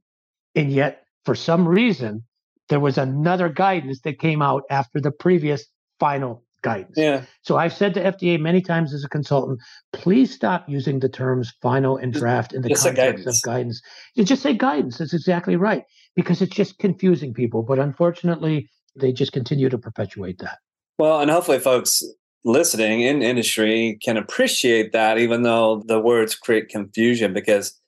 And 0.56 0.72
yet, 0.72 1.04
for 1.26 1.36
some 1.36 1.68
reason, 1.68 2.24
there 2.70 2.80
was 2.80 2.98
another 2.98 3.50
guidance 3.50 4.02
that 4.02 4.20
came 4.20 4.42
out 4.42 4.64
after 4.70 5.00
the 5.00 5.12
previous 5.12 5.66
final 6.00 6.44
guidance. 6.62 6.96
Yeah. 6.98 7.26
So 7.42 7.58
I've 7.58 7.74
said 7.74 7.94
to 7.96 8.04
FDA 8.04 8.40
many 8.40 8.62
times 8.62 8.94
as 8.94 9.04
a 9.04 9.10
consultant, 9.10 9.60
please 9.94 10.34
stop 10.34 10.66
using 10.68 11.00
the 11.00 11.10
terms 11.10 11.52
final 11.62 11.98
and 11.98 12.14
draft 12.14 12.54
in 12.54 12.62
the 12.62 12.70
just 12.70 12.84
context 12.84 13.26
guidance. 13.26 13.38
of 13.38 13.44
guidance. 13.44 13.82
You 14.16 14.24
just 14.24 14.42
say 14.42 14.54
guidance. 14.54 14.98
That's 14.98 15.14
exactly 15.14 15.56
right. 15.56 15.84
Because 16.16 16.42
it's 16.42 16.56
just 16.56 16.78
confusing 16.78 17.34
people. 17.34 17.64
But 17.64 17.80
unfortunately, 17.80 18.70
they 18.96 19.12
just 19.12 19.32
continue 19.32 19.70
to 19.70 19.78
perpetuate 19.78 20.40
that. 20.40 20.60
Well, 20.98 21.20
and 21.22 21.32
hopefully 21.32 21.60
folks 21.60 22.04
listening 22.44 23.02
in 23.02 23.22
industry 23.22 23.98
can 24.04 24.18
appreciate 24.18 24.92
that 24.92 25.18
even 25.18 25.44
though 25.44 25.84
the 25.86 26.00
words 26.00 26.36
create 26.36 26.70
confusion 26.70 27.34
because 27.34 27.80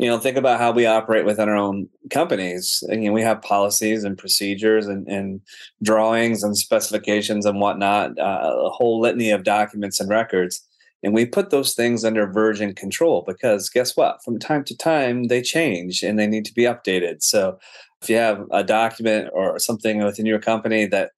you 0.00 0.06
know 0.06 0.18
think 0.18 0.38
about 0.38 0.58
how 0.58 0.72
we 0.72 0.86
operate 0.86 1.26
within 1.26 1.50
our 1.50 1.56
own 1.56 1.86
companies. 2.08 2.82
And, 2.88 3.02
you 3.04 3.10
know, 3.10 3.14
we 3.14 3.20
have 3.20 3.42
policies 3.42 4.02
and 4.02 4.16
procedures 4.16 4.86
and, 4.86 5.06
and 5.06 5.42
drawings 5.82 6.42
and 6.42 6.56
specifications 6.56 7.44
and 7.44 7.60
whatnot 7.60 8.18
uh, 8.18 8.54
a 8.64 8.70
whole 8.70 8.98
litany 8.98 9.30
of 9.30 9.44
documents 9.44 10.00
and 10.00 10.08
records. 10.08 10.66
And 11.02 11.12
we 11.12 11.26
put 11.26 11.50
those 11.50 11.74
things 11.74 12.02
under 12.02 12.26
version 12.26 12.74
control 12.74 13.24
because 13.26 13.68
guess 13.68 13.94
what? 13.94 14.24
From 14.24 14.38
time 14.38 14.64
to 14.64 14.76
time 14.76 15.24
they 15.24 15.42
change 15.42 16.02
and 16.02 16.18
they 16.18 16.26
need 16.26 16.46
to 16.46 16.54
be 16.54 16.62
updated. 16.62 17.22
So 17.22 17.58
if 18.00 18.08
you 18.08 18.16
have 18.16 18.46
a 18.50 18.64
document 18.64 19.28
or 19.34 19.58
something 19.58 20.02
within 20.02 20.24
your 20.24 20.40
company 20.40 20.86
that 20.86 21.10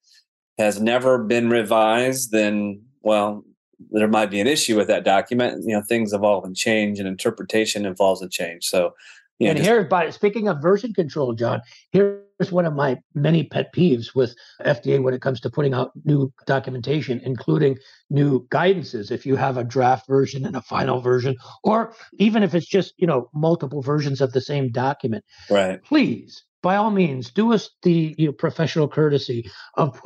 has 0.59 0.81
never 0.81 1.23
been 1.23 1.49
revised 1.49 2.33
then 2.33 2.83
well 3.03 3.45
there 3.91 4.09
might 4.09 4.31
be 4.31 4.41
an 4.41 4.47
issue 4.47 4.77
with 4.77 4.89
that 4.89 5.05
document. 5.05 5.65
You 5.67 5.77
know, 5.77 5.83
things 5.83 6.13
evolve 6.13 6.45
and 6.45 6.57
change, 6.57 6.99
and 6.99 7.09
interpretation 7.09 7.87
evolves 7.87 8.23
and 8.23 8.31
change. 8.31 8.65
So, 8.65 8.95
you 9.39 9.47
know, 9.47 9.51
and 9.51 9.59
just, 9.59 9.69
here, 9.69 9.85
by 9.85 10.11
speaking 10.11 10.49
of 10.49 10.63
version 10.63 10.93
control, 10.95 11.33
Jon, 11.33 11.61
here's 11.91 12.53
one 12.53 12.65
of 12.65 12.75
my 12.75 12.99
many 13.15 13.45
pet 13.45 13.75
peeves 13.75 14.15
with 14.15 14.35
FDA 14.63 15.03
when 15.03 15.15
it 15.15 15.23
comes 15.23 15.41
to 15.41 15.51
putting 15.51 15.75
out 15.75 15.93
new 16.05 16.33
documentation, 16.47 17.21
including 17.25 17.79
new 18.11 18.47
guidances. 18.49 19.11
If 19.11 19.27
you 19.27 19.37
have 19.37 19.57
a 19.57 19.65
draft 19.65 20.07
version 20.07 20.47
and 20.47 20.57
a 20.57 20.63
final 20.63 21.01
version, 21.01 21.37
or 21.65 21.95
even 22.19 22.43
if 22.43 22.55
it's 22.55 22.67
just 22.67 22.95
you 22.99 23.07
know 23.07 23.29
multiple 23.35 23.83
versions 23.83 24.21
of 24.21 24.33
the 24.33 24.41
same 24.41 24.71
document, 24.71 25.25
right? 25.51 25.83
Please, 25.83 26.45
by 26.63 26.77
all 26.77 26.91
means, 26.91 27.31
do 27.31 27.53
us 27.53 27.71
the 27.83 28.15
you 28.17 28.27
know, 28.27 28.33
professional 28.33 28.89
courtesy 28.89 29.51
of 29.75 30.01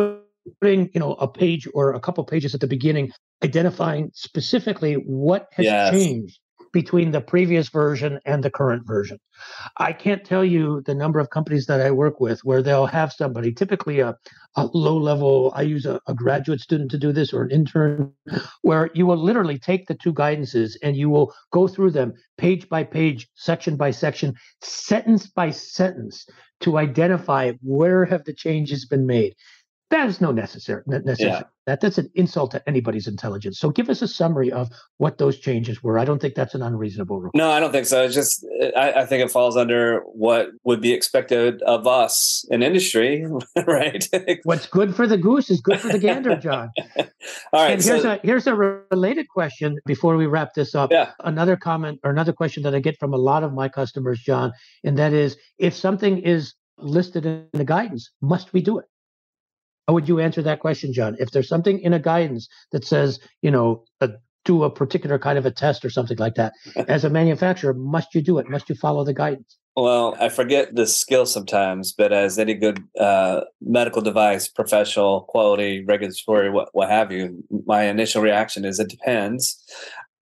putting 0.60 0.90
you 0.94 1.00
know 1.00 1.14
a 1.14 1.28
page 1.28 1.68
or 1.74 1.94
a 1.94 2.00
couple 2.00 2.24
pages 2.24 2.54
at 2.54 2.60
the 2.60 2.66
beginning 2.66 3.10
identifying 3.44 4.10
specifically 4.14 4.94
what 4.94 5.48
has 5.52 5.64
yes. 5.66 5.92
changed 5.92 6.40
between 6.76 7.10
the 7.10 7.22
previous 7.22 7.70
version 7.70 8.20
and 8.26 8.42
the 8.42 8.50
current 8.50 8.86
version. 8.86 9.18
I 9.78 9.94
can't 9.94 10.22
tell 10.24 10.44
you 10.44 10.82
the 10.84 10.94
number 10.94 11.18
of 11.18 11.30
companies 11.30 11.64
that 11.66 11.80
I 11.80 11.90
work 11.90 12.20
with 12.20 12.40
where 12.44 12.62
they'll 12.62 12.84
have 12.84 13.14
somebody, 13.14 13.50
typically 13.52 14.00
a, 14.00 14.14
a 14.56 14.66
low 14.74 14.98
level, 14.98 15.52
I 15.54 15.62
use 15.62 15.86
a, 15.86 16.00
a, 16.06 16.12
graduate 16.12 16.60
student 16.60 16.90
to 16.90 16.98
do 16.98 17.12
this 17.12 17.32
or 17.32 17.44
an 17.44 17.50
intern, 17.50 18.12
where 18.60 18.90
you 18.92 19.06
will 19.06 19.16
literally 19.16 19.58
take 19.58 19.86
the 19.86 19.94
two 19.94 20.12
guidances 20.12 20.76
and 20.82 20.98
you 20.98 21.08
will 21.08 21.32
go 21.50 21.66
through 21.66 21.92
them 21.92 22.12
page 22.36 22.68
by 22.68 22.84
page, 22.84 23.26
section 23.36 23.76
by 23.76 23.90
section, 23.90 24.34
sentence 24.60 25.26
by 25.28 25.50
sentence 25.50 26.26
to 26.60 26.76
identify 26.76 27.52
where 27.62 28.04
have 28.04 28.24
the 28.24 28.34
changes 28.34 28.86
been 28.86 29.06
made. 29.06 29.34
That 29.90 30.08
is 30.08 30.20
no 30.20 30.32
necessary. 30.32 30.82
necessary. 30.86 31.30
Yeah. 31.30 31.42
That 31.66 31.80
that's 31.80 31.98
an 31.98 32.10
insult 32.14 32.50
to 32.52 32.68
anybody's 32.68 33.06
intelligence. 33.06 33.58
So 33.58 33.70
give 33.70 33.88
us 33.88 34.02
a 34.02 34.08
summary 34.08 34.50
of 34.50 34.68
what 34.98 35.18
those 35.18 35.38
changes 35.38 35.82
were. 35.82 35.98
I 35.98 36.04
don't 36.04 36.20
think 36.20 36.34
that's 36.34 36.54
an 36.54 36.62
unreasonable 36.62 37.20
rule. 37.20 37.30
No, 37.34 37.50
I 37.50 37.60
don't 37.60 37.70
think 37.70 37.86
so. 37.86 38.04
It's 38.04 38.14
just 38.14 38.44
uh, 38.62 38.66
I, 38.76 39.02
I 39.02 39.06
think 39.06 39.24
it 39.24 39.30
falls 39.30 39.56
under 39.56 40.00
what 40.06 40.50
would 40.64 40.80
be 40.80 40.92
expected 40.92 41.62
of 41.62 41.86
us 41.86 42.44
in 42.50 42.62
industry, 42.62 43.26
right? 43.66 44.08
What's 44.42 44.66
good 44.66 44.94
for 44.94 45.06
the 45.06 45.16
goose 45.16 45.50
is 45.50 45.60
good 45.60 45.80
for 45.80 45.88
the 45.88 45.98
gander, 45.98 46.36
Jon. 46.36 46.70
All 46.98 47.06
right. 47.52 47.72
And 47.72 47.82
here's 47.82 48.02
so, 48.02 48.12
a 48.12 48.20
here's 48.24 48.46
a 48.48 48.54
related 48.54 49.28
question 49.28 49.78
before 49.86 50.16
we 50.16 50.26
wrap 50.26 50.54
this 50.54 50.74
up. 50.74 50.90
Yeah. 50.90 51.12
Another 51.20 51.56
comment 51.56 52.00
or 52.02 52.10
another 52.10 52.32
question 52.32 52.64
that 52.64 52.74
I 52.74 52.80
get 52.80 52.98
from 52.98 53.12
a 53.12 53.18
lot 53.18 53.44
of 53.44 53.52
my 53.52 53.68
customers, 53.68 54.20
Jon, 54.20 54.52
and 54.82 54.98
that 54.98 55.12
is 55.12 55.36
if 55.58 55.74
something 55.74 56.18
is 56.18 56.54
listed 56.78 57.24
in 57.24 57.46
the 57.52 57.64
guidance, 57.64 58.10
must 58.20 58.52
we 58.52 58.62
do 58.62 58.78
it? 58.78 58.86
How 59.86 59.94
would 59.94 60.08
you 60.08 60.18
answer 60.18 60.42
that 60.42 60.60
question, 60.60 60.92
Jon? 60.92 61.16
If 61.18 61.30
there's 61.30 61.48
something 61.48 61.78
in 61.78 61.92
a 61.92 61.98
guidance 61.98 62.48
that 62.72 62.84
says, 62.84 63.20
you 63.42 63.50
know, 63.50 63.84
a, 64.00 64.10
do 64.44 64.64
a 64.64 64.70
particular 64.70 65.18
kind 65.18 65.38
of 65.38 65.46
a 65.46 65.50
test 65.50 65.84
or 65.84 65.90
something 65.90 66.18
like 66.18 66.34
that, 66.34 66.52
as 66.88 67.04
a 67.04 67.10
manufacturer, 67.10 67.74
must 67.74 68.14
you 68.14 68.22
do 68.22 68.38
it? 68.38 68.48
Must 68.48 68.68
you 68.68 68.74
follow 68.74 69.04
the 69.04 69.14
guidance? 69.14 69.56
Well, 69.76 70.16
I 70.18 70.30
forget 70.30 70.74
the 70.74 70.86
skill 70.86 71.26
sometimes, 71.26 71.92
but 71.92 72.10
as 72.10 72.38
any 72.38 72.54
good 72.54 72.82
uh, 72.98 73.42
medical 73.60 74.00
device 74.00 74.48
professional, 74.48 75.22
quality, 75.22 75.84
regulatory, 75.84 76.50
what, 76.50 76.70
what 76.72 76.88
have 76.88 77.12
you, 77.12 77.44
my 77.66 77.82
initial 77.82 78.22
reaction 78.22 78.64
is 78.64 78.80
it 78.80 78.88
depends. 78.88 79.62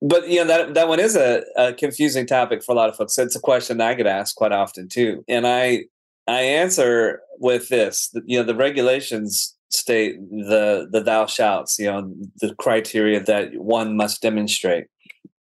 But 0.02 0.28
you 0.28 0.44
know 0.44 0.46
that 0.48 0.74
that 0.74 0.88
one 0.88 1.00
is 1.00 1.16
a, 1.16 1.44
a 1.56 1.72
confusing 1.72 2.26
topic 2.26 2.62
for 2.62 2.72
a 2.72 2.74
lot 2.74 2.90
of 2.90 2.96
folks. 2.96 3.16
It's 3.16 3.36
a 3.36 3.40
question 3.40 3.80
I 3.80 3.94
get 3.94 4.06
asked 4.06 4.34
quite 4.34 4.52
often 4.52 4.88
too, 4.88 5.24
and 5.28 5.46
I 5.46 5.84
I 6.26 6.40
answer 6.42 7.20
with 7.38 7.68
this: 7.68 8.12
you 8.26 8.38
know, 8.38 8.44
the 8.44 8.54
regulations 8.54 9.53
state 9.74 10.16
the 10.30 10.88
the 10.90 11.00
thou 11.00 11.26
shalt, 11.26 11.72
you 11.78 11.86
know, 11.86 12.12
the 12.40 12.54
criteria 12.54 13.22
that 13.22 13.54
one 13.56 13.96
must 13.96 14.22
demonstrate. 14.22 14.86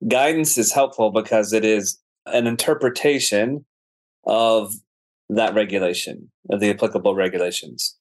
Guidance 0.08 0.58
is 0.58 0.72
helpful 0.72 1.10
because 1.10 1.52
it 1.52 1.64
is 1.64 1.98
an 2.26 2.46
interpretation 2.46 3.64
of 4.24 4.72
that 5.28 5.54
regulation, 5.54 6.30
of 6.50 6.60
the 6.60 6.70
applicable 6.70 7.14
regulations. 7.14 7.96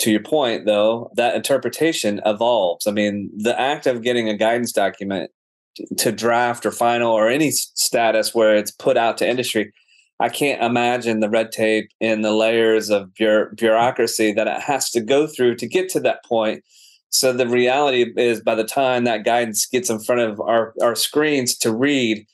To 0.00 0.10
your 0.10 0.22
point, 0.22 0.66
though, 0.66 1.10
that 1.16 1.34
interpretation 1.34 2.20
evolves. 2.26 2.86
I 2.86 2.90
mean, 2.90 3.30
the 3.36 3.58
act 3.58 3.86
of 3.86 4.02
getting 4.02 4.28
a 4.28 4.36
guidance 4.36 4.72
document 4.72 5.30
to 5.98 6.12
draft 6.12 6.66
or 6.66 6.70
final 6.70 7.12
or 7.12 7.28
any 7.28 7.50
status 7.50 8.34
where 8.34 8.56
it's 8.56 8.70
put 8.70 8.96
out 8.96 9.18
to 9.18 9.28
industry 9.28 9.72
I 10.18 10.28
can't 10.28 10.62
imagine 10.62 11.20
the 11.20 11.28
red 11.28 11.52
tape 11.52 11.90
and 12.00 12.24
the 12.24 12.32
layers 12.32 12.90
of 12.90 13.12
bureaucracy 13.14 14.32
that 14.32 14.46
it 14.46 14.60
has 14.60 14.90
to 14.90 15.00
go 15.00 15.26
through 15.26 15.56
to 15.56 15.66
get 15.66 15.88
to 15.90 16.00
that 16.00 16.24
point. 16.24 16.64
So 17.10 17.32
the 17.32 17.46
reality 17.46 18.12
is, 18.16 18.40
by 18.40 18.54
the 18.54 18.64
time 18.64 19.04
that 19.04 19.24
guidance 19.24 19.66
gets 19.66 19.90
in 19.90 20.00
front 20.00 20.22
of 20.22 20.40
our, 20.40 20.74
our 20.82 20.94
screens 20.94 21.56
to 21.58 21.72
read, 21.72 22.26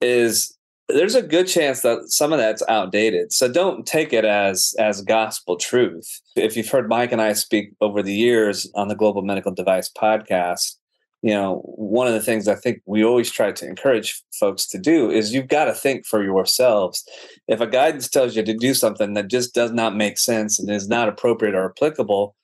is 0.00 0.56
there's 0.88 1.14
a 1.14 1.22
good 1.22 1.46
chance 1.46 1.80
that 1.82 2.08
some 2.08 2.32
of 2.32 2.38
that's 2.38 2.62
outdated. 2.68 3.32
So 3.32 3.50
don't 3.50 3.86
take 3.86 4.12
it 4.12 4.24
as 4.24 4.74
as 4.78 5.00
gospel 5.00 5.56
truth. 5.56 6.20
If 6.36 6.56
you've 6.56 6.68
heard 6.68 6.88
Mike 6.88 7.12
and 7.12 7.22
I 7.22 7.32
speak 7.32 7.72
over 7.80 8.02
the 8.02 8.12
years 8.12 8.70
on 8.74 8.88
the 8.88 8.94
Global 8.94 9.22
Medical 9.22 9.52
Device 9.52 9.90
podcast, 9.90 10.76
you 11.22 11.30
know, 11.30 11.60
one 11.76 12.08
of 12.08 12.14
the 12.14 12.20
things 12.20 12.48
I 12.48 12.56
think 12.56 12.82
we 12.84 13.04
always 13.04 13.30
try 13.30 13.52
to 13.52 13.66
encourage 13.66 14.20
folks 14.38 14.66
to 14.66 14.78
do 14.78 15.08
is 15.08 15.32
you've 15.32 15.46
got 15.46 15.66
to 15.66 15.72
think 15.72 16.04
for 16.04 16.22
yourselves. 16.22 17.08
If 17.46 17.60
a 17.60 17.66
guidance 17.66 18.08
tells 18.08 18.34
you 18.34 18.42
to 18.42 18.54
do 18.54 18.74
something 18.74 19.14
that 19.14 19.28
just 19.28 19.54
does 19.54 19.70
not 19.70 19.96
make 19.96 20.18
sense 20.18 20.58
and 20.58 20.68
is 20.68 20.88
not 20.88 21.08
appropriate 21.08 21.54
or 21.54 21.64
applicable, 21.70 22.34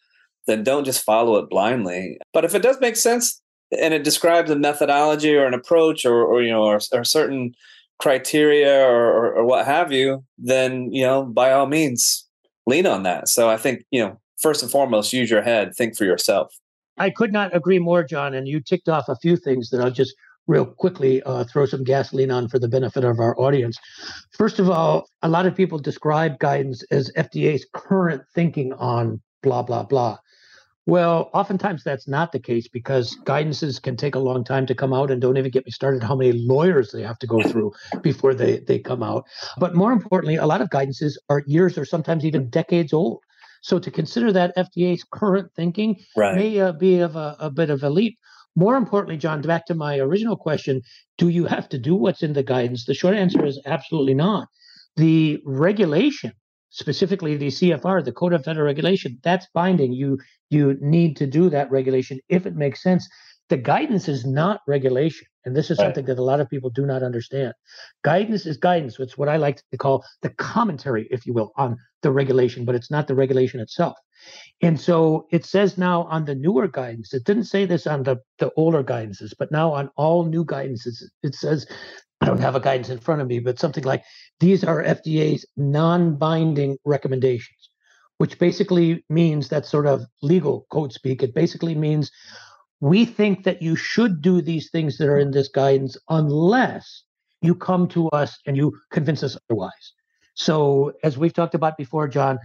then 0.46 0.62
don't 0.62 0.84
just 0.84 1.04
follow 1.04 1.36
it 1.36 1.50
blindly. 1.50 2.18
But 2.32 2.44
if 2.44 2.54
it 2.54 2.62
does 2.62 2.80
make 2.80 2.94
sense 2.94 3.42
and 3.76 3.92
it 3.92 4.04
describes 4.04 4.48
a 4.48 4.56
methodology 4.56 5.34
or 5.34 5.44
an 5.44 5.54
approach 5.54 6.06
or, 6.06 6.22
or 6.24 6.40
you 6.40 6.52
know, 6.52 6.62
or, 6.62 6.78
or 6.92 7.02
certain 7.02 7.54
criteria 7.98 8.86
or, 8.86 9.12
or, 9.12 9.32
or 9.38 9.44
what 9.44 9.66
have 9.66 9.90
you, 9.90 10.24
then, 10.38 10.92
you 10.92 11.02
know, 11.02 11.24
by 11.24 11.50
all 11.50 11.66
means, 11.66 12.28
lean 12.64 12.86
on 12.86 13.02
that. 13.02 13.28
So 13.28 13.50
I 13.50 13.56
think, 13.56 13.84
you 13.90 14.00
know, 14.00 14.20
first 14.40 14.62
and 14.62 14.70
foremost, 14.70 15.12
use 15.12 15.28
your 15.28 15.42
head, 15.42 15.74
think 15.74 15.96
for 15.96 16.04
yourself. 16.04 16.54
I 16.98 17.10
could 17.10 17.32
not 17.32 17.54
agree 17.54 17.78
more, 17.78 18.04
Jon. 18.04 18.34
And 18.34 18.46
you 18.48 18.60
ticked 18.60 18.88
off 18.88 19.08
a 19.08 19.16
few 19.16 19.36
things 19.36 19.70
that 19.70 19.80
I'll 19.80 19.90
just 19.90 20.14
real 20.46 20.64
quickly 20.64 21.22
uh, 21.22 21.44
throw 21.44 21.66
some 21.66 21.84
gasoline 21.84 22.30
on 22.30 22.48
for 22.48 22.58
the 22.58 22.68
benefit 22.68 23.04
of 23.04 23.20
our 23.20 23.38
audience. 23.38 23.78
First 24.32 24.58
of 24.58 24.70
all, 24.70 25.08
a 25.22 25.28
lot 25.28 25.46
of 25.46 25.54
people 25.54 25.78
describe 25.78 26.38
guidance 26.38 26.82
as 26.90 27.12
FDA's 27.16 27.66
current 27.74 28.22
thinking 28.34 28.72
on 28.72 29.20
blah, 29.42 29.62
blah, 29.62 29.84
blah. 29.84 30.18
Well, 30.86 31.28
oftentimes 31.34 31.84
that's 31.84 32.08
not 32.08 32.32
the 32.32 32.38
case 32.38 32.66
because 32.66 33.14
guidances 33.26 33.80
can 33.80 33.94
take 33.94 34.14
a 34.14 34.18
long 34.18 34.42
time 34.42 34.64
to 34.64 34.74
come 34.74 34.94
out, 34.94 35.10
and 35.10 35.20
don't 35.20 35.36
even 35.36 35.50
get 35.50 35.66
me 35.66 35.70
started 35.70 36.02
how 36.02 36.16
many 36.16 36.32
lawyers 36.32 36.92
they 36.92 37.02
have 37.02 37.18
to 37.18 37.26
go 37.26 37.42
through 37.42 37.72
before 38.00 38.32
they, 38.32 38.60
they 38.60 38.78
come 38.78 39.02
out. 39.02 39.26
But 39.58 39.74
more 39.74 39.92
importantly, 39.92 40.36
a 40.36 40.46
lot 40.46 40.62
of 40.62 40.70
guidances 40.70 41.18
are 41.28 41.42
years 41.46 41.76
or 41.76 41.84
sometimes 41.84 42.24
even 42.24 42.48
decades 42.48 42.94
old. 42.94 43.22
So 43.62 43.78
to 43.78 43.90
consider 43.90 44.32
that 44.32 44.56
FDA's 44.56 45.04
current 45.04 45.50
thinking 45.54 45.96
right. 46.16 46.34
may 46.34 46.60
uh, 46.60 46.72
be 46.72 47.00
of 47.00 47.16
a, 47.16 47.36
a 47.38 47.50
bit 47.50 47.70
of 47.70 47.82
a 47.82 47.90
leap. 47.90 48.18
More 48.56 48.76
importantly, 48.76 49.16
Jon, 49.16 49.40
back 49.42 49.66
to 49.66 49.74
my 49.74 49.98
original 49.98 50.36
question 50.36 50.82
do 51.16 51.28
you 51.28 51.46
have 51.46 51.68
to 51.70 51.78
do 51.78 51.94
what's 51.94 52.22
in 52.22 52.32
the 52.32 52.42
guidance? 52.42 52.84
The 52.84 52.94
short 52.94 53.14
answer 53.14 53.44
is 53.44 53.60
absolutely 53.66 54.14
not. 54.14 54.48
The 54.96 55.40
regulation, 55.44 56.32
specifically 56.70 57.36
the 57.36 57.48
CFR, 57.48 58.04
the 58.04 58.12
Code 58.12 58.32
of 58.32 58.44
Federal 58.44 58.66
Regulation, 58.66 59.18
that's 59.22 59.46
binding. 59.54 59.92
You 59.92 60.18
you 60.50 60.76
need 60.80 61.16
to 61.18 61.26
do 61.26 61.50
that 61.50 61.70
regulation 61.70 62.20
if 62.28 62.46
it 62.46 62.56
makes 62.56 62.82
sense. 62.82 63.08
The 63.48 63.56
guidance 63.56 64.08
is 64.08 64.24
not 64.24 64.60
regulation. 64.66 65.26
And 65.48 65.56
this 65.56 65.70
is 65.70 65.78
right. 65.78 65.86
something 65.86 66.04
that 66.04 66.18
a 66.18 66.22
lot 66.22 66.40
of 66.40 66.50
people 66.50 66.68
do 66.68 66.84
not 66.84 67.02
understand. 67.02 67.54
Guidance 68.04 68.44
is 68.44 68.58
guidance. 68.58 69.00
It's 69.00 69.16
what 69.16 69.30
I 69.30 69.38
like 69.38 69.62
to 69.72 69.78
call 69.78 70.04
the 70.20 70.28
commentary, 70.28 71.08
if 71.10 71.24
you 71.24 71.32
will, 71.32 71.52
on 71.56 71.78
the 72.02 72.12
regulation, 72.12 72.66
but 72.66 72.74
it's 72.74 72.90
not 72.90 73.08
the 73.08 73.14
regulation 73.14 73.58
itself. 73.58 73.96
And 74.60 74.78
so 74.78 75.26
it 75.30 75.46
says 75.46 75.78
now 75.78 76.02
on 76.02 76.26
the 76.26 76.34
newer 76.34 76.68
guidance, 76.68 77.14
it 77.14 77.24
didn't 77.24 77.44
say 77.44 77.64
this 77.64 77.86
on 77.86 78.02
the, 78.02 78.18
the 78.38 78.52
older 78.56 78.84
guidances, 78.84 79.32
but 79.38 79.50
now 79.50 79.72
on 79.72 79.88
all 79.96 80.26
new 80.26 80.44
guidances, 80.44 81.02
it 81.22 81.34
says, 81.34 81.66
I 82.20 82.26
don't 82.26 82.40
have 82.40 82.54
a 82.54 82.60
guidance 82.60 82.90
in 82.90 82.98
front 82.98 83.22
of 83.22 83.26
me, 83.28 83.38
but 83.38 83.58
something 83.58 83.84
like 83.84 84.02
these 84.38 84.64
are 84.64 84.84
FDA's 84.84 85.46
non 85.56 86.16
binding 86.16 86.76
recommendations, 86.84 87.70
which 88.18 88.38
basically 88.38 89.02
means 89.08 89.48
that 89.48 89.64
sort 89.64 89.86
of 89.86 90.04
legal 90.20 90.66
code 90.70 90.92
speak. 90.92 91.22
It 91.22 91.32
basically 91.32 91.74
means 91.74 92.10
we 92.80 93.04
think 93.04 93.44
that 93.44 93.62
you 93.62 93.76
should 93.76 94.22
do 94.22 94.40
these 94.40 94.70
things 94.70 94.98
that 94.98 95.08
are 95.08 95.18
in 95.18 95.30
this 95.30 95.48
guidance 95.48 95.96
unless 96.08 97.02
you 97.42 97.54
come 97.54 97.88
to 97.88 98.08
us 98.10 98.38
and 98.46 98.56
you 98.56 98.76
convince 98.90 99.22
us 99.22 99.36
otherwise. 99.48 99.92
So, 100.34 100.92
as 101.02 101.18
we've 101.18 101.32
talked 101.32 101.54
about 101.54 101.76
before, 101.76 102.06
Jon, 102.06 102.38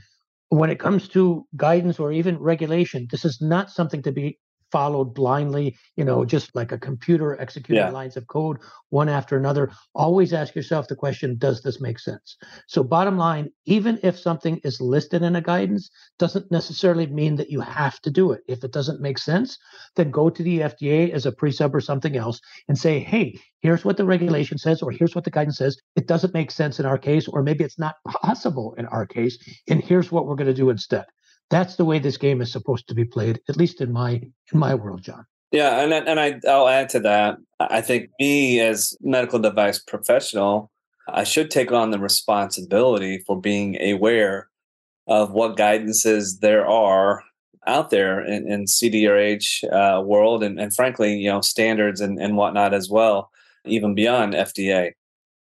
when 0.50 0.70
it 0.70 0.80
comes 0.80 1.08
to 1.10 1.46
guidance 1.56 2.00
or 2.00 2.12
even 2.12 2.38
regulation, 2.40 3.08
this 3.12 3.26
is 3.26 3.40
not 3.42 3.70
something 3.70 4.02
to 4.04 4.12
be 4.12 4.40
followed 4.74 5.14
blindly, 5.14 5.78
you 5.98 6.04
know, 6.04 6.26
just 6.26 6.56
like 6.56 6.72
a 6.72 6.80
computer 6.80 7.40
executing 7.40 7.86
yeah. 7.86 7.92
lines 7.92 8.18
of 8.18 8.26
code 8.26 8.58
one 8.90 9.08
after 9.08 9.38
another. 9.38 9.72
Always 9.94 10.34
ask 10.34 10.56
yourself 10.56 10.88
the 10.88 10.96
question, 10.96 11.38
does 11.38 11.62
this 11.62 11.80
make 11.80 12.00
sense? 12.00 12.38
So 12.68 12.84
bottom 12.84 13.16
line, 13.16 13.52
even 13.66 14.00
if 14.02 14.18
something 14.18 14.60
is 14.64 14.82
listed 14.82 15.22
in 15.22 15.36
a 15.36 15.42
guidance, 15.42 15.92
doesn't 16.18 16.52
necessarily 16.52 17.06
mean 17.06 17.36
that 17.36 17.52
you 17.52 17.62
have 17.62 18.02
to 18.02 18.10
do 18.10 18.32
it. 18.32 18.42
If 18.48 18.64
it 18.64 18.72
doesn't 18.72 19.00
make 19.00 19.20
sense, 19.20 19.60
then 19.96 20.10
go 20.10 20.32
to 20.32 20.42
the 20.42 20.62
FDA 20.62 21.12
as 21.12 21.28
a 21.28 21.32
pre-sub 21.32 21.76
or 21.76 21.82
something 21.82 22.18
else 22.18 22.42
and 22.68 22.76
say, 22.76 22.98
hey, 22.98 23.40
here's 23.62 23.86
what 23.86 23.98
the 23.98 24.06
regulation 24.06 24.58
says, 24.58 24.82
or 24.82 24.90
here's 24.90 25.14
what 25.14 25.24
the 25.24 25.30
guidance 25.30 25.60
says. 25.60 25.78
It 25.96 26.08
doesn't 26.08 26.34
make 26.34 26.50
sense 26.50 26.80
in 26.80 26.88
our 26.88 26.98
case, 26.98 27.28
or 27.28 27.44
maybe 27.44 27.64
it's 27.64 27.78
not 27.78 27.98
possible 28.08 28.74
in 28.80 28.88
our 28.88 29.06
case, 29.06 29.38
and 29.70 29.84
here's 29.84 30.12
what 30.12 30.26
we're 30.26 30.36
going 30.36 30.48
to 30.48 30.62
do 30.64 30.72
instead 30.72 31.06
that's 31.54 31.76
the 31.76 31.86
way 31.86 32.00
this 32.00 32.18
game 32.18 32.42
is 32.42 32.52
supposed 32.52 32.88
to 32.88 32.96
be 32.96 33.06
played, 33.06 33.40
at 33.48 33.58
least 33.58 33.82
in 33.82 33.92
my 33.92 34.22
in 34.52 34.60
my 34.60 34.74
world, 34.74 35.04
Jon. 35.04 35.26
Yeah, 35.52 35.82
and 35.82 35.94
and 35.94 36.20
I 36.20 36.40
I'll 36.50 36.68
add 36.68 36.90
to 36.90 37.00
that. 37.02 37.38
I 37.60 37.82
think 37.82 38.10
me 38.20 38.60
as 38.60 38.98
medical 39.02 39.40
device 39.40 39.80
professional, 39.80 40.72
I 41.08 41.24
should 41.24 41.52
take 41.52 41.72
on 41.72 41.92
the 41.92 42.00
responsibility 42.00 43.20
for 43.20 43.40
being 43.40 43.80
aware 43.82 44.50
of 45.08 45.32
what 45.32 45.58
guidances 45.58 46.40
there 46.40 46.66
are 46.66 47.24
out 47.68 47.92
there 47.92 48.20
in, 48.26 48.52
in 48.52 48.66
CDRH 48.66 49.64
uh, 49.72 50.02
world, 50.02 50.44
and, 50.44 50.60
and 50.60 50.74
frankly, 50.74 51.16
you 51.16 51.30
know, 51.30 51.42
standards 51.42 52.02
and, 52.02 52.20
and 52.20 52.36
whatnot 52.36 52.74
as 52.74 52.90
well, 52.90 53.30
even 53.66 53.94
beyond 53.94 54.34
FDA. 54.34 54.94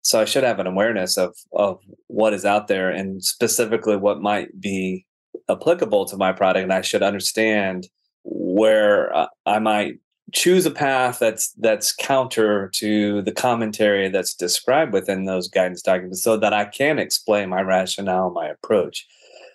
So 0.03 0.21
I 0.21 0.25
should 0.25 0.43
have 0.43 0.59
an 0.59 0.67
awareness 0.67 1.17
of 1.17 1.35
of 1.51 1.81
what 2.07 2.33
is 2.33 2.45
out 2.45 2.69
there, 2.69 2.89
and 2.89 3.21
specifically 3.21 3.97
what 3.97 4.21
might 4.21 4.61
be 4.61 5.05
applicable 5.49 6.05
to 6.05 6.17
my 6.17 6.31
product 6.31 6.63
and 6.63 6.73
I 6.73 6.81
should 6.81 7.03
understand 7.03 7.87
where 8.23 9.15
uh, 9.15 9.27
I 9.45 9.59
might 9.59 9.99
choose 10.33 10.65
a 10.65 10.71
path 10.71 11.19
that's 11.19 11.51
that's 11.53 11.93
counter 11.93 12.69
to 12.73 13.21
the 13.21 13.31
commentary 13.31 14.09
that's 14.09 14.33
described 14.33 14.91
within 14.91 15.25
those 15.25 15.47
guidance 15.47 15.81
documents 15.81 16.21
so 16.21 16.35
that 16.37 16.53
I 16.53 16.65
can 16.65 16.99
explain 16.99 17.49
my 17.49 17.61
rationale 17.61 18.31
my 18.31 18.47
approach. 18.47 19.07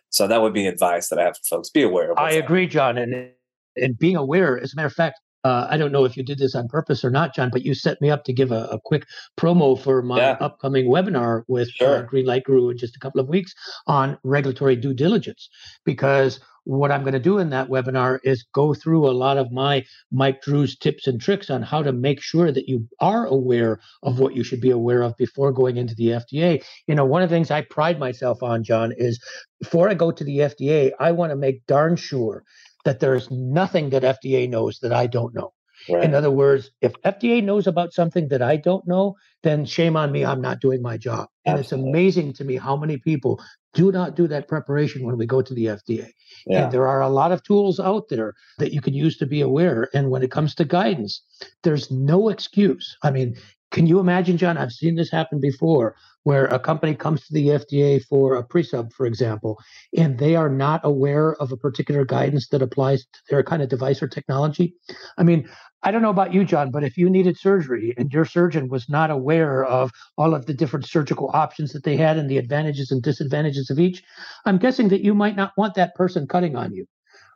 So 0.08 0.26
that 0.26 0.42
would 0.42 0.54
be 0.54 0.66
advice 0.66 1.08
that 1.08 1.18
I 1.18 1.24
have 1.24 1.36
for 1.36 1.56
folks 1.56 1.70
be 1.70 1.82
aware 1.82 2.12
of. 2.12 2.18
I 2.18 2.32
agree, 2.32 2.66
Jon. 2.66 2.98
And 2.98 3.30
and 3.76 3.98
being 3.98 4.16
aware, 4.16 4.58
as 4.58 4.72
a 4.72 4.76
matter 4.76 4.86
of 4.86 4.92
fact, 4.92 5.20
uh, 5.44 5.66
I 5.68 5.76
don't 5.76 5.92
know 5.92 6.04
if 6.04 6.16
you 6.16 6.22
did 6.22 6.38
this 6.38 6.54
on 6.54 6.68
purpose 6.68 7.04
or 7.04 7.10
not, 7.10 7.34
Jon, 7.34 7.50
but 7.50 7.64
you 7.64 7.74
set 7.74 8.00
me 8.00 8.10
up 8.10 8.24
to 8.24 8.32
give 8.32 8.52
a, 8.52 8.64
a 8.66 8.80
quick 8.80 9.06
promo 9.38 9.78
for 9.78 10.02
my 10.02 10.18
yeah. 10.18 10.36
upcoming 10.40 10.86
webinar 10.86 11.42
with 11.48 11.68
uh, 11.68 11.72
sure. 11.84 11.96
uh, 11.98 12.06
Greenlight 12.06 12.44
Guru 12.44 12.70
in 12.70 12.78
just 12.78 12.96
a 12.96 13.00
couple 13.00 13.20
of 13.20 13.28
weeks 13.28 13.54
on 13.86 14.18
regulatory 14.22 14.76
due 14.76 14.94
diligence. 14.94 15.48
Because 15.84 16.38
what 16.64 16.92
I'm 16.92 17.02
going 17.02 17.14
to 17.14 17.18
do 17.18 17.38
in 17.38 17.50
that 17.50 17.68
webinar 17.68 18.20
is 18.22 18.44
go 18.54 18.72
through 18.72 19.08
a 19.08 19.10
lot 19.10 19.36
of 19.36 19.50
my 19.50 19.84
Mike 20.12 20.42
Drues' 20.42 20.78
tips 20.78 21.06
and 21.06 21.20
tricks 21.20 21.50
on 21.50 21.62
how 21.62 21.82
to 21.82 21.92
make 21.92 22.20
sure 22.20 22.52
that 22.52 22.68
you 22.68 22.86
are 23.00 23.26
aware 23.26 23.80
of 24.02 24.20
what 24.20 24.36
you 24.36 24.44
should 24.44 24.60
be 24.60 24.70
aware 24.70 25.02
of 25.02 25.16
before 25.16 25.52
going 25.52 25.76
into 25.76 25.96
the 25.96 26.08
FDA. 26.08 26.64
You 26.86 26.94
know, 26.94 27.04
one 27.04 27.22
of 27.22 27.30
the 27.30 27.34
things 27.34 27.50
I 27.50 27.62
pride 27.62 27.98
myself 27.98 28.42
on, 28.44 28.62
Jon, 28.62 28.92
is 28.96 29.20
before 29.60 29.88
I 29.88 29.94
go 29.94 30.12
to 30.12 30.24
the 30.24 30.38
FDA, 30.38 30.92
I 31.00 31.12
want 31.12 31.30
to 31.30 31.36
make 31.36 31.66
darn 31.66 31.96
sure 31.96 32.44
that 32.84 33.00
there's 33.00 33.30
nothing 33.30 33.90
that 33.90 34.02
FDA 34.02 34.48
knows 34.48 34.78
that 34.80 34.92
I 34.92 35.06
don't 35.06 35.34
know. 35.34 35.52
Right. 35.88 36.04
In 36.04 36.14
other 36.14 36.30
words, 36.30 36.70
if 36.80 36.92
FDA 37.04 37.42
knows 37.42 37.66
about 37.66 37.92
something 37.92 38.28
that 38.28 38.42
I 38.42 38.56
don't 38.56 38.86
know, 38.86 39.16
then 39.42 39.64
shame 39.64 39.96
on 39.96 40.12
me, 40.12 40.24
I'm 40.24 40.40
not 40.40 40.60
doing 40.60 40.80
my 40.80 40.96
job. 40.96 41.28
And 41.44 41.58
Absolutely. 41.58 41.88
it's 41.88 41.90
amazing 41.90 42.32
to 42.34 42.44
me 42.44 42.56
how 42.56 42.76
many 42.76 42.98
people 42.98 43.42
do 43.74 43.90
not 43.90 44.14
do 44.14 44.28
that 44.28 44.48
preparation 44.48 45.04
when 45.04 45.16
we 45.16 45.26
go 45.26 45.42
to 45.42 45.54
the 45.54 45.66
FDA. 45.66 46.10
Yeah. 46.46 46.64
And 46.64 46.72
there 46.72 46.86
are 46.86 47.00
a 47.00 47.08
lot 47.08 47.32
of 47.32 47.42
tools 47.42 47.80
out 47.80 48.08
there 48.08 48.34
that 48.58 48.72
you 48.72 48.80
can 48.80 48.94
use 48.94 49.16
to 49.18 49.26
be 49.26 49.40
aware. 49.40 49.88
And 49.94 50.10
when 50.10 50.22
it 50.22 50.30
comes 50.30 50.54
to 50.56 50.64
guidance, 50.64 51.22
there's 51.62 51.90
no 51.90 52.28
excuse. 52.28 52.96
I 53.02 53.10
mean, 53.10 53.36
can 53.72 53.86
you 53.86 53.98
imagine, 53.98 54.36
Jon? 54.36 54.58
I've 54.58 54.72
seen 54.72 54.94
this 54.94 55.10
happen 55.10 55.40
before 55.40 55.96
where 56.24 56.44
a 56.46 56.58
company 56.58 56.94
comes 56.94 57.26
to 57.26 57.34
the 57.34 57.48
FDA 57.48 58.04
for 58.04 58.36
a 58.36 58.44
pre-sub, 58.44 58.92
for 58.92 59.06
example, 59.06 59.58
and 59.96 60.18
they 60.18 60.36
are 60.36 60.48
not 60.48 60.80
aware 60.84 61.34
of 61.36 61.50
a 61.50 61.56
particular 61.56 62.04
guidance 62.04 62.48
that 62.48 62.62
applies 62.62 63.02
to 63.02 63.20
their 63.28 63.42
kind 63.42 63.60
of 63.60 63.68
device 63.68 64.00
or 64.02 64.06
technology. 64.06 64.74
I 65.18 65.24
mean, 65.24 65.48
I 65.82 65.90
don't 65.90 66.02
know 66.02 66.10
about 66.10 66.32
you, 66.32 66.44
Jon, 66.44 66.70
but 66.70 66.84
if 66.84 66.96
you 66.96 67.10
needed 67.10 67.36
surgery 67.36 67.92
and 67.98 68.12
your 68.12 68.24
surgeon 68.24 68.68
was 68.68 68.88
not 68.88 69.10
aware 69.10 69.64
of 69.64 69.90
all 70.16 70.32
of 70.34 70.46
the 70.46 70.54
different 70.54 70.86
surgical 70.86 71.30
options 71.34 71.72
that 71.72 71.82
they 71.82 71.96
had 71.96 72.18
and 72.18 72.30
the 72.30 72.38
advantages 72.38 72.92
and 72.92 73.02
disadvantages 73.02 73.68
of 73.68 73.80
each, 73.80 74.04
I'm 74.44 74.58
guessing 74.58 74.90
that 74.90 75.02
you 75.02 75.14
might 75.14 75.34
not 75.34 75.52
want 75.56 75.74
that 75.74 75.96
person 75.96 76.28
cutting 76.28 76.54
on 76.54 76.72
you. 76.72 76.86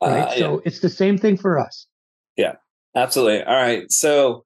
Right. 0.01 0.23
Uh, 0.23 0.31
yeah. 0.31 0.39
So 0.39 0.63
it's 0.65 0.79
the 0.81 0.89
same 0.89 1.19
thing 1.19 1.37
for 1.37 1.59
us. 1.59 1.89
Yeah, 2.37 2.53
absolutely. 2.95 3.43
All 3.43 3.55
right. 3.55 3.91
So 3.91 4.46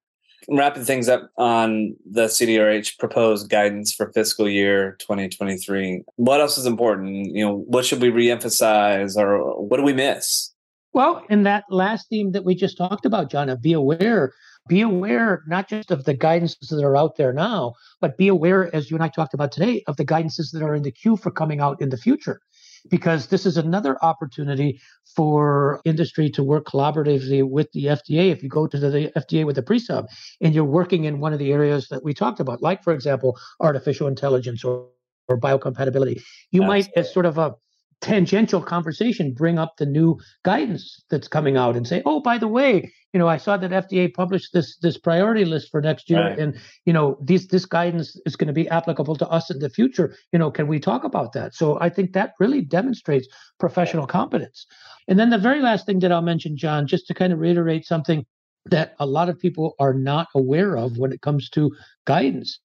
wrapping 0.50 0.84
things 0.84 1.08
up 1.08 1.30
on 1.36 1.96
the 2.10 2.24
CDRH 2.24 2.98
proposed 2.98 3.48
guidance 3.48 3.92
for 3.92 4.12
fiscal 4.12 4.48
year 4.48 4.96
2023. 4.98 6.02
What 6.16 6.40
else 6.40 6.58
is 6.58 6.66
important? 6.66 7.26
You 7.26 7.44
know, 7.44 7.56
what 7.68 7.84
should 7.84 8.02
we 8.02 8.10
reemphasize 8.10 9.16
or 9.16 9.60
what 9.62 9.76
do 9.76 9.82
we 9.84 9.92
miss? 9.92 10.52
Well, 10.92 11.24
in 11.30 11.44
that 11.44 11.64
last 11.70 12.08
theme 12.08 12.32
that 12.32 12.44
we 12.44 12.56
just 12.56 12.76
talked 12.76 13.06
about, 13.06 13.30
Jon, 13.30 13.56
be 13.60 13.72
aware, 13.72 14.32
be 14.68 14.80
aware 14.80 15.44
not 15.46 15.68
just 15.68 15.92
of 15.92 16.04
the 16.04 16.16
guidances 16.16 16.68
that 16.68 16.84
are 16.84 16.96
out 16.96 17.16
there 17.16 17.32
now, 17.32 17.74
but 18.00 18.18
be 18.18 18.26
aware, 18.26 18.74
as 18.74 18.90
you 18.90 18.96
and 18.96 19.04
I 19.04 19.08
talked 19.08 19.32
about 19.32 19.52
today, 19.52 19.84
of 19.86 19.96
the 19.96 20.04
guidances 20.04 20.50
that 20.52 20.62
are 20.62 20.74
in 20.74 20.82
the 20.82 20.90
queue 20.90 21.16
for 21.16 21.30
coming 21.30 21.60
out 21.60 21.80
in 21.80 21.90
the 21.90 21.96
future. 21.96 22.40
Because 22.88 23.26
this 23.26 23.46
is 23.46 23.56
another 23.56 24.02
opportunity 24.02 24.80
for 25.14 25.80
industry 25.84 26.30
to 26.30 26.42
work 26.42 26.66
collaboratively 26.66 27.48
with 27.48 27.70
the 27.72 27.86
FDA. 27.86 28.30
If 28.30 28.42
you 28.42 28.48
go 28.48 28.66
to 28.66 28.78
the 28.78 29.12
FDA 29.16 29.44
with 29.44 29.58
a 29.58 29.62
pre-sub 29.62 30.06
and 30.40 30.54
you're 30.54 30.64
working 30.64 31.04
in 31.04 31.20
one 31.20 31.32
of 31.32 31.38
the 31.38 31.52
areas 31.52 31.88
that 31.88 32.02
we 32.02 32.14
talked 32.14 32.40
about, 32.40 32.62
like, 32.62 32.82
for 32.82 32.92
example, 32.92 33.38
artificial 33.60 34.06
intelligence 34.08 34.64
or, 34.64 34.88
or 35.28 35.38
biocompatibility, 35.38 36.22
you 36.50 36.62
Absolutely. 36.62 36.66
might, 36.66 36.88
as 36.96 37.12
sort 37.12 37.26
of 37.26 37.38
a 37.38 37.54
tangential 38.00 38.62
conversation 38.62 39.32
bring 39.32 39.58
up 39.58 39.76
the 39.76 39.84
new 39.84 40.18
guidance 40.42 41.04
that's 41.10 41.28
coming 41.28 41.56
out 41.56 41.76
and 41.76 41.86
say 41.86 42.02
oh 42.06 42.20
by 42.20 42.38
the 42.38 42.48
way 42.48 42.90
you 43.12 43.18
know 43.18 43.28
i 43.28 43.36
saw 43.36 43.58
that 43.58 43.70
fda 43.70 44.12
published 44.14 44.54
this 44.54 44.78
this 44.78 44.96
priority 44.96 45.44
list 45.44 45.70
for 45.70 45.82
next 45.82 46.08
year 46.08 46.20
right. 46.20 46.38
and 46.38 46.58
you 46.86 46.92
know 46.94 47.18
this 47.20 47.46
this 47.48 47.66
guidance 47.66 48.18
is 48.24 48.36
going 48.36 48.46
to 48.46 48.54
be 48.54 48.68
applicable 48.70 49.16
to 49.16 49.28
us 49.28 49.50
in 49.50 49.58
the 49.58 49.68
future. 49.68 50.14
You 50.32 50.38
know 50.38 50.50
can 50.50 50.66
we 50.66 50.80
talk 50.80 51.04
about 51.04 51.32
that? 51.34 51.54
So 51.54 51.78
i 51.80 51.90
think 51.90 52.12
that 52.12 52.32
really 52.40 52.62
demonstrates 52.62 53.28
professional 53.58 54.06
competence. 54.06 54.66
And 55.08 55.18
then 55.18 55.30
the 55.30 55.38
very 55.38 55.60
last 55.60 55.84
thing 55.84 55.98
that 56.00 56.12
i'll 56.12 56.22
mention 56.22 56.56
jon 56.56 56.86
just 56.86 57.06
to 57.08 57.14
kind 57.14 57.32
of 57.32 57.38
reiterate 57.38 57.84
something 57.84 58.24
that 58.66 58.94
a 58.98 59.06
lot 59.06 59.28
of 59.28 59.38
people 59.38 59.74
are 59.78 59.94
not 59.94 60.28
aware 60.34 60.76
of 60.76 60.98
when 60.98 61.12
it 61.12 61.20
comes 61.20 61.48
to 61.50 61.74
guidance. 62.06 62.60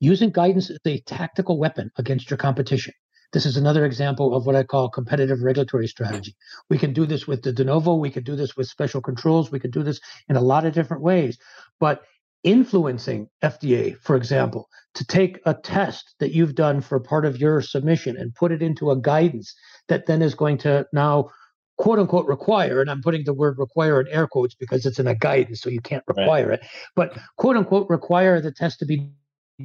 Using 0.00 0.30
guidance 0.30 0.70
as 0.70 0.78
a 0.84 1.00
tactical 1.00 1.58
weapon 1.58 1.90
against 1.96 2.30
your 2.30 2.36
competition 2.36 2.92
this 3.32 3.46
is 3.46 3.56
another 3.56 3.84
example 3.84 4.34
of 4.34 4.46
what 4.46 4.56
I 4.56 4.62
call 4.62 4.90
competitive 4.90 5.42
regulatory 5.42 5.88
strategy. 5.88 6.36
We 6.68 6.78
can 6.78 6.92
do 6.92 7.06
this 7.06 7.26
with 7.26 7.42
the 7.42 7.52
de 7.52 7.64
novo, 7.64 7.94
we 7.94 8.10
could 8.10 8.24
do 8.24 8.36
this 8.36 8.56
with 8.56 8.68
special 8.68 9.00
controls, 9.00 9.50
we 9.50 9.58
could 9.58 9.72
do 9.72 9.82
this 9.82 10.00
in 10.28 10.36
a 10.36 10.40
lot 10.40 10.66
of 10.66 10.74
different 10.74 11.02
ways. 11.02 11.38
But 11.80 12.02
influencing 12.44 13.28
FDA, 13.42 13.96
for 13.98 14.16
example, 14.16 14.68
to 14.94 15.06
take 15.06 15.40
a 15.46 15.54
test 15.54 16.14
that 16.18 16.32
you've 16.32 16.54
done 16.54 16.80
for 16.80 17.00
part 17.00 17.24
of 17.24 17.38
your 17.38 17.62
submission 17.62 18.16
and 18.16 18.34
put 18.34 18.52
it 18.52 18.62
into 18.62 18.90
a 18.90 19.00
guidance 19.00 19.54
that 19.88 20.06
then 20.06 20.22
is 20.22 20.34
going 20.34 20.58
to 20.58 20.86
now 20.92 21.30
quote 21.78 21.98
unquote 21.98 22.26
require, 22.26 22.80
and 22.80 22.90
I'm 22.90 23.02
putting 23.02 23.24
the 23.24 23.32
word 23.32 23.58
require 23.58 24.00
in 24.00 24.08
air 24.08 24.26
quotes 24.26 24.54
because 24.54 24.84
it's 24.84 24.98
in 24.98 25.06
a 25.06 25.14
guidance, 25.14 25.62
so 25.62 25.70
you 25.70 25.80
can't 25.80 26.04
require 26.06 26.48
right. 26.48 26.60
it, 26.60 26.66
but 26.94 27.18
quote 27.38 27.56
unquote 27.56 27.88
require 27.88 28.40
the 28.40 28.52
test 28.52 28.78
to 28.80 28.86
be 28.86 29.10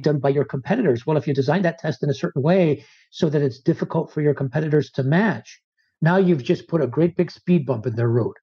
done 0.02 0.18
by 0.18 0.28
your 0.28 0.44
competitors. 0.44 1.06
Well, 1.06 1.16
if 1.16 1.26
you 1.26 1.34
design 1.34 1.62
that 1.62 1.78
test 1.78 2.02
in 2.02 2.10
a 2.10 2.14
certain 2.14 2.42
way 2.42 2.84
so 3.10 3.28
that 3.28 3.42
it's 3.42 3.58
difficult 3.58 4.12
for 4.12 4.20
your 4.20 4.34
competitors 4.34 4.90
to 4.92 5.02
match, 5.02 5.60
now 6.00 6.16
you've 6.16 6.44
just 6.44 6.68
put 6.68 6.82
a 6.82 6.86
great 6.86 7.16
big 7.16 7.30
speed 7.30 7.66
bump 7.66 7.86
in 7.86 7.96
their 7.96 8.08
road. 8.08 8.34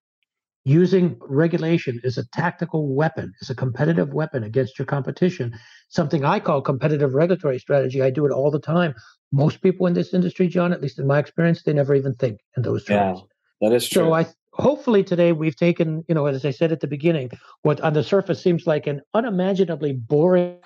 Using 0.68 1.18
regulation 1.22 2.02
as 2.04 2.18
a 2.18 2.28
tactical 2.30 2.96
weapon, 2.96 3.34
as 3.42 3.52
a 3.52 3.56
competitive 3.56 4.14
weapon 4.14 4.44
against 4.44 4.80
your 4.80 4.88
competition, 4.88 5.54
something 5.90 6.26
I 6.26 6.40
call 6.40 6.62
competitive 6.62 7.14
regulatory 7.14 7.60
strategy. 7.60 8.02
I 8.02 8.10
do 8.10 8.26
it 8.26 8.32
all 8.32 8.50
the 8.50 8.60
time. 8.60 8.96
Most 9.32 9.62
people 9.62 9.86
in 9.86 9.94
this 9.94 10.14
industry, 10.14 10.48
Jon, 10.48 10.74
at 10.74 10.82
least 10.82 10.98
in 10.98 11.06
my 11.06 11.20
experience, 11.20 11.62
they 11.62 11.74
never 11.74 11.94
even 11.94 12.16
think 12.16 12.40
in 12.58 12.64
those 12.64 12.84
terms. 12.84 13.20
Yeah, 13.20 13.70
that 13.70 13.76
is 13.76 13.88
true. 13.88 14.06
So 14.06 14.14
I 14.14 14.26
hopefully 14.54 15.04
today 15.04 15.34
we've 15.34 15.56
taken, 15.56 16.04
you 16.08 16.16
know, 16.16 16.26
as 16.26 16.46
I 16.46 16.52
said 16.52 16.72
at 16.72 16.80
the 16.80 16.88
beginning, 16.88 17.30
what 17.62 17.80
on 17.82 17.94
the 17.94 18.04
surface 18.04 18.42
seems 18.42 18.66
like 18.66 18.88
an 18.88 19.02
unimaginably 19.14 19.94
boring 19.94 20.58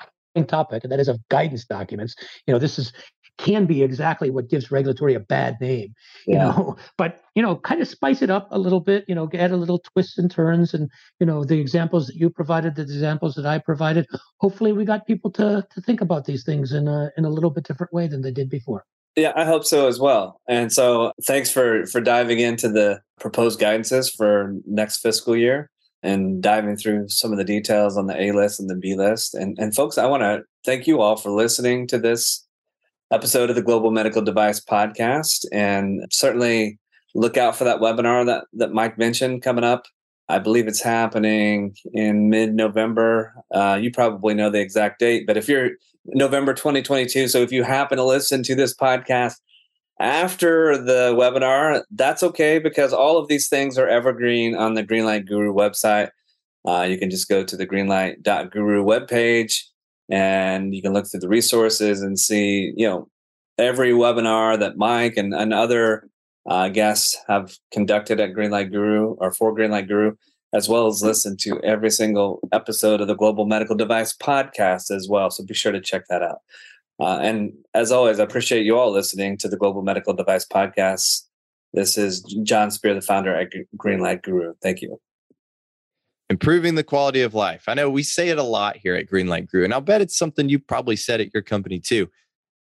topic, 0.45 0.83
and 0.83 0.91
that 0.91 0.99
is 0.99 1.07
of 1.07 1.19
guidance 1.29 1.65
documents. 1.65 2.15
You 2.47 2.53
know, 2.53 2.59
this 2.59 2.79
is 2.79 2.93
can 3.39 3.65
be 3.65 3.81
exactly 3.83 4.29
what 4.29 4.49
gives 4.49 4.69
regulatory 4.69 5.15
a 5.15 5.19
bad 5.19 5.55
name. 5.61 5.95
You 6.27 6.35
yeah. 6.35 6.45
know, 6.45 6.77
but 6.97 7.21
you 7.35 7.41
know, 7.41 7.55
kind 7.55 7.81
of 7.81 7.87
spice 7.87 8.21
it 8.21 8.29
up 8.29 8.47
a 8.51 8.59
little 8.59 8.81
bit. 8.81 9.05
You 9.07 9.15
know, 9.15 9.29
add 9.33 9.51
a 9.51 9.57
little 9.57 9.79
twists 9.79 10.17
and 10.17 10.29
turns, 10.29 10.73
and 10.73 10.89
you 11.19 11.25
know, 11.25 11.43
the 11.43 11.59
examples 11.59 12.07
that 12.07 12.15
you 12.15 12.29
provided, 12.29 12.75
the 12.75 12.83
examples 12.83 13.35
that 13.35 13.45
I 13.45 13.57
provided. 13.57 14.05
Hopefully, 14.39 14.73
we 14.73 14.85
got 14.85 15.07
people 15.07 15.31
to 15.31 15.65
to 15.69 15.81
think 15.81 16.01
about 16.01 16.25
these 16.25 16.43
things 16.43 16.73
in 16.73 16.87
a 16.87 17.11
in 17.17 17.25
a 17.25 17.29
little 17.29 17.49
bit 17.49 17.63
different 17.63 17.93
way 17.93 18.07
than 18.07 18.21
they 18.21 18.31
did 18.31 18.49
before. 18.49 18.85
Yeah, 19.15 19.33
I 19.35 19.43
hope 19.43 19.65
so 19.65 19.87
as 19.87 19.99
well. 19.99 20.39
And 20.47 20.71
so, 20.71 21.13
thanks 21.23 21.49
for 21.49 21.85
for 21.85 22.01
diving 22.01 22.39
into 22.39 22.69
the 22.69 23.01
proposed 23.19 23.59
guidances 23.59 24.13
for 24.15 24.55
next 24.65 24.97
fiscal 24.97 25.35
year 25.35 25.69
and 26.01 26.41
diving 26.41 26.77
through 26.77 27.09
some 27.09 27.31
of 27.31 27.37
the 27.37 27.43
details 27.43 27.97
on 27.97 28.07
the 28.07 28.21
A 28.21 28.31
list 28.31 28.59
and 28.59 28.69
the 28.69 28.75
B 28.75 28.95
list. 28.95 29.35
And, 29.35 29.57
and 29.59 29.75
folks, 29.75 29.97
I 29.97 30.05
want 30.05 30.23
to 30.23 30.43
thank 30.63 30.87
you 30.87 31.01
all 31.01 31.17
for 31.17 31.29
listening 31.29 31.87
to 31.87 31.97
this 31.97 32.45
episode 33.11 33.49
of 33.49 33.55
the 33.55 33.61
Global 33.61 33.91
Medical 33.91 34.21
Device 34.21 34.63
Podcast. 34.63 35.45
And 35.51 36.05
certainly 36.11 36.79
look 37.15 37.37
out 37.37 37.55
for 37.55 37.63
that 37.63 37.79
webinar 37.79 38.25
that, 38.25 38.45
that 38.53 38.71
Mike 38.71 38.97
mentioned 38.97 39.41
coming 39.41 39.63
up. 39.63 39.85
I 40.29 40.37
believe 40.37 40.67
it's 40.67 40.81
happening 40.81 41.75
in 41.93 42.29
mid 42.29 42.53
November. 42.53 43.33
Uh, 43.51 43.79
you 43.81 43.91
probably 43.91 44.35
know 44.35 44.51
the 44.51 44.59
exact 44.59 44.99
date, 44.99 45.25
but 45.25 45.37
if 45.37 45.49
you're 45.49 45.71
November 46.05 46.53
2022, 46.53 47.27
so 47.27 47.39
if 47.39 47.51
you 47.51 47.63
happen 47.63 47.97
to 47.97 48.03
listen 48.03 48.43
to 48.43 48.53
this 48.53 48.75
podcast 48.75 49.37
after 49.99 50.77
the 50.77 51.13
webinar, 51.13 51.83
that's 51.91 52.23
okay 52.23 52.59
because 52.59 52.93
all 52.93 53.17
of 53.17 53.27
these 53.27 53.49
things 53.49 53.77
are 53.77 53.87
evergreen 53.87 54.55
on 54.55 54.73
the 54.73 54.83
Greenlight 54.83 55.27
Guru 55.27 55.53
website. 55.53 56.09
Uh, 56.67 56.83
you 56.83 56.97
can 56.97 57.09
just 57.09 57.29
go 57.29 57.43
to 57.43 57.57
the 57.57 57.67
greenlight.guru 57.67 58.83
webpage 58.83 59.61
and 60.09 60.73
you 60.73 60.81
can 60.81 60.93
look 60.93 61.05
through 61.09 61.19
the 61.19 61.27
resources 61.27 62.01
and 62.01 62.17
see, 62.17 62.73
you 62.75 62.87
know, 62.87 63.09
every 63.57 63.91
webinar 63.91 64.57
that 64.59 64.77
Mike 64.77 65.17
and, 65.17 65.33
and 65.33 65.53
other 65.53 66.09
uh, 66.47 66.69
guests 66.69 67.17
have 67.27 67.55
conducted 67.71 68.19
at 68.19 68.33
Greenlight 68.33 68.71
Guru 68.71 69.15
or 69.19 69.31
for 69.31 69.53
Greenlight 69.53 69.87
Guru, 69.87 70.15
as 70.53 70.69
well 70.69 70.87
as 70.87 71.03
listen 71.03 71.37
to 71.41 71.59
every 71.61 71.91
single 71.91 72.39
episode 72.51 73.01
of 73.01 73.07
the 73.07 73.15
Global 73.15 73.45
Medical 73.45 73.75
Device 73.75 74.15
podcast 74.15 74.91
as 74.91 75.07
well. 75.09 75.29
So 75.29 75.43
be 75.43 75.53
sure 75.53 75.71
to 75.71 75.81
check 75.81 76.03
that 76.09 76.23
out. 76.23 76.39
Uh, 76.99 77.17
and 77.21 77.53
as 77.73 77.91
always, 77.91 78.19
I 78.19 78.23
appreciate 78.23 78.65
you 78.65 78.77
all 78.77 78.91
listening 78.91 79.37
to 79.37 79.47
the 79.47 79.57
Global 79.57 79.81
Medical 79.81 80.13
Device 80.13 80.45
Podcast. 80.45 81.23
This 81.73 81.97
is 81.97 82.21
Jon 82.43 82.71
Speer, 82.71 82.93
the 82.93 83.01
founder 83.01 83.33
at 83.35 83.49
Greenlight 83.77 84.23
Guru. 84.23 84.53
Thank 84.61 84.81
you. 84.81 84.99
Improving 86.29 86.75
the 86.75 86.83
quality 86.83 87.21
of 87.21 87.33
life. 87.33 87.63
I 87.67 87.73
know 87.73 87.89
we 87.89 88.03
say 88.03 88.29
it 88.29 88.37
a 88.37 88.43
lot 88.43 88.77
here 88.77 88.95
at 88.95 89.07
Greenlight 89.07 89.49
Guru, 89.49 89.63
and 89.63 89.73
I'll 89.73 89.81
bet 89.81 90.01
it's 90.01 90.17
something 90.17 90.49
you 90.49 90.59
probably 90.59 90.95
said 90.95 91.21
at 91.21 91.33
your 91.33 91.41
company 91.41 91.79
too. 91.79 92.09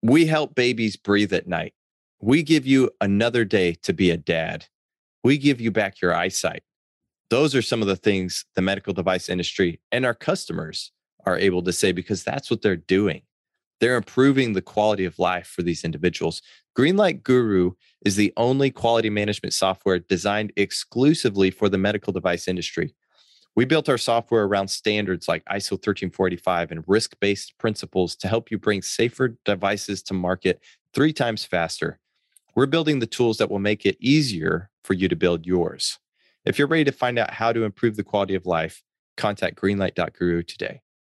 We 0.04 0.26
help 0.26 0.54
babies 0.54 0.98
breathe 0.98 1.34
at 1.34 1.48
night. 1.48 1.74
We 2.22 2.44
give 2.44 2.68
you 2.68 2.92
another 3.02 3.46
day 3.46 3.74
to 3.84 3.94
be 3.94 4.12
a 4.12 4.18
dad. 4.18 4.66
We 5.24 5.38
give 5.38 5.60
you 5.60 5.72
back 5.72 6.02
your 6.02 6.14
eyesight. 6.14 6.64
Those 7.30 7.56
are 7.56 7.62
some 7.62 7.82
of 7.82 7.88
the 7.88 7.96
things 7.96 8.46
the 8.56 8.62
medical 8.62 8.94
device 8.94 9.30
industry 9.30 9.80
and 9.92 10.06
our 10.06 10.14
customers 10.14 10.92
are 11.26 11.38
able 11.38 11.64
to 11.64 11.74
say 11.74 11.92
because 11.92 12.24
that's 12.24 12.52
what 12.52 12.62
they're 12.62 12.76
doing. 12.76 13.24
They're 13.80 13.98
improving 13.98 14.54
the 14.54 14.62
quality 14.62 15.06
of 15.06 15.20
life 15.20 15.48
for 15.48 15.62
these 15.62 15.84
individuals. 15.84 16.42
Greenlight 16.78 17.24
Guru 17.24 17.72
is 18.06 18.16
the 18.16 18.34
only 18.38 18.72
quality 18.72 19.10
management 19.10 19.54
software 19.54 20.00
designed 20.00 20.54
exclusively 20.56 21.52
for 21.52 21.70
the 21.70 21.78
medical 21.78 22.14
device 22.14 22.48
industry. 22.48 22.96
We 23.56 23.66
built 23.66 23.88
our 23.88 23.98
software 23.98 24.44
around 24.44 24.68
standards 24.68 25.28
like 25.28 25.46
ISO 25.46 25.82
13485 25.82 26.72
and 26.72 26.84
risk 26.88 27.16
based 27.22 27.58
principles 27.58 28.16
to 28.18 28.28
help 28.28 28.52
you 28.52 28.58
bring 28.58 28.82
safer 28.82 29.38
devices 29.46 30.04
to 30.04 30.14
market 30.14 30.62
three 30.94 31.14
times 31.14 31.46
faster. 31.46 32.00
We're 32.54 32.66
building 32.66 33.00
the 33.00 33.08
tools 33.08 33.38
that 33.38 33.50
will 33.50 33.60
make 33.60 33.86
it 33.86 33.98
easier 34.00 34.70
for 34.84 34.94
you 34.94 35.08
to 35.08 35.16
build 35.16 35.46
yours. 35.46 36.00
If 36.46 36.60
you're 36.60 36.68
ready 36.68 36.84
to 36.84 36.92
find 36.92 37.18
out 37.18 37.32
how 37.32 37.54
to 37.54 37.64
improve 37.64 37.96
the 37.96 38.04
quality 38.04 38.36
of 38.36 38.46
life, 38.46 38.84
contact 39.18 39.60
greenlight.guru 39.60 40.44
today. 40.44 40.82